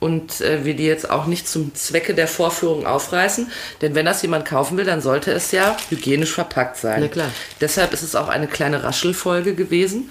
und 0.00 0.40
äh, 0.40 0.64
wir 0.64 0.74
die 0.74 0.86
jetzt 0.86 1.10
auch 1.10 1.26
nicht 1.26 1.48
zum 1.48 1.74
Zwecke 1.74 2.14
der 2.14 2.28
Vorführung 2.28 2.86
aufreißen. 2.86 3.50
Denn 3.82 3.94
wenn 3.94 4.06
das 4.06 4.22
jemand 4.22 4.44
kaufen 4.44 4.76
will, 4.76 4.84
dann 4.84 5.00
sollte 5.00 5.32
es 5.32 5.50
ja 5.50 5.76
hygienisch 5.90 6.32
verpackt 6.32 6.76
sein. 6.76 7.00
Na 7.02 7.08
klar. 7.08 7.30
Deshalb 7.60 7.92
ist 7.92 8.02
es 8.02 8.14
auch 8.14 8.28
eine 8.28 8.46
kleine 8.46 8.84
Raschelfolge 8.84 9.54
gewesen, 9.54 10.10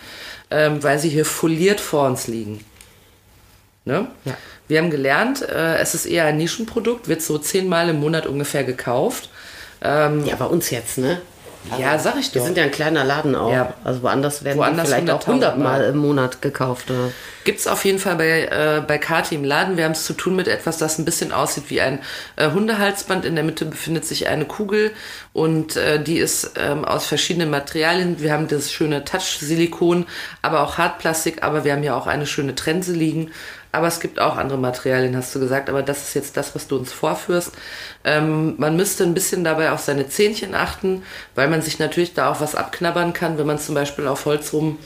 ähm, 0.51 0.83
weil 0.83 0.99
sie 0.99 1.09
hier 1.09 1.25
foliert 1.25 1.79
vor 1.79 2.07
uns 2.07 2.27
liegen. 2.27 2.63
Ne? 3.85 4.07
Ja. 4.25 4.37
Wir 4.67 4.79
haben 4.79 4.89
gelernt, 4.89 5.41
äh, 5.47 5.77
es 5.77 5.93
ist 5.95 6.05
eher 6.05 6.25
ein 6.25 6.37
Nischenprodukt, 6.37 7.07
wird 7.07 7.21
so 7.21 7.37
zehnmal 7.37 7.89
im 7.89 7.99
Monat 7.99 8.25
ungefähr 8.27 8.63
gekauft. 8.63 9.29
Ähm, 9.81 10.25
Ja, 10.25 10.35
bei 10.35 10.45
uns 10.45 10.69
jetzt, 10.71 10.97
ne? 10.97 11.21
ja, 11.77 11.99
sag 11.99 12.15
ich 12.17 12.33
Wir 12.33 12.39
doch. 12.39 12.45
sind 12.47 12.57
ja 12.57 12.63
ein 12.63 12.71
kleiner 12.71 13.03
Laden 13.03 13.35
auch. 13.35 13.51
Ja. 13.51 13.73
Also 13.83 14.01
woanders 14.01 14.43
werden 14.45 14.57
Woanders 14.57 14.87
die 14.87 14.93
vielleicht 14.95 15.09
auch 15.11 15.19
100.000 15.21 15.27
100 15.27 15.57
Mal 15.57 15.63
Mal. 15.79 15.83
im 15.89 15.97
Monat 15.97 16.41
gekauft. 16.41 16.89
Oder? 16.89 17.11
Gibt 17.43 17.59
es 17.59 17.67
auf 17.67 17.83
jeden 17.83 17.99
Fall 17.99 18.15
bei, 18.15 18.43
äh, 18.45 18.81
bei 18.87 18.97
Kati 18.97 19.35
im 19.35 19.43
Laden. 19.43 19.75
Wir 19.77 19.83
haben 19.83 19.91
es 19.91 20.05
zu 20.05 20.13
tun 20.13 20.35
mit 20.37 20.47
etwas, 20.47 20.77
das 20.77 20.97
ein 20.97 21.03
bisschen 21.05 21.31
aussieht 21.33 21.65
wie 21.69 21.81
ein 21.81 21.99
äh, 22.37 22.51
Hundehalsband. 22.51 23.25
In 23.25 23.35
der 23.35 23.43
Mitte 23.43 23.65
befindet 23.65 24.05
sich 24.05 24.27
eine 24.27 24.45
Kugel 24.45 24.91
und 25.33 25.75
äh, 25.75 26.01
die 26.01 26.17
ist 26.19 26.51
ähm, 26.57 26.85
aus 26.85 27.05
verschiedenen 27.05 27.49
Materialien. 27.49 28.21
Wir 28.21 28.31
haben 28.31 28.47
das 28.47 28.71
schöne 28.71 29.03
Touch-Silikon, 29.03 30.05
aber 30.41 30.61
auch 30.61 30.77
Hartplastik, 30.77 31.43
aber 31.43 31.63
wir 31.65 31.73
haben 31.73 31.81
hier 31.83 31.95
auch 31.97 32.07
eine 32.07 32.27
schöne 32.27 32.55
Trense 32.55 32.93
liegen. 32.93 33.31
Aber 33.71 33.87
es 33.87 33.99
gibt 33.99 34.19
auch 34.19 34.37
andere 34.37 34.57
Materialien, 34.57 35.15
hast 35.15 35.35
du 35.35 35.39
gesagt. 35.39 35.69
Aber 35.69 35.83
das 35.83 36.01
ist 36.07 36.13
jetzt 36.15 36.37
das, 36.37 36.55
was 36.55 36.67
du 36.67 36.77
uns 36.77 36.91
vorführst. 36.93 37.51
Ähm, 38.03 38.55
man 38.57 38.75
müsste 38.75 39.03
ein 39.03 39.13
bisschen 39.13 39.43
dabei 39.43 39.71
auf 39.71 39.81
seine 39.81 40.07
Zähnchen 40.07 40.55
achten, 40.55 41.03
weil 41.35 41.47
man 41.49 41.61
sich 41.61 41.77
natürlich 41.79 42.13
da 42.13 42.31
auch 42.31 42.41
was 42.41 42.55
abknabbern 42.55 43.13
kann, 43.13 43.37
wenn 43.37 43.45
man 43.47 43.59
zum 43.59 43.75
Beispiel 43.75 44.07
auf 44.07 44.25
Holz 44.25 44.53
rum, 44.53 44.79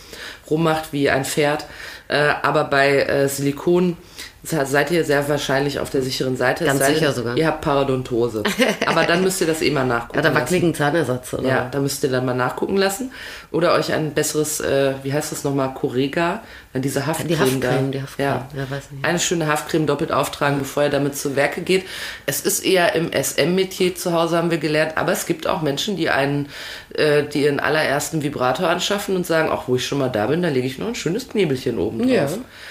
rummacht 0.49 0.91
wie 0.93 1.09
ein 1.09 1.25
Pferd. 1.25 1.65
Äh, 2.07 2.33
aber 2.41 2.65
bei 2.65 3.03
äh, 3.03 3.29
Silikon 3.29 3.95
se- 4.43 4.65
seid 4.65 4.91
ihr 4.91 5.05
sehr 5.05 5.29
wahrscheinlich 5.29 5.79
auf 5.79 5.89
der 5.89 6.01
sicheren 6.01 6.35
Seite. 6.35 6.65
Ganz 6.65 6.81
Es 6.81 6.87
sei 6.87 6.93
sicher 6.95 7.05
denn, 7.07 7.15
sogar. 7.15 7.37
Ihr 7.37 7.47
habt 7.47 7.61
Parodontose. 7.61 8.43
aber 8.85 9.03
dann 9.05 9.21
müsst 9.21 9.39
ihr 9.39 9.47
das 9.47 9.61
eh 9.61 9.71
mal 9.71 9.85
nachgucken. 9.85 10.15
Ja, 10.17 10.21
da 10.23 10.29
lassen. 10.29 10.41
wackeligen 10.41 10.73
Zahnersatz, 10.75 11.33
oder? 11.33 11.47
Ja, 11.47 11.67
da 11.71 11.79
müsst 11.79 12.03
ihr 12.03 12.09
dann 12.09 12.25
mal 12.25 12.33
nachgucken 12.33 12.75
lassen. 12.75 13.13
Oder 13.51 13.73
euch 13.75 13.93
ein 13.93 14.13
besseres, 14.13 14.59
äh, 14.59 14.95
wie 15.03 15.13
heißt 15.13 15.31
das 15.31 15.45
nochmal, 15.45 15.73
Correga, 15.73 16.21
Ja, 16.21 16.41
diese 16.79 17.05
Haftcreme. 17.05 17.27
Die 17.27 17.38
Haftcreme, 17.39 17.91
da. 17.91 17.97
die 17.97 18.01
Haftcreme. 18.01 18.25
Ja. 18.25 18.47
Ja, 18.55 18.69
weiß 18.69 18.91
nicht. 18.91 19.03
Eine 19.05 19.19
schöne 19.19 19.47
Haftcreme 19.47 19.86
doppelt 19.88 20.12
auftragen, 20.13 20.60
bevor 20.60 20.84
ihr 20.84 20.89
damit 20.89 21.17
zu 21.17 21.36
Werke 21.36 21.62
geht. 21.62 21.86
Es 22.25 22.41
ist 22.41 22.63
eher 22.63 22.95
im 22.95 23.12
SM-Metier 23.12 23.95
zu 23.95 24.13
Hause, 24.13 24.38
haben 24.38 24.51
wir 24.51 24.57
gelernt, 24.57 24.97
aber 24.97 25.12
es 25.12 25.25
gibt 25.25 25.47
auch 25.47 25.62
Menschen, 25.62 25.97
die 25.97 26.10
einen, 26.10 26.47
äh, 26.93 27.23
die 27.23 27.43
ihren 27.43 27.60
allerersten 27.60 28.23
Vibrator 28.23 28.69
anschaffen 28.69 29.15
und 29.17 29.25
sagen, 29.27 29.49
auch 29.49 29.67
wo 29.67 29.75
ich 29.75 29.86
schon 29.86 29.97
mal 29.97 30.10
da 30.10 30.27
bin, 30.27 30.41
da 30.41 30.49
lege 30.49 30.67
ich 30.67 30.77
noch 30.77 30.88
ein 30.88 30.95
schönes 30.95 31.27
Knebelchen 31.27 31.77
oben 31.77 31.99
drauf. 31.99 32.10
Ja, 32.10 32.27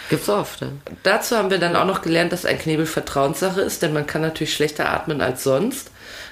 gibt's 0.09 0.29
oft. 0.29 0.63
Ja. 0.63 0.69
Dazu 1.03 1.37
haben 1.37 1.51
wir 1.51 1.59
dann 1.59 1.77
auch 1.77 1.85
noch 1.87 2.01
gelernt, 2.01 2.33
dass 2.33 2.47
ein 2.47 2.59
Knebel 2.59 2.87
Vertrauenssache 2.87 3.61
ist, 3.61 3.83
denn 3.83 3.93
man 3.93 4.07
kann 4.07 4.23
natürlich 4.23 4.55
schlechter 4.55 4.91
atmen 4.91 5.21
als 5.21 5.43
sonst. 5.45 5.91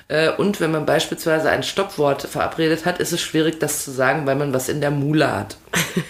Äh, 0.09 0.31
Und 0.31 0.61
wenn 0.61 0.71
man 0.71 0.87
beispielsweise 0.87 1.51
ein 1.51 1.63
Stoppwort 1.63 2.23
verabredet 2.23 2.87
hat, 2.87 2.99
ist 2.99 3.13
es 3.13 3.21
schwierig, 3.21 3.61
das 3.61 3.85
zu 3.85 3.91
sagen, 3.91 4.25
weil 4.27 4.37
man 4.37 4.55
was 4.55 4.71
in 4.71 4.81
der 4.81 4.91
Mule 4.91 5.31
hat. 5.31 5.57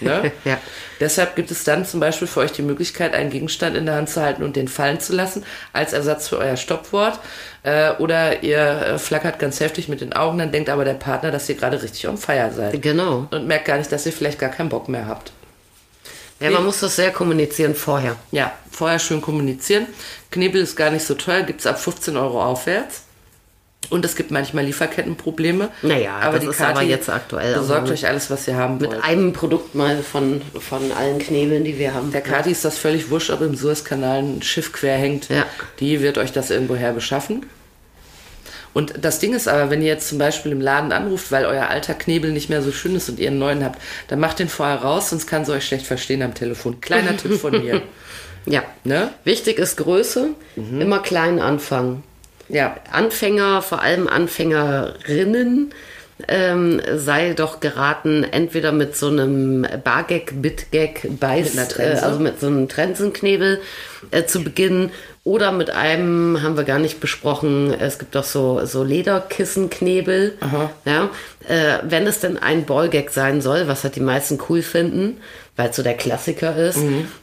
Ne? 0.01 0.33
Ja. 0.45 0.59
Deshalb 1.01 1.37
gibt 1.37 1.51
es 1.51 1.65
dann 1.65 1.85
zum 1.85 2.01
Beispiel 2.01 2.27
für 2.27 2.41
euch 2.41 2.53
die 2.53 2.63
Möglichkeit, 2.63 3.15
einen 3.15 3.31
Gegenstand 3.31 3.77
in 3.77 3.87
der 3.87 3.95
Hand 3.95 4.09
zu 4.09 4.21
halten 4.21 4.43
und 4.43 4.57
den 4.57 4.69
fallen 4.69 5.01
zu 5.01 5.15
lassen, 5.15 5.45
als 5.73 5.93
Ersatz 5.93 6.29
für 6.29 6.39
euer 6.39 6.57
Stoppwort. 6.57 7.19
Äh, 7.63 7.93
Oder 7.99 8.43
ihr 8.43 8.59
äh, 8.59 8.99
flackert 8.99 9.39
ganz 9.39 9.61
heftig 9.61 9.89
mit 9.89 10.01
den 10.01 10.13
Augen, 10.13 10.39
dann 10.39 10.53
denkt 10.53 10.71
aber 10.71 10.85
der 10.85 10.95
Partner, 10.95 11.31
dass 11.31 11.49
ihr 11.49 11.55
gerade 11.55 11.83
richtig 11.83 12.09
on 12.09 12.19
fire 12.19 12.51
seid. 12.55 12.81
Genau. 12.83 13.29
Und 13.31 13.47
merkt 13.47 13.67
gar 13.67 13.79
nicht, 13.79 13.93
dass 13.93 14.07
ihr 14.07 14.13
vielleicht 14.13 14.39
gar 14.39 14.51
keinen 14.51 14.69
Bock 14.69 14.89
mehr 14.89 15.07
habt. 15.07 15.33
Ja, 16.41 16.51
man 16.51 16.65
muss 16.65 16.81
das 16.81 16.95
sehr 16.95 17.11
kommunizieren 17.11 17.75
vorher. 17.75 18.15
Ja, 18.31 18.53
vorher 18.71 19.01
schön 19.01 19.21
kommunizieren. 19.21 19.87
Knebel 20.31 20.63
ist 20.63 20.77
gar 20.77 20.91
nicht 20.91 21.05
so 21.05 21.15
teuer, 21.15 21.43
gibt 21.43 21.61
es 21.61 21.67
ab 21.67 21.81
15 21.81 22.17
Euro 22.17 22.43
aufwärts. 22.45 23.03
Und 23.91 24.05
es 24.05 24.17
gibt 24.17 24.31
manchmal 24.31 24.65
Lieferkettenprobleme. 24.65 25.71
Naja, 25.83 26.31
das 26.31 26.45
ist 26.45 26.61
aber 26.61 26.83
jetzt 26.83 27.09
aktuell 27.09 27.55
Besorgt 27.55 27.91
euch 27.91 28.07
alles, 28.07 28.29
was 28.29 28.47
ihr 28.47 28.57
haben 28.57 28.79
Mit 28.79 28.91
wollt. 28.91 29.03
einem 29.03 29.33
Produkt 29.33 29.75
mal 29.75 30.03
von, 30.03 30.43
von 30.61 30.93
allen 30.93 31.19
Knebeln, 31.19 31.65
die 31.65 31.79
wir 31.79 31.95
haben. 31.95 32.13
Der 32.13 32.21
Kati 32.21 32.51
ist 32.51 32.65
das 32.67 32.77
völlig 32.77 33.09
wurscht, 33.11 33.31
ob 33.31 33.41
im 33.41 33.57
Suezkanal 33.57 34.19
ein 34.19 34.43
Schiff 34.43 34.73
quer 34.73 34.99
hängt. 34.99 35.31
Ja. 35.31 35.47
Die 35.81 36.03
wird 36.03 36.19
euch 36.19 36.33
das 36.33 36.51
irgendwoher 36.51 36.93
beschaffen. 36.93 37.47
Und 38.75 38.93
das 39.01 39.19
Ding 39.21 39.35
ist 39.35 39.49
aber, 39.49 39.71
wenn 39.71 39.81
ihr 39.81 39.89
jetzt 39.89 40.09
zum 40.09 40.19
Beispiel 40.19 40.53
im 40.53 40.61
Laden 40.61 40.93
anruft, 40.93 41.33
weil 41.33 41.47
euer 41.47 41.69
alter 41.69 41.95
Knebel 41.95 42.33
nicht 42.33 42.51
mehr 42.51 42.63
so 42.63 42.71
schön 42.73 42.95
ist 42.95 43.09
und 43.09 43.19
ihr 43.19 43.29
einen 43.29 43.39
neuen 43.39 43.65
habt, 43.65 43.81
dann 44.09 44.21
macht 44.21 44.39
den 44.39 44.49
vorher 44.51 44.83
raus, 44.83 45.11
sonst 45.11 45.27
kann 45.27 45.47
sie 45.47 45.53
euch 45.53 45.67
schlecht 45.67 45.87
verstehen 45.87 46.23
am 46.23 46.35
Telefon. 46.35 46.81
Kleiner 46.81 47.17
Tipp 47.17 47.41
von 47.41 47.53
mir. 47.53 47.83
Ja. 48.45 48.63
Ne? 48.85 49.11
Wichtig 49.25 49.59
ist 49.59 49.77
Größe, 49.79 50.31
immer 50.57 51.01
klein 51.01 51.41
anfangen. 51.41 52.03
Ja, 52.49 52.77
Anfänger, 52.91 53.63
vor 53.63 53.83
allem 53.83 54.09
Anfängerinnen, 54.09 55.73
ähm, 56.27 56.81
sei 56.97 57.35
doch 57.35 57.61
geraten, 57.61 58.25
entweder 58.25 58.73
mit 58.73 58.97
so 58.97 59.09
einem 59.09 59.67
Bargag, 59.85 60.33
Bitgag, 60.43 61.03
Beiß, 61.21 61.55
Mit 61.55 61.79
äh, 61.79 61.99
also 62.03 62.19
mit 62.19 62.41
so 62.41 62.49
einem 62.49 62.69
Trensenknebel 62.69 63.61
äh, 64.11 64.25
zu 64.25 64.43
beginnen. 64.43 64.91
Oder 65.25 65.53
mit 65.53 65.69
einem, 65.69 66.43
haben 66.43 66.57
wir 66.57 66.65
gar 66.65 66.79
nicht 66.79 67.01
besprochen, 67.01 67.75
es 67.79 67.99
gibt 67.99 68.15
doch 68.15 68.25
so, 68.25 68.65
so 68.65 68.83
Lederkissenknebel. 68.83 70.39
Ja, 70.87 71.11
äh, 71.47 71.81
wenn 71.83 72.07
es 72.07 72.21
denn 72.21 72.39
ein 72.39 72.65
Ballgag 72.65 73.11
sein 73.11 73.43
soll, 73.43 73.69
was 73.69 73.85
halt 73.85 73.97
die 73.97 74.01
meisten 74.01 74.39
cool 74.49 74.63
finden, 74.63 75.21
weil 75.59 75.71
es 75.71 75.77
so 75.77 75.83
der 75.83 75.95
Klassiker 75.95 76.55
ist, 76.57 76.79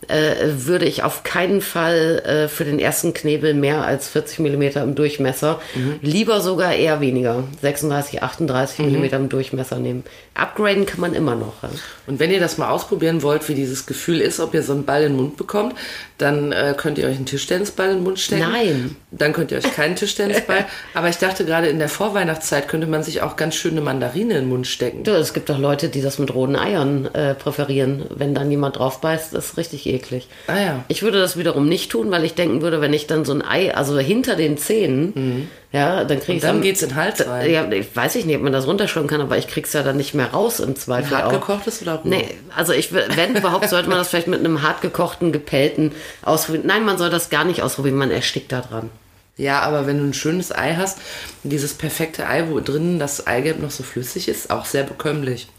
äh, 0.10 0.36
würde 0.50 0.84
ich 0.84 1.04
auf 1.04 1.24
keinen 1.24 1.62
Fall 1.62 2.22
äh, 2.26 2.48
für 2.50 2.66
den 2.66 2.80
ersten 2.80 3.14
Knebel 3.14 3.54
mehr 3.54 3.84
als 3.84 4.10
40 4.10 4.40
Millimeter 4.40 4.84
im 4.84 4.94
Durchmesser, 4.94 5.62
lieber 6.02 6.42
sogar 6.42 6.74
eher 6.74 7.00
weniger, 7.00 7.46
36, 7.62 8.22
38 8.22 8.80
Millimeter 8.80 9.16
im 9.16 9.30
Durchmesser 9.30 9.80
nehmen. 9.80 10.04
Upgraden 10.34 10.86
kann 10.86 11.00
man 11.00 11.14
immer 11.14 11.36
noch. 11.36 11.64
Ja. 11.64 11.70
Und 12.08 12.20
wenn 12.20 12.30
ihr 12.30 12.42
das 12.42 12.58
mal 12.58 12.70
ausprobieren 12.70 13.24
wollt, 13.24 13.48
wie 13.48 13.56
dieses 13.56 13.86
Gefühl 13.86 14.20
ist, 14.20 14.42
ob 14.42 14.54
ihr 14.54 14.64
so 14.64 14.74
einen 14.74 14.84
Ball 14.84 15.04
in 15.04 15.14
den 15.14 15.18
Mund 15.18 15.38
bekommt, 15.38 15.74
dann 16.18 16.52
äh, 16.52 16.74
könnt 16.78 16.98
ihr 16.98 17.08
euch 17.08 17.18
einen 17.18 17.26
Tischtennisball 17.26 17.90
in 17.90 17.96
den 17.96 18.04
Mund 18.04 18.20
stecken. 18.20 18.50
Nein. 18.50 18.96
Dann 19.12 19.34
könnt 19.34 19.52
ihr 19.52 19.58
euch 19.58 19.74
keinen 19.74 19.96
Tischtennisball. 19.96 20.66
Aber 20.94 21.10
ich 21.10 21.18
dachte 21.18 21.46
gerade 21.46 21.68
in 21.68 21.80
der 21.80 21.90
Vorweihnachtszeit 21.90 22.68
könnte 22.68 22.88
man 22.88 23.04
sich 23.04 23.22
auch 23.22 23.36
ganz 23.36 23.56
schön 23.56 23.72
eine 23.72 23.82
Mandarine 23.82 24.36
in 24.36 24.46
den 24.46 24.50
Mund 24.50 24.68
stecken. 24.68 25.04
Du, 25.04 25.12
es 25.12 25.34
gibt 25.34 25.50
doch 25.50 25.60
Leute, 25.60 25.90
die 25.90 26.02
das 26.02 26.18
mit 26.18 26.34
roten 26.34 26.56
Eiern 26.56 27.14
äh, 27.14 27.34
präferieren. 27.36 28.06
Wenn 28.10 28.34
dann 28.34 28.50
jemand 28.50 28.78
drauf 28.78 29.02
beißt, 29.02 29.34
ist 29.34 29.58
richtig 29.58 29.88
eklig. 29.88 30.28
Ah 30.48 30.58
ja. 30.58 30.86
Ich 30.88 31.04
würde 31.04 31.20
das 31.20 31.38
wiederum 31.38 31.68
nicht 31.68 31.92
tun, 31.92 32.12
weil 32.12 32.24
ich 32.24 32.34
denken 32.34 32.62
würde, 32.62 32.80
wenn 32.80 32.94
ich 32.94 33.08
dann 33.08 33.26
so 33.26 33.34
ein 33.34 33.42
Ei, 33.42 33.76
also 33.76 33.98
hinter 34.00 34.36
den 34.36 34.58
Zähnen, 34.58 35.50
ja, 35.76 36.06
dann 36.06 36.22
kriege 36.22 36.38
ich 36.38 36.42
dann 36.42 36.62
geht's 36.62 36.82
in 36.82 36.90
den 36.90 36.96
Hals 36.96 37.28
rein. 37.28 37.50
Ja, 37.52 37.70
ich 37.70 37.94
weiß 37.94 38.16
ich 38.16 38.26
nicht, 38.26 38.38
ob 38.38 38.44
man 38.44 38.54
das 38.54 38.66
runterschlucken 38.66 39.10
kann, 39.10 39.20
aber 39.20 39.38
ich 39.38 39.48
krieg's 39.48 39.74
ja 39.74 39.84
dann 39.84 39.98
nicht 39.98 40.14
mehr 40.14 40.28
raus 40.28 40.62
im 40.62 40.78
Zweifel 40.78 41.18
Hart 41.18 41.26
auch. 41.26 41.32
gekochtes 41.32 41.82
oder 41.82 41.96
roh? 41.96 42.08
Nee, 42.08 42.34
also 42.56 42.72
ich, 42.72 42.94
wenn 42.94 43.36
überhaupt, 43.36 43.68
sollte 43.70 43.90
man 43.90 43.98
das 43.98 44.08
vielleicht 44.08 44.28
mit 44.28 44.40
einem 44.40 44.62
hart 44.62 44.82
gekochten, 44.82 45.34
gepellten 45.34 45.92
ausprobieren. 46.22 46.66
Nein, 46.66 46.86
man 46.86 46.98
soll 46.98 47.10
das 47.10 47.30
gar 47.30 47.44
nicht 47.44 47.62
ausprobieren, 47.62 47.98
man 47.98 48.10
erstickt 48.10 48.54
da 48.54 48.62
dran. 48.62 48.90
Ja, 49.36 49.60
aber 49.64 49.86
wenn 49.86 49.98
du 49.98 50.06
ein 50.06 50.14
schönes 50.14 50.56
Ei 50.56 50.76
hast, 50.76 51.00
dieses 51.44 51.74
perfekte 51.74 52.26
Ei, 52.26 52.46
wo 52.50 52.62
drinnen 52.62 52.98
das 52.98 53.28
Eigelb 53.28 53.60
noch 53.60 53.72
so 53.72 53.84
flüssig 53.84 54.30
ist, 54.30 54.52
auch 54.52 54.64
sehr 54.64 54.84
bekömmlich. 54.84 55.50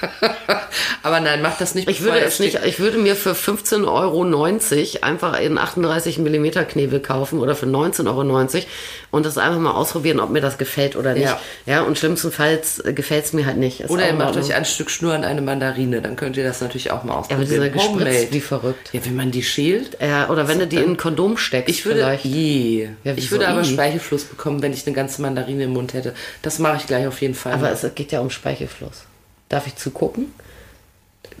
aber 1.02 1.20
nein, 1.20 1.42
mach 1.42 1.58
das 1.58 1.74
nicht. 1.74 1.88
Ich 1.88 2.02
würde 2.02 2.20
es 2.20 2.38
nicht, 2.40 2.58
ich 2.64 2.78
würde 2.78 2.98
mir 2.98 3.16
für 3.16 3.32
15,90 3.32 3.86
Euro 3.86 5.04
einfach 5.04 5.32
einen 5.34 5.58
38 5.58 6.18
mm 6.18 6.50
Knebel 6.68 7.00
kaufen 7.00 7.38
oder 7.40 7.54
für 7.54 7.66
19,90 7.66 8.06
Euro 8.06 8.66
und 9.10 9.26
das 9.26 9.38
einfach 9.38 9.58
mal 9.58 9.72
ausprobieren, 9.72 10.20
ob 10.20 10.30
mir 10.30 10.40
das 10.40 10.58
gefällt 10.58 10.96
oder 10.96 11.14
nicht. 11.14 11.24
Ja. 11.24 11.40
Ja, 11.66 11.82
und 11.82 11.98
schlimmstenfalls 11.98 12.82
gefällt 12.94 13.24
es 13.26 13.32
mir 13.32 13.46
halt 13.46 13.56
nicht. 13.56 13.80
Ist 13.80 13.90
Oder 13.90 14.06
ihr 14.06 14.14
macht 14.14 14.36
euch 14.36 14.54
ein 14.54 14.64
Stück 14.64 14.90
Schnur 14.90 15.14
an 15.14 15.24
eine 15.24 15.42
Mandarine, 15.42 16.00
dann 16.00 16.16
könnt 16.16 16.36
ihr 16.36 16.44
das 16.44 16.60
natürlich 16.60 16.90
auch 16.90 17.04
mal 17.04 17.14
Ja, 17.14 17.36
aber 17.36 17.44
die 17.44 17.58
ausprobieren. 17.58 17.62
sind 17.62 17.74
ja 17.74 18.02
gespritzt 18.08 18.32
wie 18.32 18.40
verrückt. 18.40 18.90
Ja, 18.92 19.00
wenn 19.04 19.16
man 19.16 19.30
die 19.30 19.42
schält. 19.42 19.98
Ja, 20.00 20.28
oder 20.28 20.48
wenn 20.48 20.58
du 20.58 20.66
die 20.66 20.76
in 20.76 20.90
ein 20.90 20.96
Kondom 20.96 21.36
steckst 21.36 21.68
Ich 21.68 21.84
würde, 21.84 22.00
vielleicht. 22.00 22.24
je. 22.24 22.88
Ja, 23.04 23.14
ich 23.16 23.30
würde 23.30 23.48
aber? 23.48 23.64
Speichelfluss 23.64 24.24
bekommen, 24.24 24.62
wenn 24.62 24.72
ich 24.72 24.86
eine 24.86 24.94
ganze 24.94 25.22
Mandarine 25.22 25.64
im 25.64 25.72
Mund 25.72 25.94
hätte. 25.94 26.14
Das 26.42 26.58
mache 26.58 26.76
ich 26.78 26.86
gleich 26.86 27.06
auf 27.06 27.20
jeden 27.20 27.34
Fall. 27.34 27.52
Aber 27.52 27.70
es 27.70 27.84
geht 27.94 28.12
ja 28.12 28.20
um 28.20 28.30
Speichelfluss. 28.30 29.04
Darf 29.50 29.66
ich 29.66 29.76
zugucken? 29.76 30.32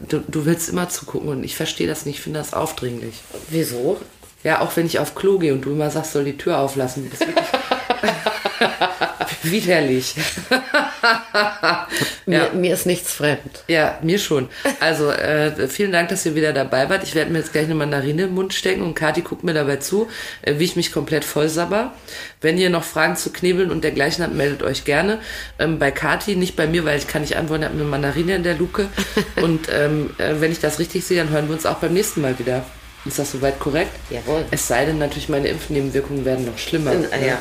du, 0.08 0.20
du 0.26 0.46
willst 0.46 0.68
immer 0.68 0.88
zugucken 0.88 1.28
und 1.28 1.44
ich 1.44 1.56
verstehe 1.56 1.86
das 1.86 2.06
nicht, 2.06 2.16
ich 2.16 2.22
finde 2.22 2.38
das 2.38 2.54
aufdringlich. 2.54 3.20
Wieso? 3.48 4.00
Ja, 4.42 4.60
auch 4.60 4.76
wenn 4.76 4.86
ich 4.86 4.98
auf 4.98 5.14
Klo 5.14 5.38
gehe 5.38 5.52
und 5.52 5.62
du 5.62 5.72
immer 5.72 5.90
sagst, 5.90 6.12
soll 6.12 6.24
die 6.24 6.38
Tür 6.38 6.58
auflassen. 6.58 7.10
Das 7.10 7.20
ist 7.20 7.26
wirklich 7.26 7.46
widerlich. 9.42 10.14
Mir, 12.26 12.50
mir 12.54 12.74
ist 12.74 12.86
nichts 12.86 13.12
fremd. 13.12 13.64
Ja, 13.66 13.98
mir 14.02 14.18
schon. 14.18 14.48
Also 14.78 15.10
äh, 15.10 15.68
vielen 15.68 15.90
Dank, 15.90 16.10
dass 16.10 16.24
ihr 16.26 16.34
wieder 16.34 16.52
dabei 16.52 16.88
wart. 16.88 17.02
Ich 17.02 17.14
werde 17.14 17.30
mir 17.30 17.38
jetzt 17.38 17.52
gleich 17.52 17.64
eine 17.64 17.74
Mandarine 17.74 18.24
im 18.24 18.34
Mund 18.34 18.54
stecken 18.54 18.82
und 18.82 18.94
Kathi 18.94 19.22
guckt 19.22 19.42
mir 19.42 19.54
dabei 19.54 19.76
zu, 19.76 20.08
äh, 20.42 20.58
wie 20.58 20.64
ich 20.64 20.76
mich 20.76 20.92
komplett 20.92 21.24
vollsabber. 21.24 21.92
Wenn 22.40 22.58
ihr 22.58 22.70
noch 22.70 22.84
Fragen 22.84 23.16
zu 23.16 23.32
Knebeln 23.32 23.70
und 23.70 23.82
dergleichen 23.82 24.22
habt, 24.22 24.34
meldet 24.34 24.62
euch 24.62 24.84
gerne. 24.84 25.18
Ähm, 25.58 25.78
bei 25.78 25.90
Kathi, 25.90 26.36
nicht 26.36 26.54
bei 26.54 26.66
mir, 26.66 26.84
weil 26.84 26.98
ich 26.98 27.08
kann 27.08 27.22
nicht 27.22 27.36
antworten, 27.36 27.62
ich 27.62 27.68
habe 27.68 27.80
eine 27.80 27.88
Mandarine 27.88 28.36
in 28.36 28.42
der 28.42 28.54
Luke. 28.54 28.88
Und 29.42 29.68
ähm, 29.72 30.10
äh, 30.18 30.34
wenn 30.38 30.52
ich 30.52 30.60
das 30.60 30.78
richtig 30.78 31.04
sehe, 31.04 31.18
dann 31.18 31.30
hören 31.30 31.48
wir 31.48 31.54
uns 31.54 31.66
auch 31.66 31.76
beim 31.76 31.94
nächsten 31.94 32.20
Mal 32.20 32.38
wieder. 32.38 32.64
Ist 33.04 33.18
das 33.18 33.32
soweit 33.32 33.58
korrekt? 33.58 33.92
Jawohl. 34.10 34.44
Es 34.50 34.68
sei 34.68 34.84
denn 34.84 34.98
natürlich, 34.98 35.28
meine 35.28 35.48
Impfnebenwirkungen 35.48 36.24
werden 36.24 36.44
noch 36.44 36.58
schlimmer. 36.58 36.92
Ja. 36.92 37.38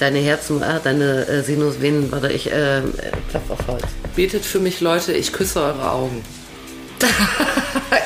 Deine 0.00 0.18
Herzen, 0.18 0.62
ah, 0.62 0.80
deine 0.82 1.26
äh, 1.28 1.42
Sinusvenen, 1.42 2.10
warte, 2.10 2.28
ich 2.32 2.50
äh, 2.50 2.82
klopf 3.30 3.50
auf 3.50 3.66
Holz. 3.68 3.82
Betet 4.16 4.44
für 4.44 4.58
mich, 4.58 4.80
Leute, 4.80 5.12
ich 5.12 5.32
küsse 5.32 5.60
eure 5.60 5.90
Augen. 5.90 6.22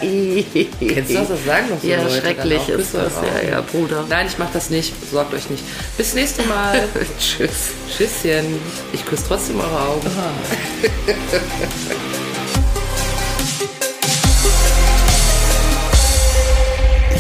Kennst 0.01 1.11
du 1.11 1.15
das? 1.15 1.29
Das 1.29 1.45
sagen 1.45 1.67
doch 1.71 1.81
so 1.81 1.87
Ja, 1.89 1.97
Leute. 2.03 2.11
dann 2.15 2.21
schrecklich 2.23 2.61
auch, 2.61 2.69
ist 2.69 2.77
küsse 2.93 2.99
das. 2.99 3.17
eure 3.17 3.27
Ja, 3.27 3.33
Augen. 3.39 3.49
ja, 3.51 3.61
Bruder. 3.63 4.05
Nein, 4.09 4.27
ich 4.27 4.39
mach 4.39 4.51
das 4.53 4.71
nicht. 4.71 4.93
Sorgt 5.11 5.33
euch 5.35 5.49
nicht. 5.51 5.63
Bis 5.97 6.15
nächste 6.15 6.43
Mal. 6.45 6.83
Tschüss. 7.19 7.71
Tschüsschen. 7.97 8.59
Ich 8.93 9.05
küsse 9.05 9.25
trotzdem 9.27 9.59
eure 9.61 9.81
Augen. 9.81 10.07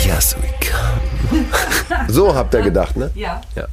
Yes, 0.04 0.34
we 0.40 0.48
come. 0.60 1.44
So 2.08 2.34
habt 2.34 2.54
ihr 2.54 2.62
gedacht, 2.62 2.96
ne? 2.96 3.10
Ja. 3.14 3.40
Ja. 3.54 3.66